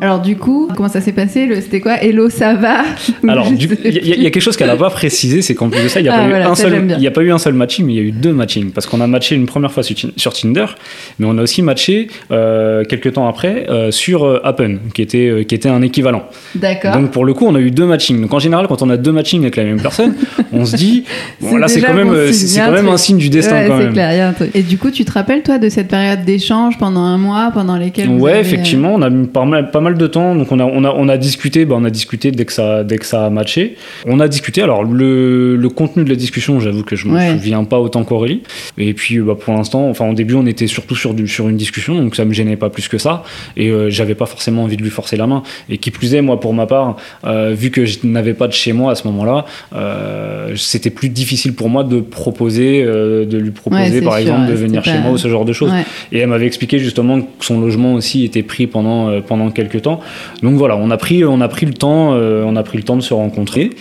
Alors 0.03 0.19
du 0.19 0.35
coup, 0.35 0.67
comment 0.75 0.89
ça 0.89 0.99
s'est 0.99 1.11
passé 1.11 1.45
le- 1.45 1.61
C'était 1.61 1.79
quoi? 1.79 2.01
Hello, 2.01 2.27
ça 2.29 2.55
va? 2.55 2.81
Alors, 3.27 3.47
il 3.53 3.63
y, 4.07 4.11
a- 4.13 4.15
y 4.15 4.31
quelque 4.31 4.39
chose 4.39 4.57
qu'elle 4.57 4.67
n'a 4.67 4.75
pas 4.75 4.89
précisé, 4.89 5.43
c'est 5.43 5.53
qu'en 5.53 5.69
plus 5.69 5.83
de 5.83 5.87
ça, 5.87 5.99
il 5.99 6.03
n'y 6.03 6.09
a, 6.09 6.13
Ah, 6.15 6.27
voilà, 6.27 6.45
a 6.45 7.11
pas 7.11 7.21
eu 7.21 7.31
un 7.31 7.37
seul 7.37 7.53
matching, 7.53 7.85
mais 7.85 7.93
il 7.93 7.95
y 7.97 7.99
a 7.99 8.03
eu 8.03 8.11
deux 8.11 8.33
matchings. 8.33 8.71
Parce 8.71 8.87
qu'on 8.87 8.99
a 8.99 9.05
matché 9.05 9.35
une 9.35 9.45
première 9.45 9.71
fois 9.71 9.83
sur, 9.83 9.95
Tin- 9.95 10.09
sur 10.17 10.33
Tinder, 10.33 10.65
mais 11.19 11.27
on 11.29 11.37
a 11.37 11.43
aussi 11.43 11.61
matché 11.61 12.07
euh, 12.31 12.83
quelques 12.83 13.13
temps 13.13 13.27
après 13.27 13.67
euh, 13.69 13.91
sur 13.91 14.23
euh, 14.25 14.39
Happen, 14.43 14.79
qui 14.95 15.03
était, 15.03 15.27
euh, 15.27 15.43
qui 15.43 15.53
était 15.53 15.69
un 15.69 15.83
équivalent. 15.83 16.23
D'accord. 16.55 16.93
Donc 16.93 17.11
pour 17.11 17.23
le 17.23 17.35
coup, 17.35 17.45
on 17.45 17.53
a 17.53 17.59
eu 17.59 17.69
deux 17.69 17.85
matchings. 17.85 18.19
Donc 18.21 18.33
en 18.33 18.39
général, 18.39 18.67
quand 18.67 18.81
on 18.81 18.89
a 18.89 18.97
deux 18.97 19.11
matchings 19.11 19.41
avec 19.43 19.55
la 19.55 19.65
même 19.65 19.79
personne, 19.81 20.15
on 20.51 20.65
se 20.65 20.75
dit, 20.75 21.03
bon, 21.39 21.51
C'est 21.51 21.59
là 21.59 21.67
c'est 21.67 21.81
quand 21.81 21.93
même, 21.93 22.07
bon 22.07 22.13
euh, 22.15 22.31
c'est 22.31 22.59
quand 22.59 22.71
même 22.71 22.89
un 22.89 22.97
signe 22.97 23.17
du 23.19 23.29
destin 23.29 23.55
Ouais, 23.55 23.67
quand 23.67 23.77
même. 23.77 23.93
clair, 23.93 24.11
il 24.13 24.17
y 24.17 24.21
a 24.21 24.29
un 24.29 24.33
truc. 24.33 24.49
Et 24.55 24.63
du 24.63 24.79
coup, 24.79 24.89
tu 24.89 25.05
te 25.05 25.11
rappelles 25.11 25.43
toi 25.43 25.59
de 25.59 25.69
cette 25.69 25.89
période 25.89 26.23
d'échange 26.25 26.79
pendant 26.79 27.01
un 27.01 27.19
mois, 27.19 27.51
pendant 27.53 27.77
lesquels 27.77 28.09
Ouais, 28.09 28.31
avez, 28.31 28.39
effectivement, 28.41 28.95
on 28.95 29.01
a 29.03 29.09
mis 29.11 29.27
pas 29.27 29.45
mal, 29.45 29.69
pas 29.69 29.79
mal 29.79 29.90
de 29.97 30.07
temps. 30.07 30.35
Donc 30.35 30.51
on 30.51 30.59
a, 30.59 30.65
on 30.65 30.83
a, 30.83 30.91
on 30.95 31.07
a 31.09 31.17
discuté, 31.17 31.65
bah, 31.65 31.75
on 31.77 31.83
a 31.85 31.89
discuté 31.89 32.31
dès 32.31 32.45
que 32.45 32.53
ça, 32.53 32.83
dès 32.83 32.97
que 32.97 33.05
ça 33.05 33.25
a 33.25 33.29
matché. 33.29 33.75
On 34.05 34.19
a 34.19 34.27
discuté. 34.27 34.61
Alors 34.61 34.83
le, 34.83 35.55
le 35.55 35.69
contenu 35.69 36.03
de 36.03 36.09
la 36.09 36.15
discussion, 36.15 36.59
j'avoue 36.59 36.83
que 36.83 36.95
je 36.95 37.07
me 37.07 37.15
Ouais. 37.15 37.31
souviens 37.33 37.63
pas 37.63 37.79
autant 37.79 38.03
qu'Aurélie. 38.03 38.41
Et 38.77 38.93
puis 38.93 39.19
bah, 39.19 39.35
pour 39.39 39.53
l'instant, 39.53 39.89
enfin 39.89 40.09
au 40.09 40.13
début, 40.13 40.35
on 40.35 40.45
était 40.45 40.67
surtout 40.67 40.95
sur, 40.95 41.13
du, 41.13 41.27
sur 41.27 41.49
une 41.49 41.57
discussion, 41.57 41.95
donc 41.95 42.15
ça 42.15 42.25
me 42.25 42.33
gênait 42.33 42.55
pas 42.55 42.69
plus 42.69 42.87
que 42.87 42.97
ça. 42.97 43.23
Et 43.57 43.69
euh, 43.69 43.89
j'avais 43.89 44.15
pas 44.15 44.25
forcément 44.25 44.63
envie 44.63 44.77
de 44.77 44.83
lui 44.83 44.89
forcer 44.89 45.17
la 45.17 45.27
main. 45.27 45.43
Et 45.69 45.77
qui 45.77 45.91
plus 45.91 46.13
est, 46.15 46.21
moi 46.21 46.39
pour 46.39 46.53
ma 46.53 46.65
part, 46.67 46.97
euh, 47.25 47.53
vu 47.57 47.69
que 47.71 47.85
je 47.85 47.99
n'avais 48.03 48.33
pas 48.33 48.47
de 48.47 48.53
chez 48.53 48.73
moi 48.73 48.91
à 48.91 48.95
ce 48.95 49.07
moment-là, 49.07 49.45
euh, 49.85 50.53
c'était 50.55 50.89
plus 50.89 51.09
difficile 51.09 51.53
pour 51.53 51.69
moi 51.69 51.83
de 51.83 51.99
proposer, 51.99 52.83
euh, 52.85 53.25
de 53.25 53.37
lui 53.37 53.51
proposer 53.51 53.99
Ouais, 53.99 54.01
par 54.01 54.13
sûr, 54.13 54.21
exemple 54.21 54.47
de 54.49 54.53
venir 54.53 54.83
chez 54.83 54.97
moi 54.99 55.11
ou 55.11 55.17
ce 55.17 55.27
genre 55.27 55.45
de 55.45 55.53
choses. 55.53 55.71
Ouais. 55.71 55.83
Et 56.11 56.19
elle 56.19 56.27
m'avait 56.29 56.45
expliqué 56.47 56.79
justement 56.79 57.21
que 57.21 57.27
son 57.45 57.59
logement 57.59 57.93
aussi 57.95 58.23
était 58.23 58.43
pris 58.43 58.67
pendant, 58.67 59.21
pendant 59.21 59.49
quelques 59.51 59.80
temps. 59.81 59.99
Donc 60.41 60.55
voilà, 60.55 60.77
on 60.77 60.91
a 60.91 60.97
pris, 60.97 61.25
on 61.25 61.41
a 61.41 61.47
pris 61.47 61.65
le 61.65 61.73
temps, 61.73 62.13
euh, 62.13 62.43
on 62.45 62.55
a 62.55 62.63
pris 62.63 62.77
le 62.77 62.83
temps 62.83 62.95
de 62.95 63.01
se 63.01 63.13
rencontrer. 63.13 63.71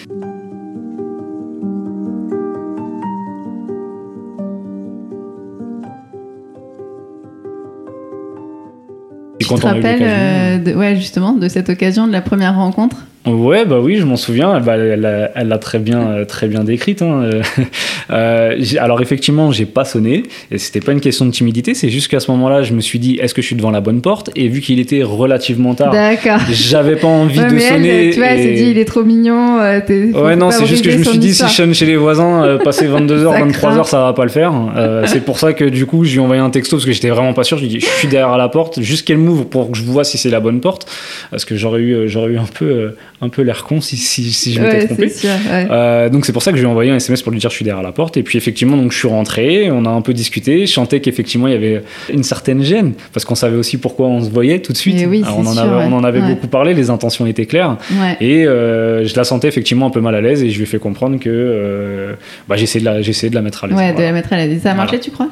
Tu 9.40 9.46
te 9.46 9.66
rappelles, 9.66 10.02
euh, 10.02 10.58
de, 10.58 10.74
ouais, 10.74 10.96
justement, 10.96 11.32
de 11.32 11.48
cette 11.48 11.70
occasion 11.70 12.06
de 12.06 12.12
la 12.12 12.20
première 12.20 12.54
rencontre? 12.54 13.06
Ouais, 13.26 13.66
bah 13.66 13.78
oui, 13.80 13.96
je 13.96 14.06
m'en 14.06 14.16
souviens. 14.16 14.58
Bah, 14.60 14.76
elle 14.78 15.00
l'a 15.02 15.30
elle 15.34 15.48
l'a 15.48 15.58
très 15.58 15.78
bien, 15.78 16.00
euh, 16.08 16.24
très 16.24 16.48
bien 16.48 16.64
décrite. 16.64 17.02
hein. 17.02 17.20
Euh, 17.24 17.42
euh, 18.10 18.56
alors 18.78 19.02
effectivement, 19.02 19.52
j'ai 19.52 19.66
pas 19.66 19.84
sonné. 19.84 20.22
Et 20.50 20.56
c'était 20.56 20.80
pas 20.80 20.92
une 20.92 21.00
question 21.02 21.26
de 21.26 21.30
timidité. 21.30 21.74
C'est 21.74 21.90
juste 21.90 22.08
qu'à 22.08 22.18
ce 22.20 22.30
moment-là, 22.30 22.62
je 22.62 22.72
me 22.72 22.80
suis 22.80 22.98
dit, 22.98 23.18
est-ce 23.20 23.34
que 23.34 23.42
je 23.42 23.46
suis 23.46 23.56
devant 23.56 23.70
la 23.70 23.82
bonne 23.82 24.00
porte? 24.00 24.30
Et 24.36 24.48
vu 24.48 24.60
qu'il 24.62 24.80
était 24.80 25.02
relativement 25.02 25.74
tard, 25.74 25.92
D'accord. 25.92 26.38
j'avais 26.50 26.96
pas 26.96 27.08
envie 27.08 27.38
Ouais, 27.40 27.48
de 27.50 27.54
mais 27.54 27.60
sonner. 27.60 28.06
elle, 28.06 28.12
tu 28.14 28.18
vois, 28.20 28.28
elle 28.28 28.42
s'est 28.42 28.54
dit, 28.64 28.70
il 28.70 28.78
est 28.78 28.84
trop 28.86 29.02
mignon. 29.04 29.58
euh, 29.60 29.80
Ouais, 30.14 30.34
non, 30.36 30.50
c'est 30.50 30.64
juste 30.66 30.82
que 30.84 30.90
je 30.90 30.96
me 30.98 31.04
suis 31.04 31.18
dit, 31.18 31.28
histoire. 31.28 31.50
si 31.50 31.56
je 31.56 31.62
sonne 31.62 31.74
chez 31.74 31.86
les 31.86 31.96
voisins, 31.98 32.42
euh, 32.44 32.58
passer 32.58 32.86
22h, 32.88 33.32
Ça 33.32 33.40
23h, 33.44 33.52
craint. 33.52 33.84
ça 33.84 34.00
va 34.02 34.12
pas 34.14 34.24
le 34.24 34.30
faire. 34.30 34.52
Euh, 34.76 35.04
c'est 35.06 35.24
pour 35.24 35.38
ça 35.38 35.52
que 35.52 35.64
du 35.66 35.84
coup, 35.84 36.04
je 36.04 36.12
lui 36.12 36.16
ai 36.18 36.20
envoyé 36.22 36.40
un 36.40 36.50
texto 36.50 36.76
parce 36.76 36.86
que 36.86 36.92
j'étais 36.92 37.10
vraiment 37.10 37.34
pas 37.34 37.44
sûr. 37.44 37.58
Je 37.58 37.64
lui 37.64 37.70
ai 37.70 37.78
dit, 37.78 37.80
je 37.80 37.86
suis 37.86 38.08
derrière 38.08 38.38
la 38.38 38.48
porte, 38.48 38.80
juste 38.80 39.06
qu'elle 39.06 39.18
m'ouvre 39.18 39.44
pour 39.44 39.70
que 39.70 39.76
je 39.76 39.82
vois 39.84 40.04
si 40.04 40.16
c'est 40.16 40.30
la 40.30 40.40
bonne 40.40 40.60
porte. 40.60 40.90
Parce 41.30 41.44
que 41.44 41.54
j'aurais 41.54 41.82
eu, 41.82 42.08
j'aurais 42.08 42.30
eu 42.32 42.38
un 42.38 42.46
peu, 42.58 42.92
un 43.22 43.28
peu 43.28 43.42
l'air 43.42 43.64
con 43.64 43.80
si, 43.80 43.96
si, 43.96 44.32
si 44.32 44.52
je 44.54 44.60
m'étais 44.60 44.76
Ouais, 44.76 44.86
trompé. 44.86 45.08
sûr. 45.10 45.28
ouais. 45.50 45.66
Euh, 45.70 46.08
donc 46.08 46.24
c'est 46.24 46.32
pour 46.32 46.42
ça 46.42 46.52
que 46.52 46.56
je 46.56 46.62
lui 46.62 46.68
ai 46.68 46.70
envoyé 46.70 46.90
un 46.90 46.96
SMS 46.96 47.20
pour 47.22 47.32
lui 47.32 47.38
dire 47.38 47.50
je 47.50 47.56
suis 47.56 47.64
derrière 47.64 47.82
la 47.82 47.92
porte 47.92 48.16
et 48.16 48.22
puis 48.22 48.38
effectivement 48.38 48.76
donc 48.76 48.92
je 48.92 48.98
suis 48.98 49.08
rentré 49.08 49.70
on 49.70 49.84
a 49.84 49.90
un 49.90 50.00
peu 50.00 50.14
discuté 50.14 50.66
je 50.66 50.72
sentais 50.72 51.00
qu'effectivement 51.00 51.46
il 51.46 51.52
y 51.52 51.56
avait 51.56 51.82
une 52.12 52.22
certaine 52.22 52.62
gêne 52.62 52.94
parce 53.12 53.24
qu'on 53.26 53.34
savait 53.34 53.56
aussi 53.58 53.76
pourquoi 53.76 54.06
on 54.08 54.22
se 54.22 54.30
voyait 54.30 54.60
tout 54.60 54.72
de 54.72 54.78
suite 54.78 54.98
Et 55.00 55.06
oui, 55.06 55.22
Alors, 55.24 55.38
on 55.38 55.46
en 55.46 55.52
sûr, 55.52 55.62
avait, 55.62 55.84
on 55.84 55.92
en 55.92 56.02
avait 56.04 56.20
beaucoup 56.22 56.46
parlé 56.48 56.72
les 56.74 56.88
intentions 56.90 57.26
étaient 57.26 57.46
claires 57.46 57.76
Ouais. 57.92 58.16
et 58.20 58.46
euh, 58.46 59.04
je 59.04 59.14
la 59.16 59.24
sentais 59.24 59.48
effectivement 59.48 59.86
un 59.86 59.90
peu 59.90 60.00
mal 60.00 60.14
à 60.14 60.20
l'aise 60.20 60.42
et 60.42 60.48
je 60.50 60.56
lui 60.56 60.62
ai 60.62 60.66
fait 60.66 60.78
comprendre 60.78 61.18
que 61.18 61.28
euh, 61.28 62.14
bah, 62.48 62.56
j'essayais 62.56 62.82
de 62.84 63.28
de 63.30 63.34
la 63.34 63.42
mettre 63.42 63.64
à 63.64 63.66
l'aise 63.66 63.76
Ouais, 63.76 63.92
de 63.92 64.00
la 64.00 64.12
mettre 64.12 64.32
à 64.32 64.36
l'aise. 64.36 64.62
Ça 64.62 64.70
a 64.70 64.74
marché, 64.74 64.96
Voilà. 64.96 65.04
tu 65.04 65.10
crois? 65.10 65.28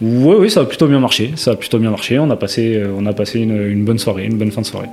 Oui 0.00 0.36
oui 0.38 0.50
ça 0.50 0.60
a 0.60 0.64
plutôt 0.64 0.86
bien 0.86 1.00
marché 1.00 1.32
ça 1.36 1.52
a 1.52 1.56
plutôt 1.56 1.78
bien 1.78 1.90
marché 1.90 2.18
on 2.18 2.30
a 2.30 2.36
passé 2.36 2.74
euh, 2.76 2.88
on 2.96 3.06
a 3.06 3.12
passé 3.12 3.40
une, 3.40 3.56
une 3.70 3.84
bonne 3.84 3.98
soirée 3.98 4.24
une 4.26 4.36
bonne 4.38 4.50
fin 4.50 4.60
de 4.60 4.66
soirée 4.66 4.88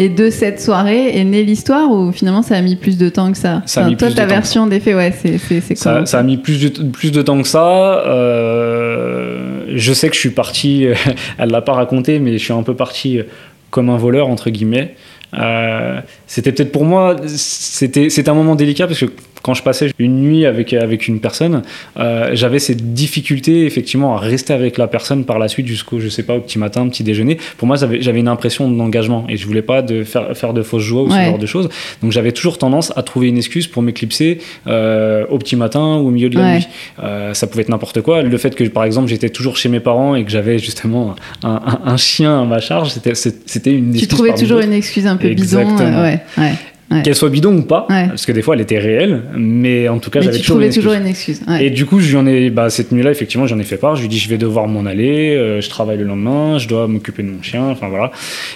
Et 0.00 0.08
de 0.08 0.30
cette 0.30 0.62
soirée 0.62 1.18
est 1.18 1.24
née 1.24 1.42
l'histoire 1.42 1.90
ou 1.92 2.10
finalement 2.10 2.40
ça 2.40 2.56
a 2.56 2.62
mis 2.62 2.74
plus 2.74 2.96
de 2.96 3.10
temps 3.10 3.30
que 3.32 3.36
ça, 3.36 3.62
Ça 3.66 3.86
Toi, 3.98 4.10
ta 4.10 4.24
version 4.24 4.66
des 4.66 4.80
faits, 4.80 4.96
ouais, 4.96 5.12
c'est 5.12 5.76
Ça, 5.76 6.06
ça 6.06 6.20
a 6.20 6.22
mis 6.22 6.38
plus 6.38 6.70
de, 6.70 6.84
plus 6.84 7.12
de 7.12 7.20
temps 7.20 7.40
que 7.42 7.46
ça. 7.46 8.02
Euh, 8.06 9.64
je 9.74 9.92
sais 9.92 10.08
que 10.08 10.14
je 10.14 10.20
suis 10.20 10.30
parti, 10.30 10.86
elle 11.38 11.50
l'a 11.50 11.60
pas 11.60 11.74
raconté, 11.74 12.18
mais 12.18 12.38
je 12.38 12.44
suis 12.44 12.54
un 12.54 12.62
peu 12.62 12.74
parti 12.74 13.20
comme 13.68 13.90
un 13.90 13.98
voleur, 13.98 14.28
entre 14.28 14.48
guillemets. 14.48 14.94
Euh, 15.34 16.00
c'était 16.26 16.52
peut-être 16.52 16.72
pour 16.72 16.86
moi, 16.86 17.16
c'était 17.26 18.08
c'était 18.08 18.30
un 18.30 18.34
moment 18.34 18.54
délicat 18.54 18.86
parce 18.86 19.00
que 19.00 19.06
quand 19.42 19.54
je 19.54 19.62
passais 19.62 19.90
une 19.98 20.20
nuit 20.20 20.44
avec, 20.46 20.72
avec 20.72 21.08
une 21.08 21.20
personne, 21.20 21.62
euh, 21.98 22.30
j'avais 22.34 22.58
cette 22.58 22.92
difficulté 22.94 23.64
effectivement 23.66 24.14
à 24.14 24.18
rester 24.18 24.52
avec 24.52 24.78
la 24.78 24.86
personne 24.86 25.24
par 25.24 25.38
la 25.38 25.48
suite 25.48 25.66
jusqu'au, 25.66 25.98
je 26.00 26.08
sais 26.08 26.22
pas, 26.22 26.34
au 26.36 26.40
petit 26.40 26.58
matin, 26.58 26.86
petit 26.88 27.02
déjeuner. 27.04 27.38
Pour 27.56 27.66
moi, 27.66 27.76
j'avais 27.76 28.20
une 28.20 28.28
impression 28.28 28.70
d'engagement 28.70 29.24
et 29.28 29.36
je 29.36 29.46
voulais 29.46 29.62
pas 29.62 29.82
de 29.82 30.04
faire, 30.04 30.36
faire 30.36 30.52
de 30.52 30.62
fausses 30.62 30.82
joies 30.82 31.02
ou 31.02 31.08
Ouais. 31.10 31.24
ce 31.24 31.30
genre 31.30 31.38
de 31.38 31.46
choses. 31.46 31.68
Donc 32.02 32.12
j'avais 32.12 32.32
toujours 32.32 32.58
tendance 32.58 32.92
à 32.96 33.02
trouver 33.02 33.28
une 33.28 33.38
excuse 33.38 33.66
pour 33.66 33.82
m'éclipser 33.82 34.38
euh, 34.66 35.24
au 35.30 35.38
petit 35.38 35.56
matin 35.56 35.96
ou 35.96 36.08
au 36.08 36.10
milieu 36.10 36.28
de 36.28 36.36
la 36.38 36.44
Ouais. 36.44 36.54
nuit. 36.58 36.68
Euh, 37.02 37.34
ça 37.34 37.46
pouvait 37.46 37.62
être 37.62 37.68
n'importe 37.68 38.00
quoi. 38.02 38.22
Le 38.22 38.38
fait 38.38 38.54
que, 38.54 38.64
par 38.64 38.84
exemple, 38.84 39.08
j'étais 39.08 39.30
toujours 39.30 39.56
chez 39.56 39.68
mes 39.68 39.80
parents 39.80 40.14
et 40.14 40.24
que 40.24 40.30
j'avais 40.30 40.58
justement 40.58 41.14
un, 41.42 41.50
un- 41.50 41.80
un 41.92 41.96
chien 41.96 42.42
à 42.42 42.44
ma 42.44 42.60
charge, 42.60 42.90
c'était 42.90 43.14
c'était 43.14 43.72
une 43.72 43.90
Tu 43.90 43.98
excuse 43.98 44.08
trouvais 44.08 44.28
parmi 44.30 44.42
toujours 44.42 44.60
une 44.60 44.72
excuse 44.72 45.06
un 45.06 45.16
peu. 45.16 45.28
Exactement. 45.28 45.78
euh, 45.80 46.02
ouais, 46.02 46.20
ouais. 46.38 46.52
Ouais. 46.90 47.02
Qu'elle 47.02 47.14
soit 47.14 47.28
bidon 47.30 47.56
ou 47.56 47.62
pas, 47.62 47.86
Ouais. 47.90 48.08
parce 48.08 48.26
que 48.26 48.32
des 48.32 48.42
fois 48.42 48.54
elle 48.54 48.60
était 48.60 48.78
réelle, 48.78 49.22
mais 49.36 49.88
en 49.88 49.98
tout 49.98 50.10
cas 50.10 50.20
j'avais 50.20 50.38
toujours 50.38 50.54
trouvais 50.56 50.64
une 50.64 50.68
excuse. 50.68 50.84
toujours 50.84 51.00
une 51.00 51.06
excuse. 51.06 51.40
ouais. 51.48 51.66
Et 51.66 51.70
du 51.70 51.86
coup, 51.86 52.00
je 52.00 52.08
lui 52.10 52.16
en 52.16 52.26
ai, 52.26 52.50
bah, 52.50 52.70
cette 52.70 52.92
nuit-là, 52.92 53.10
effectivement, 53.10 53.46
j'en 53.46 53.58
ai 53.58 53.64
fait 53.64 53.76
part. 53.76 53.96
Je 53.96 54.02
lui 54.02 54.08
dit, 54.08 54.18
je 54.18 54.28
vais 54.28 54.38
devoir 54.38 54.66
m'en 54.68 54.86
aller, 54.86 55.36
euh, 55.36 55.60
je 55.60 55.68
travaille 55.68 55.98
le 55.98 56.04
lendemain, 56.04 56.58
je 56.58 56.68
dois 56.68 56.86
m'occuper 56.88 57.22
de 57.22 57.28
mon 57.28 57.42
chien, 57.42 57.64
enfin 57.68 57.88
voilà. 57.88 58.10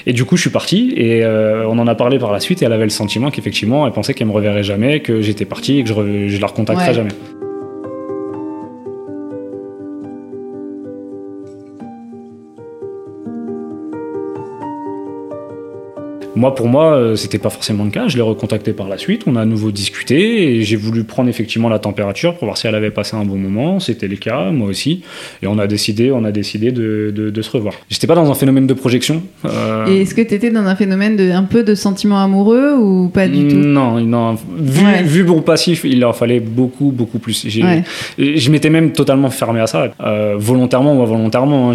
Et 0.07 0.13
du 0.13 0.25
coup, 0.25 0.37
je 0.37 0.43
suis 0.43 0.51
parti 0.51 0.93
et 0.97 1.25
euh, 1.25 1.67
on 1.69 1.79
en 1.79 1.87
a 1.87 1.95
parlé 1.95 2.19
par 2.19 2.33
la 2.33 2.41
suite 2.41 2.63
et 2.63 2.65
elle 2.67 2.73
avait 2.73 2.85
le 2.85 2.91
sentiment 2.91 3.31
qu'effectivement, 3.31 3.87
elle 3.87 3.93
pensait 3.93 4.15
qu'elle 4.15 4.27
me 4.29 4.33
reverrait 4.33 4.63
jamais, 4.65 5.01
que 5.01 5.21
j'étais 5.21 5.45
parti 5.45 5.79
et 5.79 5.83
que 5.85 5.89
je, 5.89 6.29
je 6.29 6.41
la 6.41 6.47
recontacterais 6.47 6.89
Ouais. 6.89 6.95
jamais. 6.95 7.11
Moi, 16.37 16.55
pour 16.55 16.67
moi, 16.69 16.95
euh, 16.95 17.17
c'était 17.17 17.39
pas 17.39 17.51
forcément 17.51 17.85
le 17.85 17.91
cas. 17.91 18.09
Je 18.09 18.17
l'ai 18.17 18.23
recontacté 18.23 18.73
par 18.73 18.89
la 18.89 18.99
suite. 18.99 19.23
On 19.27 19.37
a 19.37 19.43
à 19.43 19.45
nouveau 19.45 19.71
discuté 19.71 20.57
et 20.57 20.63
j'ai 20.63 20.77
voulu 20.77 21.05
prendre 21.05 21.29
effectivement 21.29 21.69
la 21.69 21.79
température 21.79 22.35
pour 22.35 22.47
voir 22.47 22.57
si 22.57 22.67
elle 22.67 22.75
avait 22.75 22.91
passé 22.91 23.17
un 23.17 23.25
bon 23.25 23.37
moment. 23.37 23.79
C'était 23.81 24.09
le 24.09 24.17
cas, 24.17 24.51
moi 24.51 24.69
aussi. 24.69 25.03
Et 25.43 25.47
on 25.47 25.59
a 25.59 25.67
décidé, 25.67 26.11
on 26.11 26.25
a 26.25 26.33
décidé 26.33 26.73
de, 26.73 27.13
de, 27.15 27.31
de 27.31 27.43
se 27.43 27.51
revoir. 27.51 27.75
J'étais 27.89 28.07
pas 28.07 28.15
dans 28.15 28.31
un 28.31 28.35
phénomène 28.35 28.67
de 28.67 28.75
projection. 28.75 29.23
euh, 29.45 29.87
Et 29.87 30.03
est-ce 30.03 30.15
que 30.15 30.23
tu 30.23 30.35
étais 30.35 30.51
dans 30.51 30.65
un 30.67 30.77
phénomène 30.77 31.17
de 31.17 31.31
un 31.31 31.45
peu 31.45 31.63
de 31.63 31.75
sentiment 31.75 32.23
amoureux 32.23 32.75
ou 32.77 33.09
pas 33.09 33.29
du 33.29 33.47
tout? 33.49 33.57
Non, 33.57 34.01
non. 34.01 34.35
Vu, 34.59 34.85
Ouais. 34.85 35.03
vu 35.03 35.25
mon 35.25 35.41
passif, 35.41 35.83
il 35.85 36.05
en 36.05 36.13
fallait 36.13 36.41
beaucoup, 36.41 36.91
beaucoup 36.91 37.19
plus. 37.19 37.45
Ouais. 37.63 37.83
Je 38.19 38.51
m'étais 38.51 38.71
même 38.71 38.93
totalement 38.93 39.31
fermé 39.31 39.61
à 39.61 39.67
ça, 39.67 39.93
euh, 40.01 40.35
volontairement 40.37 40.99
ou 40.99 41.03
involontairement. 41.03 41.71
hein, 41.73 41.75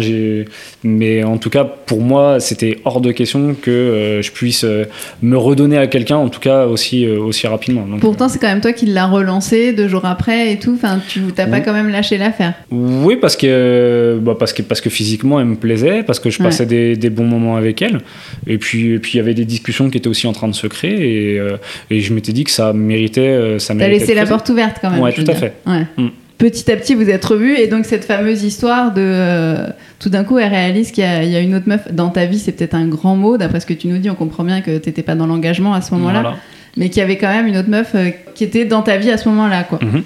mais 0.84 1.24
en 1.24 1.38
tout 1.38 1.50
cas, 1.50 1.64
pour 1.64 2.00
moi, 2.00 2.40
c'était 2.40 2.78
hors 2.84 3.00
de 3.00 3.10
question 3.12 3.54
que 3.60 3.70
euh, 3.70 4.22
je 4.22 4.30
puisse 4.30 4.49
euh, 4.64 4.84
me 5.22 5.36
redonner 5.36 5.78
à 5.78 5.86
quelqu'un, 5.86 6.16
en 6.16 6.28
tout 6.28 6.40
cas 6.40 6.66
aussi, 6.66 7.04
euh, 7.06 7.18
aussi 7.20 7.46
rapidement. 7.46 7.86
Donc, 7.86 8.00
Pourtant, 8.00 8.28
c'est 8.28 8.38
quand 8.38 8.48
même 8.48 8.60
toi 8.60 8.72
qui 8.72 8.86
l'as 8.86 9.06
relancé 9.06 9.72
deux 9.72 9.88
jours 9.88 10.04
après 10.04 10.52
et 10.52 10.58
tout. 10.58 10.72
Enfin, 10.74 11.00
tu 11.08 11.20
t'as 11.34 11.46
pas 11.46 11.56
Oui. 11.58 11.62
quand 11.64 11.72
même 11.72 11.88
lâché 11.88 12.18
l'affaire. 12.18 12.54
Oui, 12.70 13.16
parce 13.20 13.36
que, 13.36 14.18
bah, 14.22 14.36
parce 14.38 14.52
que, 14.52 14.62
parce 14.62 14.80
que 14.80 14.90
physiquement, 14.90 15.40
elle 15.40 15.46
me 15.46 15.56
plaisait, 15.56 16.02
parce 16.02 16.20
que 16.20 16.30
je 16.30 16.38
Ouais. 16.38 16.44
passais 16.46 16.66
des, 16.66 16.96
des 16.96 17.10
bons 17.10 17.24
moments 17.26 17.56
avec 17.56 17.82
elle. 17.82 17.98
Et 18.46 18.58
puis, 18.58 18.92
et 18.94 18.98
puis, 18.98 19.12
il 19.14 19.16
y 19.16 19.20
avait 19.20 19.34
des 19.34 19.44
discussions 19.44 19.90
qui 19.90 19.98
étaient 19.98 20.08
aussi 20.08 20.26
en 20.26 20.32
train 20.32 20.48
de 20.48 20.54
se 20.54 20.66
créer. 20.66 21.34
Et, 21.34 21.38
euh, 21.38 21.56
et 21.90 22.00
je 22.00 22.12
m'étais 22.14 22.32
dit 22.32 22.44
que 22.44 22.50
ça 22.50 22.72
méritait. 22.72 23.20
euh, 23.20 23.58
Ça 23.58 23.68
T'as 23.74 23.74
méritait 23.78 24.00
laissé 24.00 24.12
de 24.12 24.18
la 24.18 24.26
porte 24.26 24.48
ouverte 24.48 24.76
quand 24.80 24.90
même. 24.90 25.02
Veux 25.04 25.12
tout 25.12 25.20
à 25.22 25.24
dire. 25.34 25.36
fait. 25.36 25.54
Ouais. 25.66 25.86
Mm. 25.96 26.08
Petit 26.40 26.72
à 26.72 26.76
petit, 26.76 26.94
vous 26.94 27.08
êtes 27.10 27.24
revus 27.24 27.54
et 27.58 27.66
donc 27.68 27.84
cette 27.84 28.04
fameuse 28.04 28.42
histoire 28.44 28.92
de 28.94 29.02
euh, 29.04 29.66
tout 29.98 30.08
d'un 30.08 30.24
coup, 30.24 30.38
elle 30.38 30.48
réalise 30.50 30.90
qu'il 30.90 31.04
y, 31.04 31.06
a- 31.06 31.22
il 31.22 31.30
y 31.30 31.36
a 31.36 31.40
une 31.40 31.54
autre 31.54 31.68
meuf 31.68 31.92
dans 31.92 32.08
ta 32.08 32.24
vie. 32.24 32.38
C'est 32.38 32.52
peut-être 32.52 32.74
un 32.74 32.86
grand 32.88 33.14
mot, 33.14 33.36
d'après 33.36 33.60
ce 33.60 33.66
que 33.66 33.74
tu 33.74 33.88
nous 33.88 33.98
dis. 33.98 34.08
On 34.08 34.14
comprend 34.14 34.42
bien 34.42 34.62
que 34.62 34.78
t'étais 34.78 35.02
pas 35.02 35.14
dans 35.14 35.26
l'engagement 35.26 35.74
à 35.74 35.82
ce 35.82 35.92
moment-là, 35.94 36.20
Voilà. 36.22 36.36
mais 36.78 36.88
qu'il 36.88 36.98
y 37.00 37.02
avait 37.02 37.18
quand 37.18 37.28
même 37.28 37.46
une 37.46 37.58
autre 37.58 37.68
meuf 37.68 37.90
euh, 37.94 38.08
qui 38.34 38.44
était 38.44 38.64
dans 38.64 38.80
ta 38.80 38.96
vie 38.96 39.10
à 39.10 39.18
ce 39.18 39.28
moment-là, 39.28 39.64
quoi. 39.64 39.78
Mhm. 39.82 40.02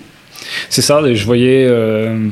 C'est 0.69 0.83
ça, 0.83 1.01
je 1.15 1.25
voyais. 1.25 1.65
euh, 1.69 2.27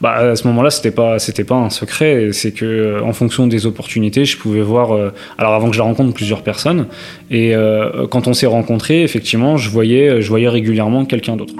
bah, 0.00 0.12
à 0.14 0.36
ce 0.36 0.46
moment-là, 0.46 0.70
c'était 0.70 0.92
pas, 0.92 1.18
c'était 1.18 1.42
pas 1.44 1.56
un 1.56 1.68
secret. 1.68 2.28
C'est 2.32 2.52
que, 2.52 3.02
en 3.02 3.12
fonction 3.12 3.48
des 3.48 3.66
opportunités, 3.66 4.24
je 4.24 4.38
pouvais 4.38 4.60
voir. 4.62 4.92
euh, 4.94 5.12
alors, 5.36 5.52
avant 5.54 5.66
que 5.68 5.74
je 5.74 5.78
la 5.80 5.84
rencontre, 5.84 6.14
plusieurs 6.14 6.42
personnes. 6.42 6.86
Et 7.32 7.56
euh, 7.56 8.06
quand 8.06 8.28
on 8.28 8.34
s'est 8.34 8.46
rencontrés, 8.46 9.02
effectivement, 9.02 9.56
je 9.56 9.68
voyais, 9.68 10.22
je 10.22 10.28
voyais 10.28 10.48
régulièrement 10.48 11.04
quelqu'un 11.04 11.34
d'autre. 11.36 11.54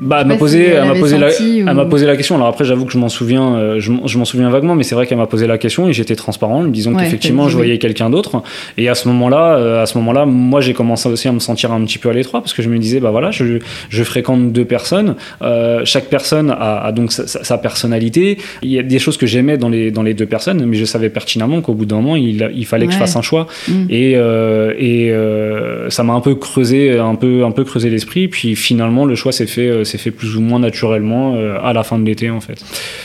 Bah, 0.00 0.18
elle 0.20 0.26
m'a 0.28 0.36
posé, 0.36 0.64
si 0.64 0.70
elle 0.70 0.84
m'a 0.84 0.94
posé, 0.94 1.18
la, 1.18 1.28
ou- 1.28 1.30
elle 1.68 1.74
m'a 1.74 1.84
posé 1.84 2.06
la 2.06 2.16
question. 2.16 2.36
Alors 2.36 2.46
après, 2.48 2.64
j'avoue 2.64 2.84
que 2.84 2.92
je 2.92 2.98
m'en 2.98 3.08
souviens, 3.08 3.54
euh, 3.56 3.80
je, 3.80 3.90
m'en- 3.90 4.06
je 4.06 4.16
m'en 4.18 4.24
souviens 4.24 4.48
vaguement, 4.50 4.74
mais 4.76 4.84
c'est 4.84 4.94
vrai 4.94 5.06
qu'elle 5.06 5.18
m'a 5.18 5.26
posé 5.26 5.46
la 5.46 5.58
question 5.58 5.88
et 5.88 5.92
j'étais 5.92 6.14
transparent, 6.14 6.64
disant 6.64 6.92
Ouais, 6.94 7.02
qu'effectivement, 7.04 7.48
je 7.48 7.56
voyais 7.56 7.78
quelqu'un 7.78 8.08
d'autre. 8.10 8.42
Et 8.76 8.88
à 8.88 8.94
ce 8.94 9.08
moment-là, 9.08 9.56
euh, 9.56 9.82
à 9.82 9.86
ce 9.86 9.98
moment-là, 9.98 10.24
moi, 10.26 10.60
j'ai 10.60 10.72
commencé 10.74 11.08
aussi 11.08 11.26
à 11.28 11.32
me 11.32 11.40
sentir 11.40 11.72
un 11.72 11.82
petit 11.84 11.98
peu 11.98 12.08
à 12.10 12.12
l'étroit 12.12 12.40
parce 12.40 12.52
que 12.54 12.62
je 12.62 12.68
me 12.68 12.78
disais, 12.78 13.00
bah 13.00 13.10
voilà, 13.10 13.30
je, 13.30 13.58
je 13.88 14.04
fréquente 14.04 14.52
deux 14.52 14.64
personnes. 14.64 15.16
euh, 15.42 15.82
chaque 15.84 16.06
personne 16.06 16.50
a, 16.50 16.78
a 16.84 16.92
donc 16.92 17.10
sa, 17.12 17.26
sa- 17.26 17.42
sa 17.42 17.58
personnalité. 17.58 18.38
Il 18.62 18.70
y 18.70 18.78
a 18.78 18.82
des 18.82 18.98
choses 18.98 19.16
que 19.16 19.26
j'aimais 19.26 19.56
dans 19.58 19.68
les, 19.68 19.90
dans 19.90 20.02
les 20.02 20.14
deux 20.14 20.26
personnes, 20.26 20.64
mais 20.64 20.76
je 20.76 20.84
savais 20.84 21.08
pertinemment 21.10 21.60
qu'au 21.60 21.74
bout 21.74 21.86
d'un 21.86 21.96
moment, 21.96 22.16
il, 22.16 22.50
il 22.54 22.66
fallait 22.66 22.86
que 22.86 22.92
je 22.92 22.98
fasse 22.98 23.16
un 23.16 23.22
choix. 23.22 23.46
Mm. 23.68 23.72
Et, 23.90 24.12
euh, 24.16 24.74
et 24.78 25.10
euh, 25.10 25.90
ça 25.90 26.02
m'a 26.04 26.12
un 26.12 26.20
peu 26.20 26.34
creusé, 26.34 26.98
un 26.98 27.14
peu, 27.14 27.44
un 27.44 27.50
peu 27.50 27.64
creusé 27.64 27.90
l'esprit. 27.90 28.28
Puis 28.28 28.54
finalement, 28.56 29.04
le 29.04 29.14
choix 29.14 29.32
s'est 29.32 29.46
fait, 29.46 29.68
euh, 29.68 29.84
s'est 29.88 29.98
fait 29.98 30.10
plus 30.10 30.36
ou 30.36 30.40
moins 30.40 30.58
naturellement 30.58 31.34
euh, 31.36 31.58
à 31.62 31.72
la 31.72 31.82
fin 31.82 31.98
de 31.98 32.04
l'été, 32.04 32.30
en 32.30 32.40
fait. 32.40 32.64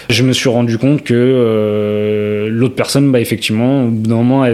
Je 0.09 0.23
me 0.23 0.33
suis 0.33 0.49
rendu 0.49 0.77
compte 0.77 1.03
que 1.03 1.13
euh, 1.13 2.49
l'autre 2.49 2.75
personne, 2.75 3.11
bah, 3.11 3.19
effectivement, 3.19 3.85
au 3.85 3.89
bout 3.89 4.07
d'un 4.09 4.15
moment, 4.15 4.45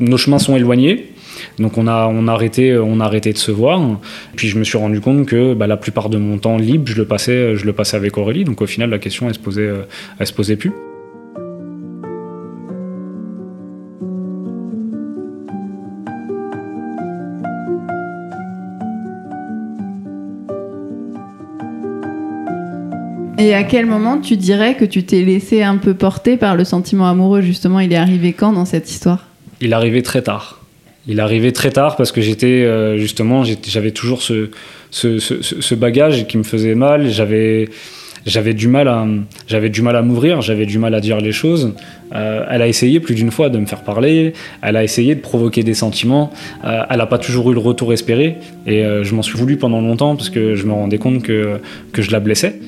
nos 0.00 0.16
chemins 0.16 0.38
sont 0.38 0.56
éloignés. 0.56 1.06
Donc 1.58 1.76
on 1.76 1.86
a, 1.86 2.06
on, 2.06 2.28
arrêté, 2.28 2.76
on 2.76 3.00
a 3.00 3.04
arrêté 3.04 3.32
de 3.32 3.38
se 3.38 3.50
voir. 3.50 3.80
Puis 4.36 4.48
je 4.48 4.58
me 4.58 4.64
suis 4.64 4.78
rendu 4.78 5.00
compte 5.00 5.26
que 5.26 5.54
bah, 5.54 5.66
la 5.66 5.76
plupart 5.76 6.08
de 6.08 6.18
mon 6.18 6.38
temps 6.38 6.56
libre, 6.56 6.86
je 6.86 6.96
le 6.96 7.04
passais, 7.04 7.56
je 7.56 7.64
le 7.64 7.72
passais 7.72 7.96
avec 7.96 8.16
Aurélie. 8.16 8.44
Donc 8.44 8.60
au 8.62 8.66
final, 8.66 8.90
la 8.90 8.98
question, 8.98 9.28
elle 9.28 9.34
se 9.34 9.60
euh, 9.60 9.82
elle 10.18 10.26
se 10.26 10.32
posait 10.32 10.56
plus. 10.56 10.72
Et 23.38 23.54
à 23.54 23.62
quel 23.62 23.86
moment 23.86 24.18
tu 24.18 24.36
dirais 24.36 24.74
que 24.74 24.84
tu 24.84 25.04
t'es 25.04 25.22
laissé 25.22 25.62
un 25.62 25.76
peu 25.76 25.94
porter 25.94 26.36
par 26.36 26.56
le 26.56 26.64
sentiment 26.64 27.08
amoureux 27.08 27.40
Justement, 27.40 27.78
il 27.80 27.92
est 27.92 27.96
arrivé 27.96 28.32
quand 28.32 28.52
dans 28.52 28.64
cette 28.64 28.90
histoire? 28.90 29.28
Il 29.60 29.72
arrivait 29.74 30.02
très 30.02 30.22
tard. 30.22 30.60
Il 31.06 31.20
arrivait 31.20 31.52
très 31.52 31.70
tard 31.70 31.96
parce 31.96 32.12
que 32.12 32.20
j'étais 32.20 32.46
euh, 32.64 32.98
justement, 32.98 33.44
j'avais 33.66 33.92
toujours 33.92 34.22
ce, 34.22 34.50
ce, 34.90 35.18
ce, 35.18 35.40
ce- 35.42 35.60
ce 35.60 35.74
bagage 35.74 36.26
qui 36.26 36.36
me 36.36 36.42
faisait 36.42 36.74
mal. 36.74 37.08
J'avais 37.10 37.68
j'avais 38.26 38.52
du 38.52 38.68
mal 38.68 38.88
à, 38.88 39.06
j'avais 39.46 39.70
du 39.70 39.80
mal 39.80 39.96
à 39.96 40.02
m'ouvrir, 40.02 40.42
j'avais 40.42 40.66
du 40.66 40.78
mal 40.78 40.94
à 40.94 41.00
dire 41.00 41.18
les 41.18 41.32
choses. 41.32 41.72
Euh, 42.14 42.44
elle 42.50 42.60
a 42.60 42.66
essayé 42.68 43.00
plus 43.00 43.14
d'une 43.14 43.30
fois 43.30 43.48
de 43.48 43.58
me 43.58 43.64
faire 43.64 43.82
parler, 43.82 44.34
elle 44.60 44.76
a 44.76 44.82
essayé 44.84 45.14
de 45.14 45.20
provoquer 45.20 45.62
des 45.62 45.72
sentiments, 45.74 46.30
euh, 46.64 46.82
elle 46.90 46.98
n'a 46.98 47.06
pas 47.06 47.18
toujours 47.18 47.50
eu 47.50 47.54
le 47.54 47.60
retour 47.60 47.92
espéré, 47.92 48.36
et 48.66 48.84
euh, 48.84 49.02
je 49.04 49.14
m'en 49.14 49.22
suis 49.22 49.38
voulu 49.38 49.56
pendant 49.56 49.80
longtemps 49.80 50.14
parce 50.16 50.28
que 50.30 50.56
je 50.56 50.66
me 50.66 50.72
rendais 50.72 50.98
compte 50.98 51.22
que, 51.22 51.58
que 51.92 52.02
je 52.02 52.10
la 52.10 52.20
blessais. 52.20 52.58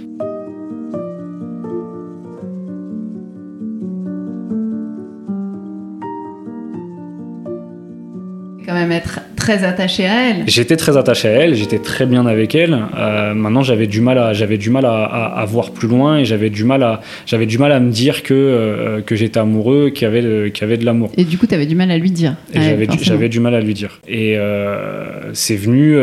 Très 9.51 9.65
attaché 9.65 10.07
à 10.07 10.31
elle. 10.31 10.45
J'étais 10.47 10.77
très 10.77 10.97
attaché 10.97 11.29
à 11.29 11.33
elle, 11.33 11.55
j'étais 11.55 11.79
très 11.79 12.07
bien 12.07 12.27
avec 12.27 12.55
elle. 12.55 12.79
Euh, 12.97 13.35
maintenant, 13.35 13.63
j'avais 13.63 13.87
du 13.87 14.01
mal 14.01 14.19
à, 14.19 14.33
j'avais 14.33 14.59
du 14.59 14.71
mal 14.71 14.85
à, 14.85 15.05
à, 15.05 15.41
à, 15.41 15.45
voir 15.45 15.71
plus 15.71 15.89
loin 15.89 16.19
et 16.19 16.25
j'avais 16.25 16.51
du 16.51 16.65
mal 16.65 16.83
à, 16.83 17.01
j'avais 17.27 17.47
du 17.47 17.59
mal 17.59 17.73
à 17.73 17.81
me 17.81 17.91
dire 17.91 18.23
que 18.23 18.35
euh, 18.35 19.01
que 19.01 19.17
j'étais 19.17 19.41
amoureux, 19.41 19.91
qu'il 19.91 20.05
y 20.05 20.07
avait, 20.07 20.23
de, 20.23 20.49
qu'il 20.49 20.63
y 20.63 20.65
avait 20.65 20.77
de 20.77 20.85
l'amour. 20.85 21.11
Et 21.17 21.25
du 21.25 21.37
coup, 21.39 21.47
tu 21.47 21.55
avais 21.55 21.67
du 21.67 21.75
mal 21.75 21.91
à 21.91 21.99
lui 21.99 22.11
dire. 22.11 22.37
Et 22.55 22.61
j'avais, 22.61 22.87
du, 22.87 22.99
j'avais 23.03 23.29
du 23.29 23.41
mal 23.41 23.55
à 23.55 23.61
lui 23.61 23.75
dire. 23.75 24.01
Et 24.07 24.37
euh, 24.37 25.33
c'est 25.33 25.57
venu, 25.57 25.97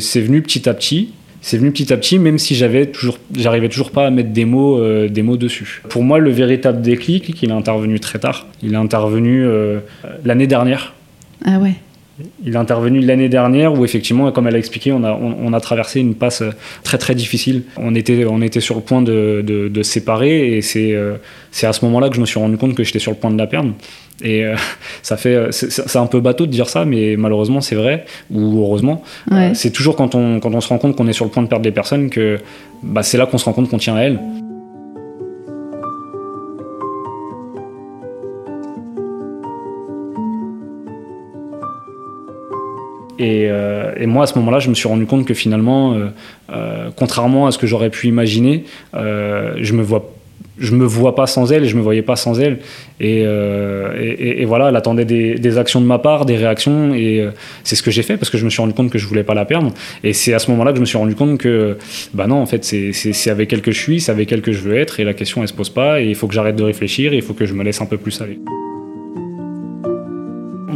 c'est 0.00 0.20
venu 0.20 0.42
petit 0.42 0.68
à 0.68 0.74
petit. 0.74 1.10
C'est 1.42 1.58
venu 1.58 1.70
petit 1.70 1.92
à 1.92 1.96
petit, 1.96 2.18
même 2.18 2.38
si 2.38 2.56
j'avais 2.56 2.86
toujours, 2.86 3.18
j'arrivais 3.36 3.68
toujours 3.68 3.92
pas 3.92 4.06
à 4.06 4.10
mettre 4.10 4.30
des 4.30 4.44
mots, 4.44 4.80
euh, 4.80 5.08
des 5.08 5.22
mots 5.22 5.36
dessus. 5.36 5.80
Pour 5.88 6.02
moi, 6.02 6.18
le 6.18 6.30
véritable 6.30 6.82
déclic, 6.82 7.40
il 7.40 7.50
est 7.50 7.52
intervenu 7.52 8.00
très 8.00 8.18
tard. 8.18 8.48
Il 8.64 8.72
est 8.72 8.76
intervenu 8.76 9.44
euh, 9.44 9.78
l'année 10.24 10.48
dernière. 10.48 10.94
Ah 11.44 11.60
ouais. 11.60 11.74
Il 12.44 12.54
est 12.54 12.56
intervenu 12.56 13.00
l'année 13.00 13.28
dernière 13.28 13.78
où 13.78 13.84
effectivement, 13.84 14.32
comme 14.32 14.46
elle 14.46 14.54
a 14.54 14.58
expliqué, 14.58 14.90
on 14.92 15.04
a, 15.04 15.12
on, 15.12 15.36
on, 15.42 15.52
a 15.52 15.60
traversé 15.60 16.00
une 16.00 16.14
passe 16.14 16.42
très 16.82 16.96
très 16.96 17.14
difficile. 17.14 17.64
On 17.76 17.94
était, 17.94 18.24
on 18.24 18.40
était 18.40 18.60
sur 18.60 18.76
le 18.76 18.80
point 18.80 19.02
de, 19.02 19.42
de, 19.46 19.68
de 19.68 19.82
se 19.82 19.92
séparer 19.92 20.56
et 20.56 20.62
c'est 20.62 20.92
euh, 20.94 21.16
à 21.62 21.72
ce 21.72 21.84
moment-là 21.84 22.08
que 22.08 22.16
je 22.16 22.20
me 22.20 22.26
suis 22.26 22.38
rendu 22.38 22.56
compte 22.56 22.74
que 22.74 22.84
j'étais 22.84 22.98
sur 22.98 23.10
le 23.12 23.18
point 23.18 23.30
de 23.30 23.38
la 23.38 23.46
perdre. 23.46 23.72
Et 24.22 24.44
euh, 24.44 24.56
ça 25.02 25.16
fait, 25.16 25.48
c'est 25.50 25.96
un 25.96 26.06
peu 26.06 26.20
bateau 26.20 26.46
de 26.46 26.50
dire 26.50 26.68
ça, 26.68 26.84
mais 26.84 27.16
malheureusement 27.16 27.60
c'est 27.60 27.76
vrai, 27.76 28.06
ou 28.30 28.60
heureusement. 28.60 29.02
Ouais. 29.30 29.50
Euh, 29.50 29.54
c'est 29.54 29.70
toujours 29.70 29.96
quand 29.96 30.14
on, 30.14 30.40
quand 30.40 30.54
on 30.54 30.60
se 30.60 30.68
rend 30.68 30.78
compte 30.78 30.96
qu'on 30.96 31.08
est 31.08 31.12
sur 31.12 31.24
le 31.26 31.30
point 31.30 31.42
de 31.42 31.48
perdre 31.48 31.64
des 31.64 31.72
personnes 31.72 32.08
que 32.08 32.38
bah, 32.82 33.02
c'est 33.02 33.18
là 33.18 33.26
qu'on 33.26 33.38
se 33.38 33.44
rend 33.44 33.52
compte 33.52 33.68
qu'on 33.68 33.78
tient 33.78 33.96
à 33.96 34.00
elles. 34.00 34.18
Et, 43.18 43.48
euh, 43.50 43.92
et, 43.96 44.06
moi, 44.06 44.24
à 44.24 44.26
ce 44.26 44.38
moment-là, 44.38 44.58
je 44.58 44.68
me 44.68 44.74
suis 44.74 44.88
rendu 44.88 45.06
compte 45.06 45.26
que 45.26 45.34
finalement, 45.34 45.94
euh, 45.94 46.08
euh, 46.52 46.90
contrairement 46.94 47.46
à 47.46 47.52
ce 47.52 47.58
que 47.58 47.66
j'aurais 47.66 47.90
pu 47.90 48.08
imaginer, 48.08 48.64
je 48.94 49.72
me 49.72 49.82
vois 49.82 50.12
me 50.58 50.86
vois 50.86 51.14
pas 51.14 51.26
sans 51.26 51.52
elle 51.52 51.64
et 51.64 51.68
je 51.68 51.76
me 51.76 51.82
voyais 51.82 52.00
pas 52.00 52.16
sans 52.16 52.40
elle. 52.40 52.58
Et, 52.98 53.24
voilà 54.46 54.68
elle 54.68 54.76
attendait 54.76 55.04
des, 55.04 55.34
des, 55.34 55.58
actions 55.58 55.82
de 55.82 55.86
ma 55.86 55.98
part 55.98 56.24
des 56.24 56.36
réactions 56.36 56.94
et 56.94 57.28
c'est 57.62 57.76
ce 57.76 57.82
que 57.82 57.90
j'ai 57.90 58.02
fait 58.02 58.16
parce 58.16 58.30
que 58.30 58.38
je 58.38 58.44
me 58.44 58.50
suis 58.50 58.62
rendu 58.62 58.72
compte 58.72 58.90
que 58.90 58.98
je 58.98 59.06
voulais 59.06 59.24
pas 59.24 59.34
la 59.34 59.44
perdre. 59.44 59.72
Et 60.02 60.14
c'est 60.14 60.32
à 60.32 60.38
ce 60.38 60.50
moment 60.50 60.64
là 60.64 60.70
que 60.70 60.76
je 60.76 60.80
me 60.80 60.86
suis 60.86 60.96
rendu 60.96 61.14
compte 61.14 61.38
que 61.38 61.76
bah 62.14 62.26
non 62.26 62.36
en 62.36 62.46
fait 62.46 62.64
c'est 62.64 63.30
avec 63.30 63.52
elle 63.52 63.60
que 63.60 63.70
je 63.70 63.80
suis 63.80 64.00
c'est 64.00 64.12
avec 64.12 64.32
elle 64.32 64.40
que 64.40 64.52
je 64.52 64.60
veux 64.60 64.76
être 64.78 64.98
et 64.98 65.04
la 65.04 65.14
question 65.14 65.42
elle 65.42 65.48
se 65.48 65.54
pose 65.54 65.70
pas 65.70 66.00
et 66.00 66.06
il 66.06 66.14
faut 66.14 66.26
que 66.26 66.34
j'arrête 66.34 66.56
de 66.56 66.64
réfléchir 66.64 67.12
et 67.12 67.16
il 67.16 67.22
faut 67.22 67.34
que 67.34 67.44
je 67.44 67.52
me 67.52 67.62
laisse 67.62 67.82
un 67.82 67.86
peu 67.86 67.98
plus 67.98 68.18
aller 68.22 68.38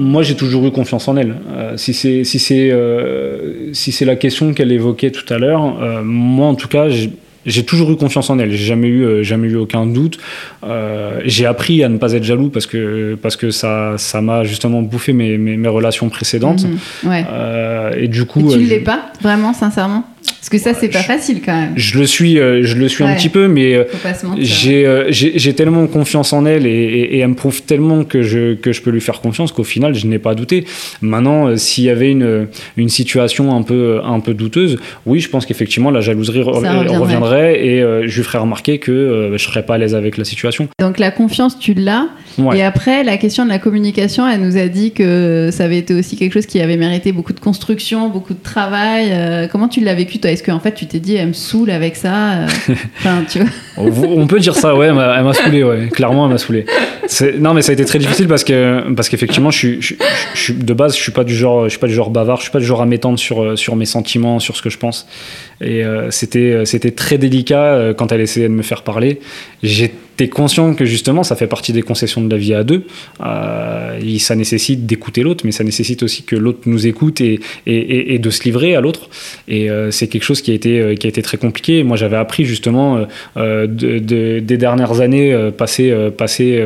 moi 0.00 0.22
j'ai 0.22 0.34
toujours 0.34 0.66
eu 0.66 0.70
confiance 0.70 1.06
en 1.08 1.16
elle. 1.16 1.36
Euh, 1.52 1.76
si 1.76 1.94
c'est 1.94 2.24
si 2.24 2.38
c'est 2.38 2.70
euh, 2.70 3.72
si 3.72 3.92
c'est 3.92 4.04
la 4.04 4.16
question 4.16 4.54
qu'elle 4.54 4.72
évoquait 4.72 5.10
tout 5.10 5.32
à 5.32 5.38
l'heure, 5.38 5.80
euh, 5.80 6.02
moi 6.02 6.48
en 6.48 6.54
tout 6.54 6.68
cas 6.68 6.88
j'ai 7.46 7.64
toujours 7.64 7.90
eu 7.90 7.96
confiance 7.96 8.30
en 8.30 8.38
elle. 8.38 8.50
J'ai 8.50 8.64
jamais 8.64 8.88
eu 8.88 9.24
jamais 9.24 9.48
eu 9.48 9.56
aucun 9.56 9.86
doute. 9.86 10.18
J'ai 11.24 11.46
appris 11.46 11.84
à 11.84 11.88
ne 11.88 11.98
pas 11.98 12.12
être 12.12 12.24
jaloux 12.24 12.48
parce 12.48 12.66
que 12.66 13.16
parce 13.20 13.36
que 13.36 13.50
ça 13.50 13.94
ça 13.98 14.20
m'a 14.20 14.44
justement 14.44 14.82
bouffé 14.82 15.12
mes, 15.12 15.38
mes, 15.38 15.56
mes 15.56 15.68
relations 15.68 16.08
précédentes. 16.08 16.64
Mmh, 16.64 17.08
ouais. 17.08 17.24
Et 17.98 18.08
du 18.08 18.24
coup, 18.24 18.50
et 18.50 18.58
tu 18.58 18.64
l'es 18.64 18.80
pas 18.80 19.12
vraiment 19.22 19.52
sincèrement? 19.52 20.04
Parce 20.50 20.64
que 20.64 20.70
ça, 20.70 20.78
c'est 20.78 20.88
pas 20.88 21.00
je, 21.00 21.06
facile 21.06 21.42
quand 21.44 21.54
même. 21.54 21.72
Je 21.76 21.96
le 21.96 22.06
suis, 22.06 22.40
euh, 22.40 22.64
je 22.64 22.74
le 22.74 22.88
suis 22.88 23.04
ouais. 23.04 23.10
un 23.10 23.14
petit 23.14 23.28
peu, 23.28 23.46
mais 23.46 23.74
euh, 23.74 23.84
j'ai 24.38 24.84
euh, 24.84 25.52
tellement 25.54 25.86
confiance 25.86 26.32
en 26.32 26.44
elle 26.44 26.66
et, 26.66 26.70
et, 26.70 27.16
et, 27.16 27.18
elle 27.20 27.28
me 27.28 27.34
prouve 27.34 27.62
tellement 27.62 28.02
que 28.02 28.22
je, 28.22 28.54
que 28.54 28.72
je 28.72 28.82
peux 28.82 28.90
lui 28.90 29.00
faire 29.00 29.20
confiance 29.20 29.52
qu'au 29.52 29.62
final, 29.62 29.94
je 29.94 30.08
n'ai 30.08 30.18
pas 30.18 30.34
douté. 30.34 30.64
Maintenant, 31.02 31.46
euh, 31.46 31.56
s'il 31.56 31.84
y 31.84 31.90
avait 31.90 32.10
une, 32.10 32.48
une 32.76 32.88
situation 32.88 33.54
un 33.54 33.62
peu, 33.62 34.00
un 34.02 34.18
peu 34.18 34.34
douteuse, 34.34 34.78
oui, 35.06 35.20
je 35.20 35.28
pense 35.28 35.46
qu'effectivement, 35.46 35.92
la 35.92 36.00
jalouserie 36.00 36.42
reviendrait. 36.42 36.96
reviendrait. 36.96 37.64
et 37.64 37.80
euh, 37.80 38.08
je 38.08 38.16
lui 38.16 38.24
ferais 38.24 38.38
remarquer 38.38 38.78
que 38.78 39.30
je 39.32 39.44
serais 39.44 39.64
pas 39.64 39.74
à 39.74 39.78
l'aise 39.78 39.94
avec 39.94 40.16
la 40.16 40.24
situation. 40.24 40.68
Donc 40.80 40.98
la 40.98 41.12
confiance, 41.12 41.60
tu 41.60 41.74
l'as. 41.74 42.08
Ouais. 42.38 42.58
Et 42.58 42.62
après, 42.62 43.04
la 43.04 43.16
question 43.16 43.44
de 43.44 43.50
la 43.50 43.58
communication, 43.58 44.28
elle 44.28 44.40
nous 44.40 44.56
a 44.56 44.68
dit 44.68 44.92
que 44.92 45.50
ça 45.52 45.64
avait 45.64 45.78
été 45.78 45.94
aussi 45.94 46.16
quelque 46.16 46.32
chose 46.32 46.46
qui 46.46 46.60
avait 46.60 46.76
mérité 46.76 47.12
beaucoup 47.12 47.32
de 47.32 47.40
construction, 47.40 48.08
beaucoup 48.08 48.34
de 48.34 48.42
travail. 48.42 49.48
comment 49.50 49.68
tu 49.68 49.80
l'as 49.80 49.94
vécu, 49.94 50.18
toi? 50.18 50.30
Est-ce 50.30 50.42
qu'en 50.42 50.60
fait, 50.60 50.74
tu 50.74 50.86
t'es 50.86 51.00
dit, 51.00 51.16
elle 51.16 51.28
me 51.28 51.32
saoule 51.32 51.70
avec 51.70 51.96
ça 51.96 52.32
euh... 52.32 52.46
enfin, 52.98 53.24
tu 53.28 53.40
vois 53.40 53.48
On 53.76 54.26
peut 54.26 54.38
dire 54.38 54.54
ça, 54.54 54.74
ouais, 54.74 54.86
elle 54.88 54.94
m'a 54.94 55.32
saoulé, 55.32 55.64
ouais. 55.64 55.88
Clairement, 55.88 56.26
elle 56.26 56.32
m'a 56.32 56.38
saoulé. 56.38 56.66
Non, 57.38 57.54
mais 57.54 57.62
ça 57.62 57.70
a 57.70 57.72
été 57.72 57.84
très 57.84 57.98
difficile 57.98 58.28
parce 58.28 58.44
que 58.44 58.92
parce 58.94 59.08
qu'effectivement, 59.08 59.50
je 59.50 59.58
suis, 59.58 59.82
je, 59.82 59.94
je, 60.34 60.52
je, 60.52 60.52
de 60.52 60.74
base, 60.74 60.96
je 60.96 61.02
suis 61.02 61.12
pas 61.12 61.24
du 61.24 61.34
genre, 61.34 61.64
je 61.64 61.70
suis 61.70 61.78
pas 61.78 61.88
du 61.88 61.94
genre 61.94 62.10
bavard, 62.10 62.36
je 62.36 62.42
suis 62.42 62.50
pas 62.50 62.60
du 62.60 62.64
genre 62.64 62.82
à 62.82 62.86
m'étendre 62.86 63.18
sur 63.18 63.58
sur 63.58 63.76
mes 63.76 63.84
sentiments, 63.84 64.38
sur 64.38 64.56
ce 64.56 64.62
que 64.62 64.70
je 64.70 64.78
pense. 64.78 65.06
Et 65.60 65.84
euh, 65.84 66.10
c'était 66.10 66.64
c'était 66.64 66.92
très 66.92 67.18
délicat 67.18 67.62
euh, 67.62 67.94
quand 67.94 68.12
elle 68.12 68.20
essayait 68.20 68.48
de 68.48 68.54
me 68.54 68.62
faire 68.62 68.82
parler. 68.82 69.20
J'étais 70.20 70.32
conscient 70.32 70.74
que 70.74 70.84
justement, 70.84 71.22
ça 71.22 71.34
fait 71.34 71.46
partie 71.46 71.72
des 71.72 71.80
concessions 71.80 72.20
de 72.20 72.30
la 72.30 72.36
vie 72.36 72.52
à 72.52 72.62
deux. 72.62 72.82
Euh, 73.24 74.18
ça 74.18 74.34
nécessite 74.34 74.84
d'écouter 74.84 75.22
l'autre, 75.22 75.46
mais 75.46 75.50
ça 75.50 75.64
nécessite 75.64 76.02
aussi 76.02 76.24
que 76.24 76.36
l'autre 76.36 76.58
nous 76.66 76.86
écoute 76.86 77.22
et, 77.22 77.38
de 77.66 78.30
se 78.30 78.42
livrer 78.44 78.76
à 78.76 78.82
l'autre. 78.82 79.08
Et 79.48 79.70
euh, 79.70 79.90
c'est 79.90 80.08
quelque 80.08 80.24
chose 80.24 80.42
qui 80.42 80.50
a 80.50 80.54
été 80.54 80.94
qui 80.98 81.06
a 81.06 81.08
été 81.08 81.22
très 81.22 81.38
compliqué. 81.38 81.84
Moi, 81.84 81.96
j'avais 81.96 82.18
appris 82.18 82.44
justement 82.44 83.06
de, 83.36 83.66
de, 83.66 84.40
des 84.40 84.58
dernières 84.58 85.00
années 85.00 85.50
passées 85.56 85.90
passées 86.18 86.62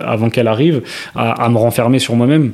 avant 0.00 0.30
qu'elle 0.30 0.48
arrive 0.48 0.80
à 1.14 1.46
me 1.50 1.58
renfermer 1.58 1.98
sur 1.98 2.16
moi-même. 2.16 2.52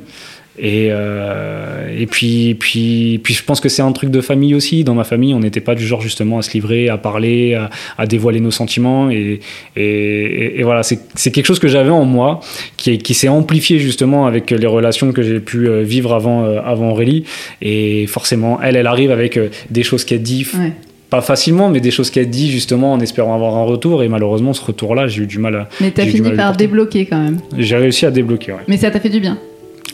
Et, 0.59 0.89
euh, 0.91 1.87
et 1.97 2.05
puis, 2.05 2.55
puis, 2.55 3.19
puis, 3.23 3.33
je 3.33 3.43
pense 3.43 3.59
que 3.59 3.69
c'est 3.69 3.81
un 3.81 3.91
truc 3.91 4.11
de 4.11 4.21
famille 4.21 4.53
aussi. 4.53 4.83
Dans 4.83 4.93
ma 4.93 5.03
famille, 5.03 5.33
on 5.33 5.39
n'était 5.39 5.61
pas 5.61 5.75
du 5.75 5.85
genre 5.85 6.01
justement 6.01 6.39
à 6.39 6.41
se 6.41 6.51
livrer, 6.53 6.89
à 6.89 6.97
parler, 6.97 7.55
à, 7.55 7.69
à 7.97 8.05
dévoiler 8.05 8.39
nos 8.39 8.51
sentiments. 8.51 9.09
Et, 9.09 9.39
et, 9.75 10.59
et 10.59 10.63
voilà, 10.63 10.83
c'est 10.83 11.31
quelque 11.31 11.45
chose 11.45 11.59
que 11.59 11.67
j'avais 11.67 11.89
en 11.89 12.05
moi, 12.05 12.41
qui, 12.77 12.97
qui 12.97 13.13
s'est 13.13 13.29
amplifié 13.29 13.79
justement 13.79 14.27
avec 14.27 14.51
les 14.51 14.67
relations 14.67 15.11
que 15.11 15.23
j'ai 15.23 15.39
pu 15.39 15.69
vivre 15.83 16.13
avant, 16.13 16.43
avant 16.43 16.91
Aurélie. 16.91 17.23
Et 17.61 18.05
forcément, 18.07 18.59
elle, 18.61 18.75
elle 18.75 18.87
arrive 18.87 19.11
avec 19.11 19.39
des 19.69 19.83
choses 19.83 20.05
qu'elle 20.05 20.21
dit. 20.21 20.45
Ouais 20.53 20.73
pas 21.11 21.21
facilement, 21.21 21.69
mais 21.69 21.81
des 21.81 21.91
choses 21.91 22.09
qu'elle 22.09 22.29
dit 22.29 22.49
justement 22.49 22.93
en 22.93 22.99
espérant 23.01 23.35
avoir 23.35 23.57
un 23.57 23.65
retour. 23.65 24.01
Et 24.01 24.07
malheureusement, 24.07 24.53
ce 24.53 24.63
retour-là, 24.63 25.07
j'ai 25.07 25.23
eu 25.23 25.27
du 25.27 25.37
mal 25.39 25.55
à. 25.55 25.69
Mais 25.81 25.91
t'as 25.91 26.05
fini 26.05 26.31
par 26.31 26.55
débloquer 26.55 27.05
quand 27.05 27.21
même. 27.21 27.37
J'ai 27.57 27.75
réussi 27.75 28.05
à 28.05 28.11
débloquer, 28.11 28.53
ouais. 28.53 28.61
Mais 28.67 28.77
ça 28.77 28.89
t'a 28.89 28.99
fait 28.99 29.09
du 29.09 29.19
bien. 29.19 29.37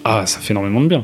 Ah, 0.09 0.25
ça 0.25 0.39
fait 0.39 0.53
énormément 0.53 0.79
de 0.79 0.87
bien. 0.87 1.03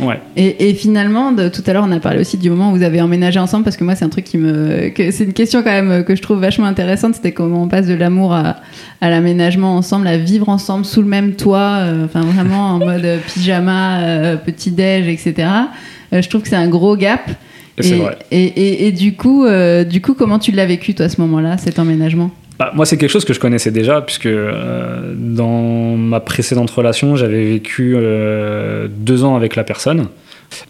Ouais. 0.00 0.20
Et, 0.36 0.74
finalement, 0.74 1.32
tout 1.36 1.62
à 1.66 1.72
l'heure, 1.72 1.84
on 1.86 1.92
a 1.92 2.00
parlé 2.00 2.18
aussi 2.18 2.36
du 2.36 2.50
moment 2.50 2.72
où 2.72 2.76
vous 2.76 2.82
avez 2.82 3.00
emménagé 3.00 3.38
ensemble, 3.38 3.62
parce 3.62 3.76
que 3.76 3.84
moi, 3.84 3.94
c'est 3.94 4.04
un 4.04 4.08
truc 4.08 4.24
qui 4.24 4.38
me. 4.38 4.92
C'est 4.96 5.22
une 5.22 5.32
question 5.32 5.62
quand 5.62 5.70
même 5.70 6.02
que 6.02 6.16
je 6.16 6.22
trouve 6.22 6.40
vachement 6.40 6.66
intéressante. 6.66 7.14
C'était 7.14 7.30
comment 7.30 7.62
on 7.62 7.68
passe 7.68 7.86
de 7.86 7.94
l'amour 7.94 8.34
à, 8.34 8.56
l'aménagement 9.00 9.76
ensemble, 9.76 10.08
à 10.08 10.16
vivre 10.16 10.48
ensemble 10.48 10.84
sous 10.84 11.00
le 11.00 11.08
même 11.08 11.36
toit, 11.36 11.78
euh, 11.78 12.06
enfin 12.06 12.22
vraiment 12.22 12.70
en 12.70 12.78
mode 12.84 13.06
pyjama, 13.28 14.00
euh, 14.00 14.36
petit-déj, 14.36 15.06
etc. 15.06 15.48
Euh, 16.12 16.22
je 16.22 16.28
trouve 16.28 16.42
que 16.42 16.48
c'est 16.48 16.56
un 16.56 16.68
gros 16.68 16.96
gap. 16.96 17.30
Et, 17.78 17.94
vrai. 17.94 18.18
Et, 18.30 18.44
et, 18.44 18.86
et, 18.86 18.92
du 18.92 19.14
coup, 19.14 19.44
euh, 19.44 19.84
du 19.84 20.00
coup, 20.00 20.14
comment 20.14 20.38
tu 20.38 20.52
l'as 20.52 20.66
vécu 20.66 20.94
toi 20.94 21.06
à 21.06 21.08
ce 21.08 21.20
moment-là, 21.20 21.58
cet 21.58 21.78
emménagement? 21.78 22.30
Bah, 22.58 22.72
moi, 22.74 22.86
c'est 22.86 22.96
quelque 22.96 23.10
chose 23.10 23.26
que 23.26 23.34
je 23.34 23.40
connaissais 23.40 23.70
déjà, 23.70 24.00
puisque 24.00 24.26
euh, 24.26 25.12
dans 25.14 25.96
ma 25.96 26.20
précédente 26.20 26.70
relation, 26.70 27.16
j'avais 27.16 27.44
vécu 27.44 27.94
euh, 27.96 28.88
deux 28.90 29.24
ans 29.24 29.36
avec 29.36 29.56
la 29.56 29.64
personne. 29.64 30.08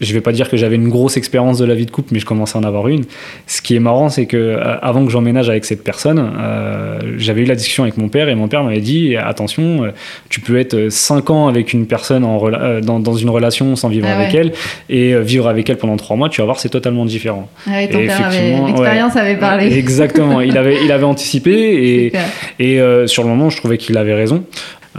Je 0.01 0.13
vais 0.13 0.21
pas 0.21 0.31
dire 0.31 0.49
que 0.49 0.57
j'avais 0.57 0.75
une 0.75 0.89
grosse 0.89 1.17
expérience 1.17 1.57
de 1.57 1.65
la 1.65 1.75
vie 1.75 1.85
de 1.85 1.91
couple, 1.91 2.09
mais 2.11 2.19
je 2.19 2.25
commençais 2.25 2.57
à 2.57 2.61
en 2.61 2.63
avoir 2.63 2.87
une. 2.87 3.03
Ce 3.45 3.61
qui 3.61 3.75
est 3.75 3.79
marrant, 3.79 4.09
c'est 4.09 4.25
que 4.25 4.37
euh, 4.37 4.79
avant 4.81 5.05
que 5.05 5.11
j'emménage 5.11 5.49
avec 5.49 5.65
cette 5.65 5.83
personne, 5.83 6.33
euh, 6.39 6.99
j'avais 7.17 7.41
eu 7.41 7.45
la 7.45 7.55
discussion 7.55 7.83
avec 7.83 7.97
mon 7.97 8.09
père 8.09 8.29
et 8.29 8.35
mon 8.35 8.47
père 8.47 8.63
m'avait 8.63 8.81
dit 8.81 9.15
attention, 9.15 9.83
euh, 9.83 9.91
tu 10.29 10.39
peux 10.39 10.57
être 10.59 10.89
5 10.89 11.29
ans 11.29 11.47
avec 11.47 11.73
une 11.73 11.87
personne 11.87 12.23
en 12.23 12.37
dans, 12.81 12.99
dans, 12.99 13.13
une 13.15 13.29
relation 13.29 13.75
sans 13.75 13.89
vivre 13.89 14.07
ah 14.09 14.17
avec 14.17 14.33
elle 14.35 14.53
et 14.89 15.19
vivre 15.19 15.47
avec 15.47 15.69
elle 15.69 15.77
pendant 15.77 15.97
3 15.97 16.15
mois, 16.15 16.29
tu 16.29 16.41
vas 16.41 16.45
voir, 16.45 16.59
c'est 16.59 16.69
totalement 16.69 17.05
différent. 17.05 17.49
Ah 17.65 17.71
ouais, 17.71 17.87
ton 17.87 17.99
père 18.05 18.27
avait, 18.27 18.65
l'expérience 18.67 19.15
ouais, 19.15 19.21
avait 19.21 19.37
parlé. 19.37 19.77
Exactement, 19.77 20.41
il 20.41 20.57
avait, 20.57 20.83
il 20.83 20.91
avait 20.91 21.03
anticipé 21.17 22.11
et, 22.59 22.73
et 22.75 23.07
sur 23.07 23.23
le 23.23 23.29
moment, 23.29 23.49
je 23.49 23.57
trouvais 23.57 23.77
qu'il 23.77 23.97
avait 23.97 24.13
raison. 24.13 24.43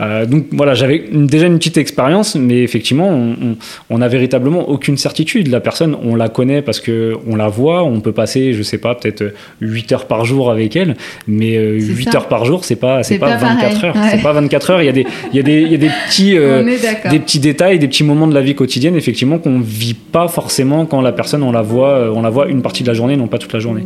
Euh, 0.00 0.26
donc 0.26 0.46
voilà, 0.52 0.74
j'avais 0.74 1.04
déjà 1.12 1.46
une 1.46 1.58
petite 1.58 1.76
expérience, 1.76 2.36
mais 2.36 2.62
effectivement, 2.62 3.08
on, 3.08 3.30
on- 3.32 3.56
on 3.90 4.00
a 4.00 4.08
véritablement 4.08 4.68
aucune 4.68 4.96
certitude. 4.96 5.48
La 5.48 5.60
personne, 5.60 5.96
on 6.02 6.14
la 6.14 6.28
connaît 6.28 6.62
parce 6.62 6.80
que 6.80 7.14
on 7.26 7.34
la 7.36 7.48
voit, 7.48 7.82
on 7.84 8.00
peut 8.00 8.12
passer, 8.12 8.52
je 8.52 8.62
sais 8.62 8.78
pas, 8.78 8.94
peut-être 8.94 9.34
8 9.60 9.92
heures 9.92 10.06
par 10.06 10.24
jour 10.24 10.50
avec 10.50 10.76
elle, 10.76 10.96
mais 11.26 11.56
euh, 11.56 11.78
C'est 11.80 11.86
8 11.86 12.04
ça. 12.10 12.16
heures 12.18 12.28
par 12.28 12.44
jour, 12.44 12.64
c'est 12.64 12.76
pas, 12.76 13.02
c'est 13.02 13.18
pas, 13.18 13.30
pas 13.32 13.36
24 13.38 13.58
pareil, 13.58 13.84
heures. 13.84 13.96
ouais. 13.96 14.10
C'est 14.12 14.22
pas 14.22 14.32
24 14.32 14.70
heures. 14.70 14.82
Il 14.82 14.86
y 14.86 14.88
a 14.88 14.92
des, 14.92 15.06
il 15.32 15.36
y 15.36 15.40
a 15.40 15.42
des, 15.42 15.60
il 15.62 15.72
y 15.72 15.74
a 15.74 15.78
des 15.78 15.90
petits. 16.08 16.36
euh, 16.38 16.62
des 17.10 17.18
petits 17.18 17.40
détails, 17.40 17.78
des 17.78 17.88
petits 17.88 18.04
moments 18.04 18.26
de 18.28 18.34
la 18.34 18.40
vie 18.40 18.54
quotidienne, 18.54 18.94
effectivement, 18.96 19.38
qu'on 19.38 19.58
vit 19.60 19.94
pas 19.94 20.28
forcément 20.28 20.86
quand 20.86 21.00
la 21.00 21.12
personne 21.12 21.42
on 21.42 21.52
la 21.52 21.62
voit, 21.62 21.90
euh, 21.90 22.12
on 22.14 22.22
la 22.22 22.30
voit 22.30 22.46
une 22.48 22.62
partie 22.62 22.82
de 22.82 22.88
la 22.88 22.94
journée, 22.94 23.16
non 23.16 23.26
pas 23.26 23.38
toute 23.38 23.52
la 23.52 23.58
journée. 23.58 23.82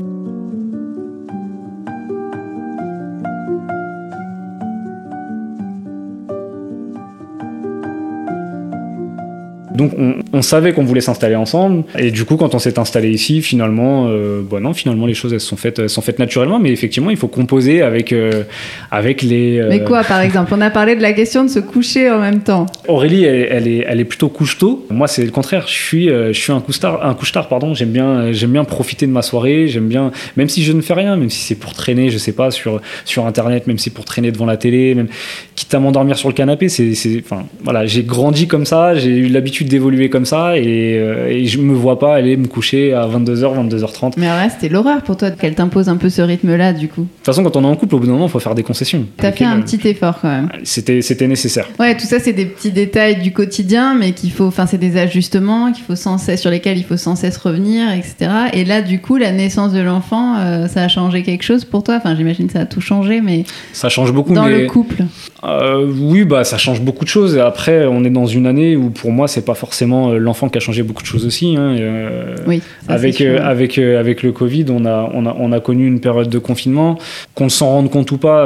Donc 9.83 9.93
on, 9.99 10.15
on 10.33 10.43
savait 10.43 10.73
qu'on 10.73 10.85
voulait 10.85 11.01
s'installer 11.01 11.35
ensemble 11.35 11.83
et 11.99 12.13
du 12.13 12.25
coup 12.25 12.37
quand 12.37 12.55
on 12.55 12.61
s'est 12.61 12.79
installé 12.79 13.11
ici 13.11 13.43
finalement 13.43 14.07
euh, 14.09 14.41
bon 14.43 14.61
non 14.61 14.75
finalement 14.75 15.07
les 15.07 15.15
choses 15.15 15.33
elles 15.33 15.41
sont 15.41 15.57
faites 15.57 15.81
elles 15.81 15.91
sont 15.91 16.03
faites 16.03 16.21
naturellement 16.21 16.61
mais 16.61 16.71
effectivement 16.71 17.11
il 17.11 17.17
faut 17.17 17.27
composer 17.27 17.83
avec 17.83 18.13
euh, 18.13 18.45
avec 18.93 19.23
les 19.23 19.59
euh, 19.59 19.69
Mais 19.69 19.83
quoi, 19.83 20.05
par 20.05 20.21
exemple 20.21 20.53
On 20.55 20.61
a 20.61 20.71
parlé 20.71 20.95
de 20.95 21.03
la 21.03 21.13
question 21.13 21.45
de 21.45 21.49
se 21.49 21.59
coucher 21.59 22.11
en 22.11 22.21
même 22.21 22.41
temps. 22.41 22.67
Aurélie, 22.89 23.25
elle, 23.25 23.49
elle 23.51 23.69
est, 23.69 23.85
elle 23.89 24.01
est 24.01 24.05
plutôt 24.05 24.29
couche 24.29 24.59
tôt. 24.59 24.87
Moi, 24.91 25.09
c'est 25.09 25.25
le 25.25 25.31
contraire. 25.31 25.67
Je 25.67 25.73
suis, 25.73 26.09
je 26.09 26.33
suis 26.33 26.53
un 26.53 26.61
couche-tard, 26.61 27.05
un 27.05 27.15
couche-tard, 27.15 27.49
pardon. 27.49 27.75
J'aime 27.75 27.91
bien, 27.91 28.33
j'aime 28.33 28.53
bien 28.53 28.65
profiter 28.65 29.07
de 29.07 29.13
ma 29.13 29.23
soirée. 29.23 29.69
J'aime 29.69 29.89
bien, 29.89 30.13
même 30.37 30.49
si 30.49 30.63
je 30.63 30.73
ne 30.73 30.81
fais 30.81 30.95
rien, 30.95 31.17
même 31.17 31.31
si 31.31 31.41
c'est 31.41 31.55
pour 31.55 31.73
traîner, 31.73 32.11
je 32.11 32.19
sais 32.19 32.33
pas, 32.33 32.51
sur, 32.51 32.81
sur 33.05 33.27
Internet, 33.27 33.67
même 33.67 33.79
si 33.79 33.85
c'est 33.85 33.95
pour 33.95 34.05
traîner 34.05 34.31
devant 34.31 34.47
la 34.47 34.57
télé, 34.57 34.95
même 34.95 35.09
quitte 35.55 35.73
à 35.75 35.81
m'endormir 35.81 36.17
sur 36.19 36.29
le 36.29 36.35
canapé. 36.35 36.69
C'est, 36.69 36.93
enfin, 37.25 37.45
voilà, 37.65 37.87
j'ai 37.87 38.03
grandi 38.03 38.47
comme 38.47 38.67
ça. 38.67 38.95
J'ai 38.95 39.17
eu 39.17 39.29
l'habitude 39.29 39.69
d'évoluer 39.73 40.11
comme 40.11 40.25
ça 40.25 40.57
et, 40.57 40.99
euh, 40.99 41.29
et 41.29 41.47
je 41.47 41.59
me 41.59 41.75
vois 41.75 41.99
pas 41.99 42.15
aller 42.15 42.37
me 42.37 42.47
coucher 42.47 42.93
à 42.93 43.07
22h, 43.07 43.69
22h30. 43.69 44.15
De 44.15 44.21
Mais 44.21 44.29
ouais, 44.29 44.49
c'était 44.51 44.69
l'horreur 44.69 45.03
pour 45.03 45.17
toi 45.17 45.31
qu'elle 45.31 45.55
t'impose 45.55 45.89
un 45.89 45.97
peu 45.97 46.11
ce 46.11 46.23
rythme-là, 46.23 46.73
du 46.73 46.89
coup. 46.89 47.03
toute 47.17 47.27
façon, 47.27 47.43
quand 47.43 47.57
on 47.57 47.63
est 47.63 47.67
en 47.67 47.77
couple, 47.77 47.95
au 47.97 47.99
bout 47.99 48.07
d'un 48.07 48.13
moment, 48.13 48.27
il 48.27 48.31
faut 48.31 48.39
faire 48.39 48.55
des 48.55 48.63
concessions. 48.63 49.07
T'as 49.17 49.33
fait 49.33 49.45
un 49.45 49.59
euh, 49.59 49.63
petit 49.63 49.81
effort 49.89 50.19
quand 50.21 50.29
même. 50.29 50.49
C'était, 50.63 51.03
c'était 51.03 51.27
nécessaire. 51.27 51.69
Ouais, 51.81 51.97
tout 51.97 52.07
ça, 52.07 52.19
c'est 52.19 52.33
des 52.33 52.47
petits 52.47 52.71
détails 52.71 53.21
du 53.21 53.33
quotidien, 53.33 53.95
mais 53.95 54.13
qu'il 54.13 54.31
faut, 54.31 54.47
enfin, 54.47 54.67
c'est 54.67 54.79
des 54.79 54.97
ajustements 54.97 55.73
qu'il 55.73 55.85
faut 55.85 55.97
sans 55.97 56.19
cesse, 56.19 56.41
sur 56.41 56.51
lesquels 56.51 56.79
il 56.79 56.85
faut 56.85 56.97
sans 56.97 57.17
cesse 57.17 57.37
revenir, 57.39 57.91
etc. 57.93 58.31
Et 58.53 58.65
là, 58.65 58.83
du 58.83 59.01
coup, 59.01 59.17
la 59.17 59.33
naissance 59.33 59.73
de 59.73 59.81
l'enfant, 59.81 60.37
euh, 60.39 60.69
ça 60.69 60.83
a 60.83 60.89
changé 60.89 61.23
quelque 61.23 61.45
chose 61.45 61.65
pour 61.65 61.83
toi? 61.83 61.97
Enfin, 61.97 62.15
j'imagine 62.15 62.47
que 62.47 62.53
ça 62.53 62.61
a 62.61 62.67
tout 62.67 62.81
changé, 62.81 63.21
mais 63.21 63.45
Ça 63.73 63.89
change 63.89 64.13
beaucoup, 64.13 64.35
dans 64.35 64.45
mais 64.45 64.63
le 64.63 64.67
couple. 64.67 65.05
Euh, 65.45 65.91
oui, 66.01 66.25
bah 66.25 66.45
ça 66.45 66.59
change 66.59 66.81
beaucoup 66.81 67.05
de 67.05 67.11
choses. 67.11 67.37
Et 67.37 67.41
après, 67.41 67.87
on 67.87 68.05
est 68.05 68.11
dans 68.11 68.27
une 68.27 68.47
année 68.47 68.77
où 68.77 68.91
pour 68.91 69.11
moi, 69.11 69.29
c'est 69.29 69.45
pas 69.45 69.55
forcément 69.67 70.11
euh, 70.11 70.19
l'enfant 70.19 70.49
qui 70.49 70.59
a 70.59 70.61
changé 70.61 70.83
beaucoup 70.83 71.03
de 71.03 71.07
choses 71.07 71.25
aussi. 71.25 71.55
hein. 71.57 71.77
Euh, 71.79 72.35
Oui. 72.49 72.61
avec 72.89 73.21
euh, 73.21 73.39
avec 73.43 73.79
euh, 73.79 74.01
avec 74.01 74.25
le 74.25 74.33
Covid, 74.33 74.67
on 74.71 74.85
a 74.85 75.09
on 75.15 75.25
a 75.25 75.37
on 75.39 75.53
a 75.53 75.61
connu 75.61 75.87
une 75.87 76.01
période 76.01 76.29
de 76.29 76.39
confinement. 76.41 76.99
Qu'on 77.37 77.49
s'en 77.49 77.69
rende 77.69 77.89
compte 77.91 78.11
ou 78.11 78.19
pas, 78.19 78.41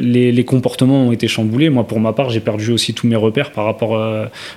les, 0.00 0.30
les 0.30 0.44
comportements 0.44 1.00
ont 1.06 1.12
été 1.12 1.26
chamboulés. 1.26 1.68
Moi, 1.70 1.84
pour 1.84 1.98
ma 2.00 2.12
part, 2.12 2.30
j'ai 2.30 2.38
perdu 2.40 2.70
aussi 2.70 2.94
tous 2.94 3.06
mes 3.08 3.16
repères 3.16 3.50
par 3.50 3.64
rapport 3.64 3.94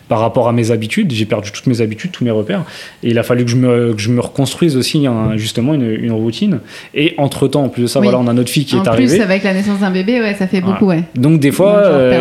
par 0.07 0.19
rapport 0.19 0.47
à 0.47 0.53
mes 0.53 0.69
habitudes. 0.71 1.11
J'ai 1.11 1.25
perdu 1.25 1.51
toutes 1.51 1.65
mes 1.67 1.81
habitudes, 1.81 2.11
tous 2.11 2.23
mes 2.23 2.31
repères. 2.31 2.63
Et 3.03 3.09
il 3.09 3.17
a 3.19 3.23
fallu 3.23 3.43
que 3.45 3.49
je 3.51 3.55
me 3.55 3.93
que 3.93 4.01
je 4.01 4.09
me 4.11 4.21
reconstruise 4.21 4.77
aussi 4.77 5.07
un- 5.07 5.35
justement 5.37 5.73
une, 5.73 5.89
une 5.89 6.11
routine. 6.11 6.59
Et 6.93 7.15
entre 7.17 7.47
temps, 7.47 7.63
en 7.63 7.69
plus 7.69 7.81
de 7.83 7.87
ça, 7.87 7.99
Oui. 7.99 8.05
voilà, 8.07 8.19
on 8.19 8.27
a 8.27 8.33
notre 8.33 8.51
fille 8.51 8.65
qui 8.65 8.75
en 8.75 8.79
est 8.79 8.81
plus, 8.83 8.89
arrivée. 8.91 9.21
avec 9.21 9.43
la 9.43 9.53
naissance 9.53 9.79
d'un 9.79 9.91
bébé, 9.91 10.19
ouais, 10.21 10.35
ça 10.35 10.45
fait 10.47 10.61
beaucoup, 10.61 10.87
ouais. 10.93 11.03
Donc 11.15 11.39
des 11.39 11.51
fois, 11.51 11.73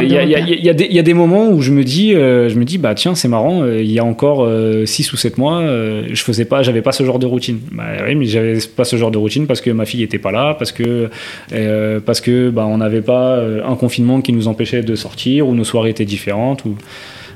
il 0.03 0.09
y, 0.09 0.13
y 0.15 0.17
a- 0.19 0.27
y 0.73 0.75
des- 0.75 0.87
il 0.91 0.97
y 0.97 0.99
a 0.99 1.03
des 1.03 1.15
moments 1.15 1.49
où 1.51 1.61
je 1.61 1.73
me 1.73 1.85
dis, 1.85 2.13
je 2.13 2.55
me 2.59 2.65
dis, 2.65 2.79
bah 2.79 2.95
tiens, 2.95 3.15
c'est 3.15 3.29
marrant. 3.29 3.48
Euh, 3.63 3.83
Il 3.83 3.91
y 3.91 3.99
a 3.99 4.05
encore 4.05 4.49
6 4.85 5.13
ou 5.13 5.17
7 5.17 5.39
mois, 5.39 5.61
euh, 5.61 6.05
je 6.11 6.23
faisais 6.23 6.45
pas, 6.45 6.63
j'avais 6.63 6.83
pas 6.83 6.93
ce 6.93 7.05
genre 7.05 7.19
de 7.19 7.27
routine. 7.27 7.61
Bah 7.73 7.85
oui, 8.07 8.15
mais 8.15 8.25
j'avais 8.27 8.59
pas 8.77 8.85
ce 8.85 8.97
genre 8.97 9.11
de 9.11 9.19
routine 9.19 9.47
parce 9.47 9.61
que 9.61 9.71
ma 9.71 9.85
fille 9.85 10.03
était 10.03 10.19
pas 10.19 10.33
là, 10.33 10.55
parce 10.55 10.73
que 10.73 11.11
euh, 11.53 12.01
parce 12.01 12.21
que 12.21 12.51
bah 12.51 12.67
on 12.67 12.79
n'avait 12.79 13.03
pas 13.03 13.37
euh, 13.37 13.63
un 13.65 13.77
confinement 13.77 14.21
qui 14.21 14.33
nous 14.33 14.49
empêchait 14.49 14.83
de 14.83 14.95
sortir 14.95 15.49
ou 15.49 15.55
nos 15.55 15.65
soirées 15.65 15.91
étaient 15.91 16.05
différentes 16.05 16.65
ou 16.65 16.77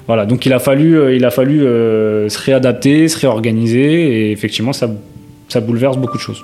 voilà. 0.06 0.26
Donc 0.26 0.46
il 0.46 0.52
a 0.52 0.58
fallu, 0.58 0.98
euh, 0.98 1.14
il 1.14 1.24
a 1.24 1.30
fallu 1.30 1.64
euh, 1.64 2.28
se 2.28 2.38
réadapter, 2.38 3.08
se 3.08 3.18
réorganiser 3.18 4.28
et 4.28 4.32
effectivement 4.32 4.72
ça 4.72 4.90
ça 5.48 5.60
bouleverse 5.60 5.98
beaucoup 5.98 6.16
de 6.16 6.22
choses. 6.22 6.42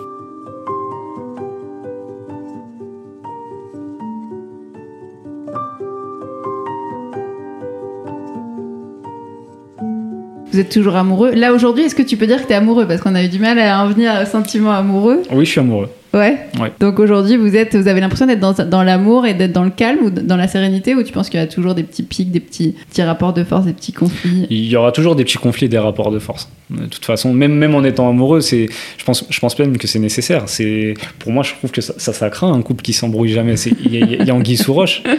Vous 10.59 10.65
êtes 10.65 10.71
toujours 10.73 10.97
amoureux. 10.97 11.31
Là, 11.37 11.53
aujourd'hui, 11.55 11.85
est-ce 11.85 11.95
que 11.95 12.03
tu 12.03 12.17
peux 12.17 12.27
dire 12.27 12.43
que 12.43 12.49
t'es 12.49 12.55
amoureux? 12.55 12.85
Parce 12.85 13.01
qu'on 13.01 13.15
a 13.15 13.23
eu 13.23 13.29
du 13.29 13.39
mal 13.39 13.57
à 13.61 13.81
en 13.85 13.87
venir 13.87 14.11
à 14.11 14.15
un 14.19 14.25
sentiment 14.25 14.73
amoureux. 14.73 15.23
Oui, 15.31 15.45
je 15.45 15.51
suis 15.53 15.61
amoureux. 15.61 15.89
Ouais. 16.13 16.37
Ouais. 16.61 16.73
Donc 16.81 16.99
aujourd'hui, 16.99 17.37
vous 17.37 17.55
êtes, 17.55 17.77
vous 17.77 17.87
avez 17.87 18.01
l'impression 18.01 18.27
d'être 18.27 18.41
dans, 18.41 18.55
dans 18.67 18.83
l'amour 18.83 19.25
et 19.25 19.35
d'être 19.35 19.53
dans 19.53 19.63
le 19.63 19.71
calme 19.71 19.99
ou 20.03 20.11
dans 20.11 20.37
la 20.37 20.49
sérénité, 20.49 20.97
ou 20.97 21.05
tu 21.05 21.13
penses 21.13 21.31
qu'il 21.31 21.39
y 21.39 21.43
a 21.43 21.47
toujours 21.47 21.77
des 21.77 21.85
petits 21.85 22.03
pics, 22.03 22.33
des 22.33 22.41
petits, 22.41 22.75
petits 22.91 23.03
rapports 23.05 23.33
de 23.35 23.45
force, 23.45 23.67
des 23.67 23.73
petits 23.73 23.93
conflits? 23.93 24.49
Il 24.51 24.67
y 24.67 24.75
aura 24.75 24.91
toujours 24.91 25.15
des 25.15 25.23
petits 25.23 25.39
conflits 25.39 25.67
et 25.67 25.69
des 25.69 25.79
rapports 25.79 26.11
de 26.11 26.19
force. 26.19 26.49
De 26.71 26.87
toute 26.87 27.05
façon, 27.05 27.33
même, 27.33 27.53
même 27.55 27.77
en 27.77 27.85
étant 27.85 28.09
amoureux, 28.11 28.41
c'est, 28.41 28.67
je 28.97 29.05
pense, 29.05 29.25
je 29.31 29.39
pense 29.39 29.57
même 29.61 29.79
que 29.79 29.87
c'est 29.87 30.01
nécessaire. 30.01 30.43
C'est, 30.47 30.95
pour 31.21 31.31
moi, 31.31 31.45
je 31.45 31.53
trouve 31.55 31.71
que 31.71 31.83
ça, 31.83 31.95
ça, 31.99 32.13
ça 32.13 32.31
craint 32.31 32.53
un 32.53 32.63
couple 32.63 32.83
qui 32.83 32.95
s'embrouille 32.95 33.31
jamais. 33.31 33.57
C'est, 33.57 33.75
il 33.85 33.95
y, 33.95 34.03
a- 34.03 34.07
il 34.07 34.27
y 34.27 34.31
a 34.31 34.35
anguille 34.35 34.57
sous 34.57 34.75
roche. 34.75 35.05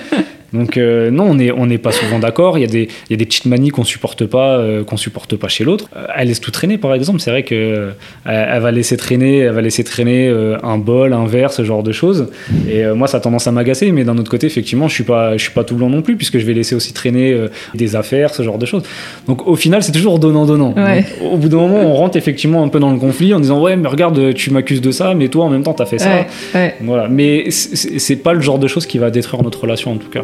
Donc 0.53 0.77
euh, 0.77 1.11
non, 1.11 1.25
on 1.25 1.35
n'est 1.35 1.51
on 1.51 1.67
pas 1.77 1.91
souvent 1.91 2.19
d'accord. 2.19 2.57
Il 2.57 2.61
y 2.61 2.63
a 2.63 2.67
des, 2.67 2.83
il 3.09 3.11
y 3.11 3.13
a 3.13 3.17
des 3.17 3.25
petites 3.25 3.45
manies 3.45 3.69
qu'on 3.69 3.83
supporte 3.83 4.25
pas, 4.25 4.57
euh, 4.57 4.83
qu'on 4.83 4.97
supporte 4.97 5.35
pas 5.35 5.47
chez 5.47 5.63
l'autre. 5.63 5.89
Euh, 5.95 6.05
elle 6.15 6.27
laisse 6.27 6.41
tout 6.41 6.51
traîner, 6.51 6.77
par 6.77 6.93
exemple. 6.93 7.19
C'est 7.19 7.31
vrai 7.31 7.43
que 7.43 7.89
elle, 8.25 8.61
va 8.61 8.71
laisser 8.71 8.97
traîner, 8.97 9.39
elle 9.39 9.53
va 9.53 9.61
laisser 9.61 9.83
traîner 9.83 10.29
un 10.63 10.77
bol, 10.77 11.13
un 11.13 11.25
verre, 11.25 11.51
ce 11.53 11.63
genre 11.63 11.83
de 11.83 11.91
choses. 11.91 12.27
Et 12.69 12.85
moi, 12.87 13.07
ça 13.07 13.17
a 13.17 13.19
tendance 13.19 13.47
à 13.47 13.51
m'agacer. 13.51 13.91
Mais 13.91 14.03
d'un 14.03 14.17
autre 14.17 14.29
côté, 14.29 14.47
effectivement, 14.47 14.87
je 14.87 14.93
suis 14.93 15.03
pas, 15.03 15.37
je 15.37 15.43
suis 15.43 15.53
pas 15.53 15.63
tout 15.63 15.75
blanc 15.75 15.89
non 15.89 16.01
plus, 16.01 16.15
puisque 16.15 16.37
je 16.37 16.45
vais 16.45 16.53
laisser 16.53 16.75
aussi 16.75 16.93
traîner 16.93 17.35
des 17.75 17.95
affaires, 17.95 18.33
ce 18.33 18.43
genre 18.43 18.57
de 18.57 18.65
choses. 18.65 18.83
Donc 19.27 19.47
au 19.47 19.55
final, 19.55 19.83
c'est 19.83 19.91
toujours 19.91 20.19
donnant 20.19 20.45
donnant. 20.45 20.73
Ouais. 20.75 21.01
Donc, 21.01 21.33
au 21.33 21.37
bout 21.37 21.49
d'un 21.49 21.57
moment, 21.57 21.81
on 21.81 21.93
rentre 21.93 22.17
effectivement 22.17 22.63
un 22.63 22.67
peu 22.67 22.79
dans 22.79 22.91
le 22.91 22.99
conflit 22.99 23.33
en 23.33 23.39
disant 23.39 23.61
ouais, 23.61 23.75
mais 23.75 23.87
regarde, 23.87 24.33
tu 24.33 24.51
m'accuses 24.51 24.81
de 24.81 24.91
ça, 24.91 25.13
mais 25.13 25.27
toi 25.27 25.45
en 25.45 25.49
même 25.49 25.63
temps, 25.63 25.73
t'as 25.73 25.85
fait 25.85 25.99
ça. 25.99 26.09
Ouais, 26.09 26.27
ouais. 26.55 26.75
Voilà. 26.81 27.07
Mais 27.07 27.49
c'est 27.51 28.15
pas 28.17 28.33
le 28.33 28.41
genre 28.41 28.59
de 28.59 28.67
choses 28.67 28.85
qui 28.85 28.97
va 28.97 29.11
détruire 29.11 29.43
notre 29.43 29.61
relation 29.61 29.91
en 29.91 29.97
tout 29.97 30.09
cas. 30.09 30.23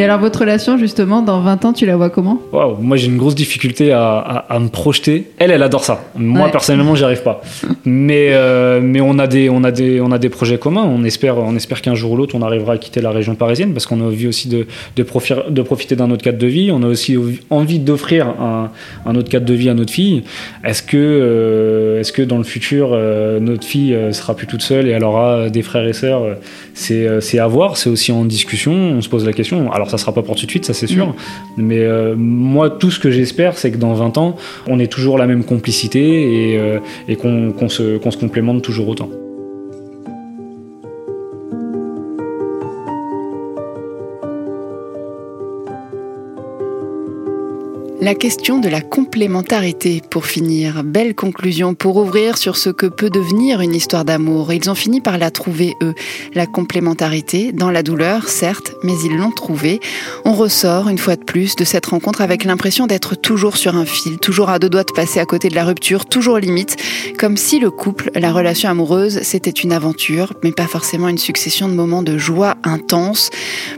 Et 0.00 0.04
alors, 0.04 0.18
votre 0.18 0.38
relation, 0.40 0.78
justement, 0.78 1.20
dans 1.20 1.40
20 1.42 1.66
ans, 1.66 1.72
tu 1.74 1.84
la 1.84 1.94
vois 1.94 2.08
comment? 2.08 2.40
Waouh, 2.52 2.78
moi 2.80 2.96
j'ai 2.96 3.08
une 3.08 3.18
grosse 3.18 3.34
difficulté 3.34 3.92
à, 3.92 4.00
à- 4.16 4.54
à 4.54 4.58
me 4.58 4.68
projeter. 4.68 5.26
Elle, 5.38 5.50
elle 5.50 5.62
adore 5.62 5.84
ça. 5.84 6.04
Moi 6.16 6.46
Ouais. 6.46 6.50
personnellement, 6.50 6.94
j'y 6.94 7.04
arrive 7.04 7.22
pas. 7.22 7.42
Mais 7.84 8.28
euh, 8.30 8.80
mais 8.82 9.02
on 9.02 9.18
a 9.18 9.26
des 9.26 9.50
on 9.50 9.62
a 9.62 9.70
des 9.70 10.00
on 10.00 10.10
a 10.10 10.18
des 10.18 10.30
projets 10.30 10.56
communs. 10.56 10.84
On 10.88 11.04
espère 11.04 11.36
on 11.36 11.54
espère 11.54 11.82
qu'un 11.82 11.94
jour 11.94 12.12
ou 12.12 12.16
l'autre 12.16 12.34
on 12.34 12.40
arrivera 12.40 12.72
à 12.72 12.78
quitter 12.78 13.02
la 13.02 13.10
région 13.10 13.34
parisienne 13.34 13.74
parce 13.74 13.84
qu'on 13.84 14.00
a 14.00 14.04
envie 14.04 14.26
aussi 14.26 14.48
de 14.48 14.66
de, 14.96 15.02
profi- 15.02 15.50
de 15.50 15.60
profiter 15.62 15.96
d'un 15.96 16.10
autre 16.10 16.22
cadre 16.24 16.38
de 16.38 16.46
vie. 16.46 16.70
On 16.72 16.82
a 16.82 16.86
aussi 16.86 17.18
envie 17.50 17.78
d'offrir 17.78 18.26
un, 18.26 18.70
un 19.04 19.14
autre 19.16 19.28
cadre 19.28 19.44
de 19.44 19.52
vie 19.54 19.68
à 19.68 19.74
notre 19.74 19.92
fille. 19.92 20.22
Est-ce 20.64 20.82
que 20.82 20.96
euh, 20.96 22.00
est-ce 22.00 22.12
que 22.12 22.22
dans 22.22 22.38
le 22.38 22.44
futur 22.44 22.92
euh, 22.94 23.38
notre 23.38 23.64
fille 23.66 23.92
euh, 23.94 24.12
sera 24.12 24.34
plus 24.34 24.46
toute 24.46 24.62
seule 24.62 24.86
et 24.88 24.92
elle 24.92 25.04
aura 25.04 25.50
des 25.50 25.60
frères 25.60 25.86
et 25.86 25.92
sœurs 25.92 26.22
C'est 26.74 27.06
euh, 27.06 27.20
c'est 27.20 27.38
à 27.38 27.46
voir. 27.46 27.76
C'est 27.76 27.90
aussi 27.90 28.12
en 28.12 28.24
discussion. 28.24 28.72
On 28.72 29.00
se 29.00 29.08
pose 29.08 29.24
la 29.24 29.32
question. 29.32 29.70
Alors 29.72 29.90
ça 29.90 29.98
sera 29.98 30.12
pas 30.12 30.22
pour 30.22 30.36
tout 30.36 30.46
de 30.46 30.50
suite, 30.50 30.64
ça 30.64 30.74
c'est 30.74 30.86
sûr. 30.86 31.08
Mm. 31.08 31.14
Mais 31.58 31.80
euh, 31.80 32.14
moi, 32.16 32.70
tout 32.70 32.90
ce 32.90 32.98
que 32.98 33.10
j'espère, 33.10 33.58
c'est 33.58 33.70
que 33.70 33.76
dans 33.76 33.94
20 33.94 34.18
ans, 34.18 34.36
on 34.66 34.78
ait 34.78 34.86
toujours 34.86 35.18
la 35.18 35.26
même 35.26 35.44
complicité 35.44 36.52
et, 36.52 36.58
euh, 36.58 36.78
et 37.08 37.16
qu'on 37.16 37.68
se, 37.68 37.98
qu'on 37.98 38.10
se 38.10 38.18
complémente 38.18 38.62
toujours 38.62 38.88
autant. 38.88 39.08
La 48.02 48.14
question 48.14 48.58
de 48.58 48.70
la 48.70 48.80
complémentarité, 48.80 50.00
pour 50.08 50.24
finir. 50.24 50.84
Belle 50.84 51.14
conclusion 51.14 51.74
pour 51.74 51.98
ouvrir 51.98 52.38
sur 52.38 52.56
ce 52.56 52.70
que 52.70 52.86
peut 52.86 53.10
devenir 53.10 53.60
une 53.60 53.74
histoire 53.74 54.06
d'amour. 54.06 54.54
Ils 54.54 54.70
ont 54.70 54.74
fini 54.74 55.02
par 55.02 55.18
la 55.18 55.30
trouver, 55.30 55.74
eux. 55.82 55.94
La 56.32 56.46
complémentarité, 56.46 57.52
dans 57.52 57.70
la 57.70 57.82
douleur, 57.82 58.30
certes, 58.30 58.72
mais 58.82 58.94
ils 59.04 59.18
l'ont 59.18 59.32
trouvée. 59.32 59.80
On 60.24 60.32
ressort, 60.32 60.88
une 60.88 60.96
fois 60.96 61.16
de 61.16 61.24
plus, 61.24 61.56
de 61.56 61.64
cette 61.64 61.84
rencontre 61.84 62.22
avec 62.22 62.44
l'impression 62.44 62.86
d'être 62.86 63.16
toujours 63.16 63.58
sur 63.58 63.76
un 63.76 63.84
fil, 63.84 64.16
toujours 64.16 64.48
à 64.48 64.58
deux 64.58 64.70
doigts 64.70 64.84
de 64.84 64.92
passer 64.92 65.20
à 65.20 65.26
côté 65.26 65.50
de 65.50 65.54
la 65.54 65.66
rupture, 65.66 66.06
toujours 66.06 66.38
limite, 66.38 66.76
comme 67.18 67.36
si 67.36 67.58
le 67.58 67.70
couple, 67.70 68.12
la 68.14 68.32
relation 68.32 68.70
amoureuse, 68.70 69.20
c'était 69.24 69.50
une 69.50 69.72
aventure, 69.72 70.32
mais 70.42 70.52
pas 70.52 70.66
forcément 70.66 71.08
une 71.08 71.18
succession 71.18 71.68
de 71.68 71.74
moments 71.74 72.02
de 72.02 72.16
joie 72.16 72.56
intense. 72.64 73.28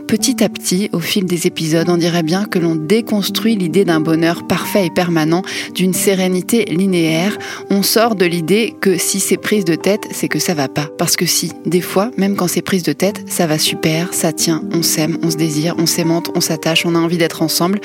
Petit 0.07 0.41
à 0.41 0.47
petit, 0.47 0.89
au 0.93 0.99
fil 0.99 1.25
des 1.25 1.45
épisodes, 1.45 1.89
on 1.89 1.97
dirait 1.97 2.23
bien 2.23 2.45
que 2.45 2.57
l'on 2.57 2.75
déconstruit 2.75 3.57
l'idée 3.57 3.83
d'un 3.83 3.99
bonheur 3.99 4.12
parfait 4.47 4.85
et 4.85 4.89
permanent, 4.89 5.41
d'une 5.73 5.93
sérénité 5.93 6.65
linéaire. 6.65 7.37
On 7.69 7.83
sort 7.83 8.15
de 8.15 8.25
l'idée 8.25 8.75
que 8.79 8.97
si 8.97 9.19
c'est 9.19 9.37
prise 9.37 9.65
de 9.65 9.75
tête, 9.75 10.07
c'est 10.11 10.27
que 10.27 10.39
ça 10.39 10.53
va 10.53 10.67
pas. 10.67 10.89
Parce 10.97 11.15
que 11.15 11.25
si, 11.25 11.51
des 11.65 11.81
fois, 11.81 12.11
même 12.17 12.35
quand 12.35 12.47
c'est 12.47 12.61
prise 12.61 12.83
de 12.83 12.93
tête, 12.93 13.23
ça 13.27 13.47
va 13.47 13.57
super, 13.57 14.13
ça 14.13 14.33
tient, 14.33 14.63
on 14.73 14.83
s'aime, 14.83 15.17
on 15.23 15.31
se 15.31 15.37
désire, 15.37 15.75
on 15.77 15.85
s'aimante, 15.85 16.31
on 16.35 16.41
s'attache, 16.41 16.85
on 16.85 16.95
a 16.95 16.99
envie 16.99 17.17
d'être 17.17 17.41
ensemble. 17.41 17.79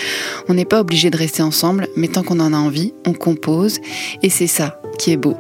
On 0.48 0.54
n'est 0.54 0.64
pas 0.64 0.80
obligé 0.80 1.10
de 1.10 1.16
rester 1.16 1.42
ensemble, 1.42 1.88
mais 1.96 2.08
tant 2.08 2.22
qu'on 2.22 2.40
en 2.40 2.52
a 2.52 2.58
envie, 2.58 2.92
on 3.06 3.12
compose. 3.12 3.78
Et 4.22 4.30
c'est 4.30 4.46
ça 4.46 4.80
qui 4.98 5.12
est 5.12 5.16
beau. 5.16 5.36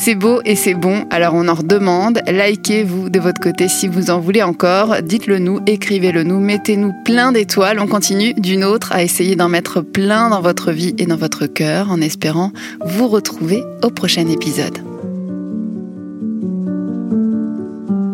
C'est 0.00 0.14
beau 0.14 0.40
et 0.44 0.54
c'est 0.54 0.74
bon, 0.74 1.06
alors 1.10 1.34
on 1.34 1.48
en 1.48 1.54
redemande. 1.54 2.20
Likez-vous 2.28 3.10
de 3.10 3.18
votre 3.18 3.40
côté 3.40 3.66
si 3.66 3.88
vous 3.88 4.10
en 4.10 4.20
voulez 4.20 4.44
encore. 4.44 5.02
Dites-le 5.02 5.40
nous, 5.40 5.58
écrivez-le 5.66 6.22
nous, 6.22 6.38
mettez-nous 6.38 6.92
plein 7.04 7.32
d'étoiles. 7.32 7.80
On 7.80 7.88
continue 7.88 8.32
d'une 8.34 8.62
autre 8.62 8.92
à 8.92 9.02
essayer 9.02 9.34
d'en 9.34 9.48
mettre 9.48 9.80
plein 9.80 10.30
dans 10.30 10.40
votre 10.40 10.70
vie 10.70 10.94
et 10.98 11.06
dans 11.06 11.16
votre 11.16 11.46
cœur 11.46 11.90
en 11.90 12.00
espérant 12.00 12.52
vous 12.86 13.08
retrouver 13.08 13.64
au 13.82 13.90
prochain 13.90 14.28
épisode. 14.28 14.78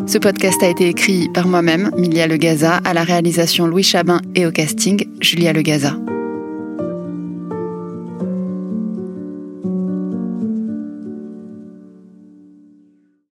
Ce 0.06 0.16
podcast 0.16 0.62
a 0.62 0.68
été 0.68 0.88
écrit 0.88 1.28
par 1.34 1.46
moi-même, 1.46 1.90
Milia 1.98 2.26
Legaza, 2.26 2.80
à 2.84 2.94
la 2.94 3.04
réalisation 3.04 3.66
Louis 3.66 3.82
Chabin 3.82 4.22
et 4.34 4.46
au 4.46 4.50
casting, 4.50 5.06
Julia 5.20 5.52
Legaza. 5.52 5.96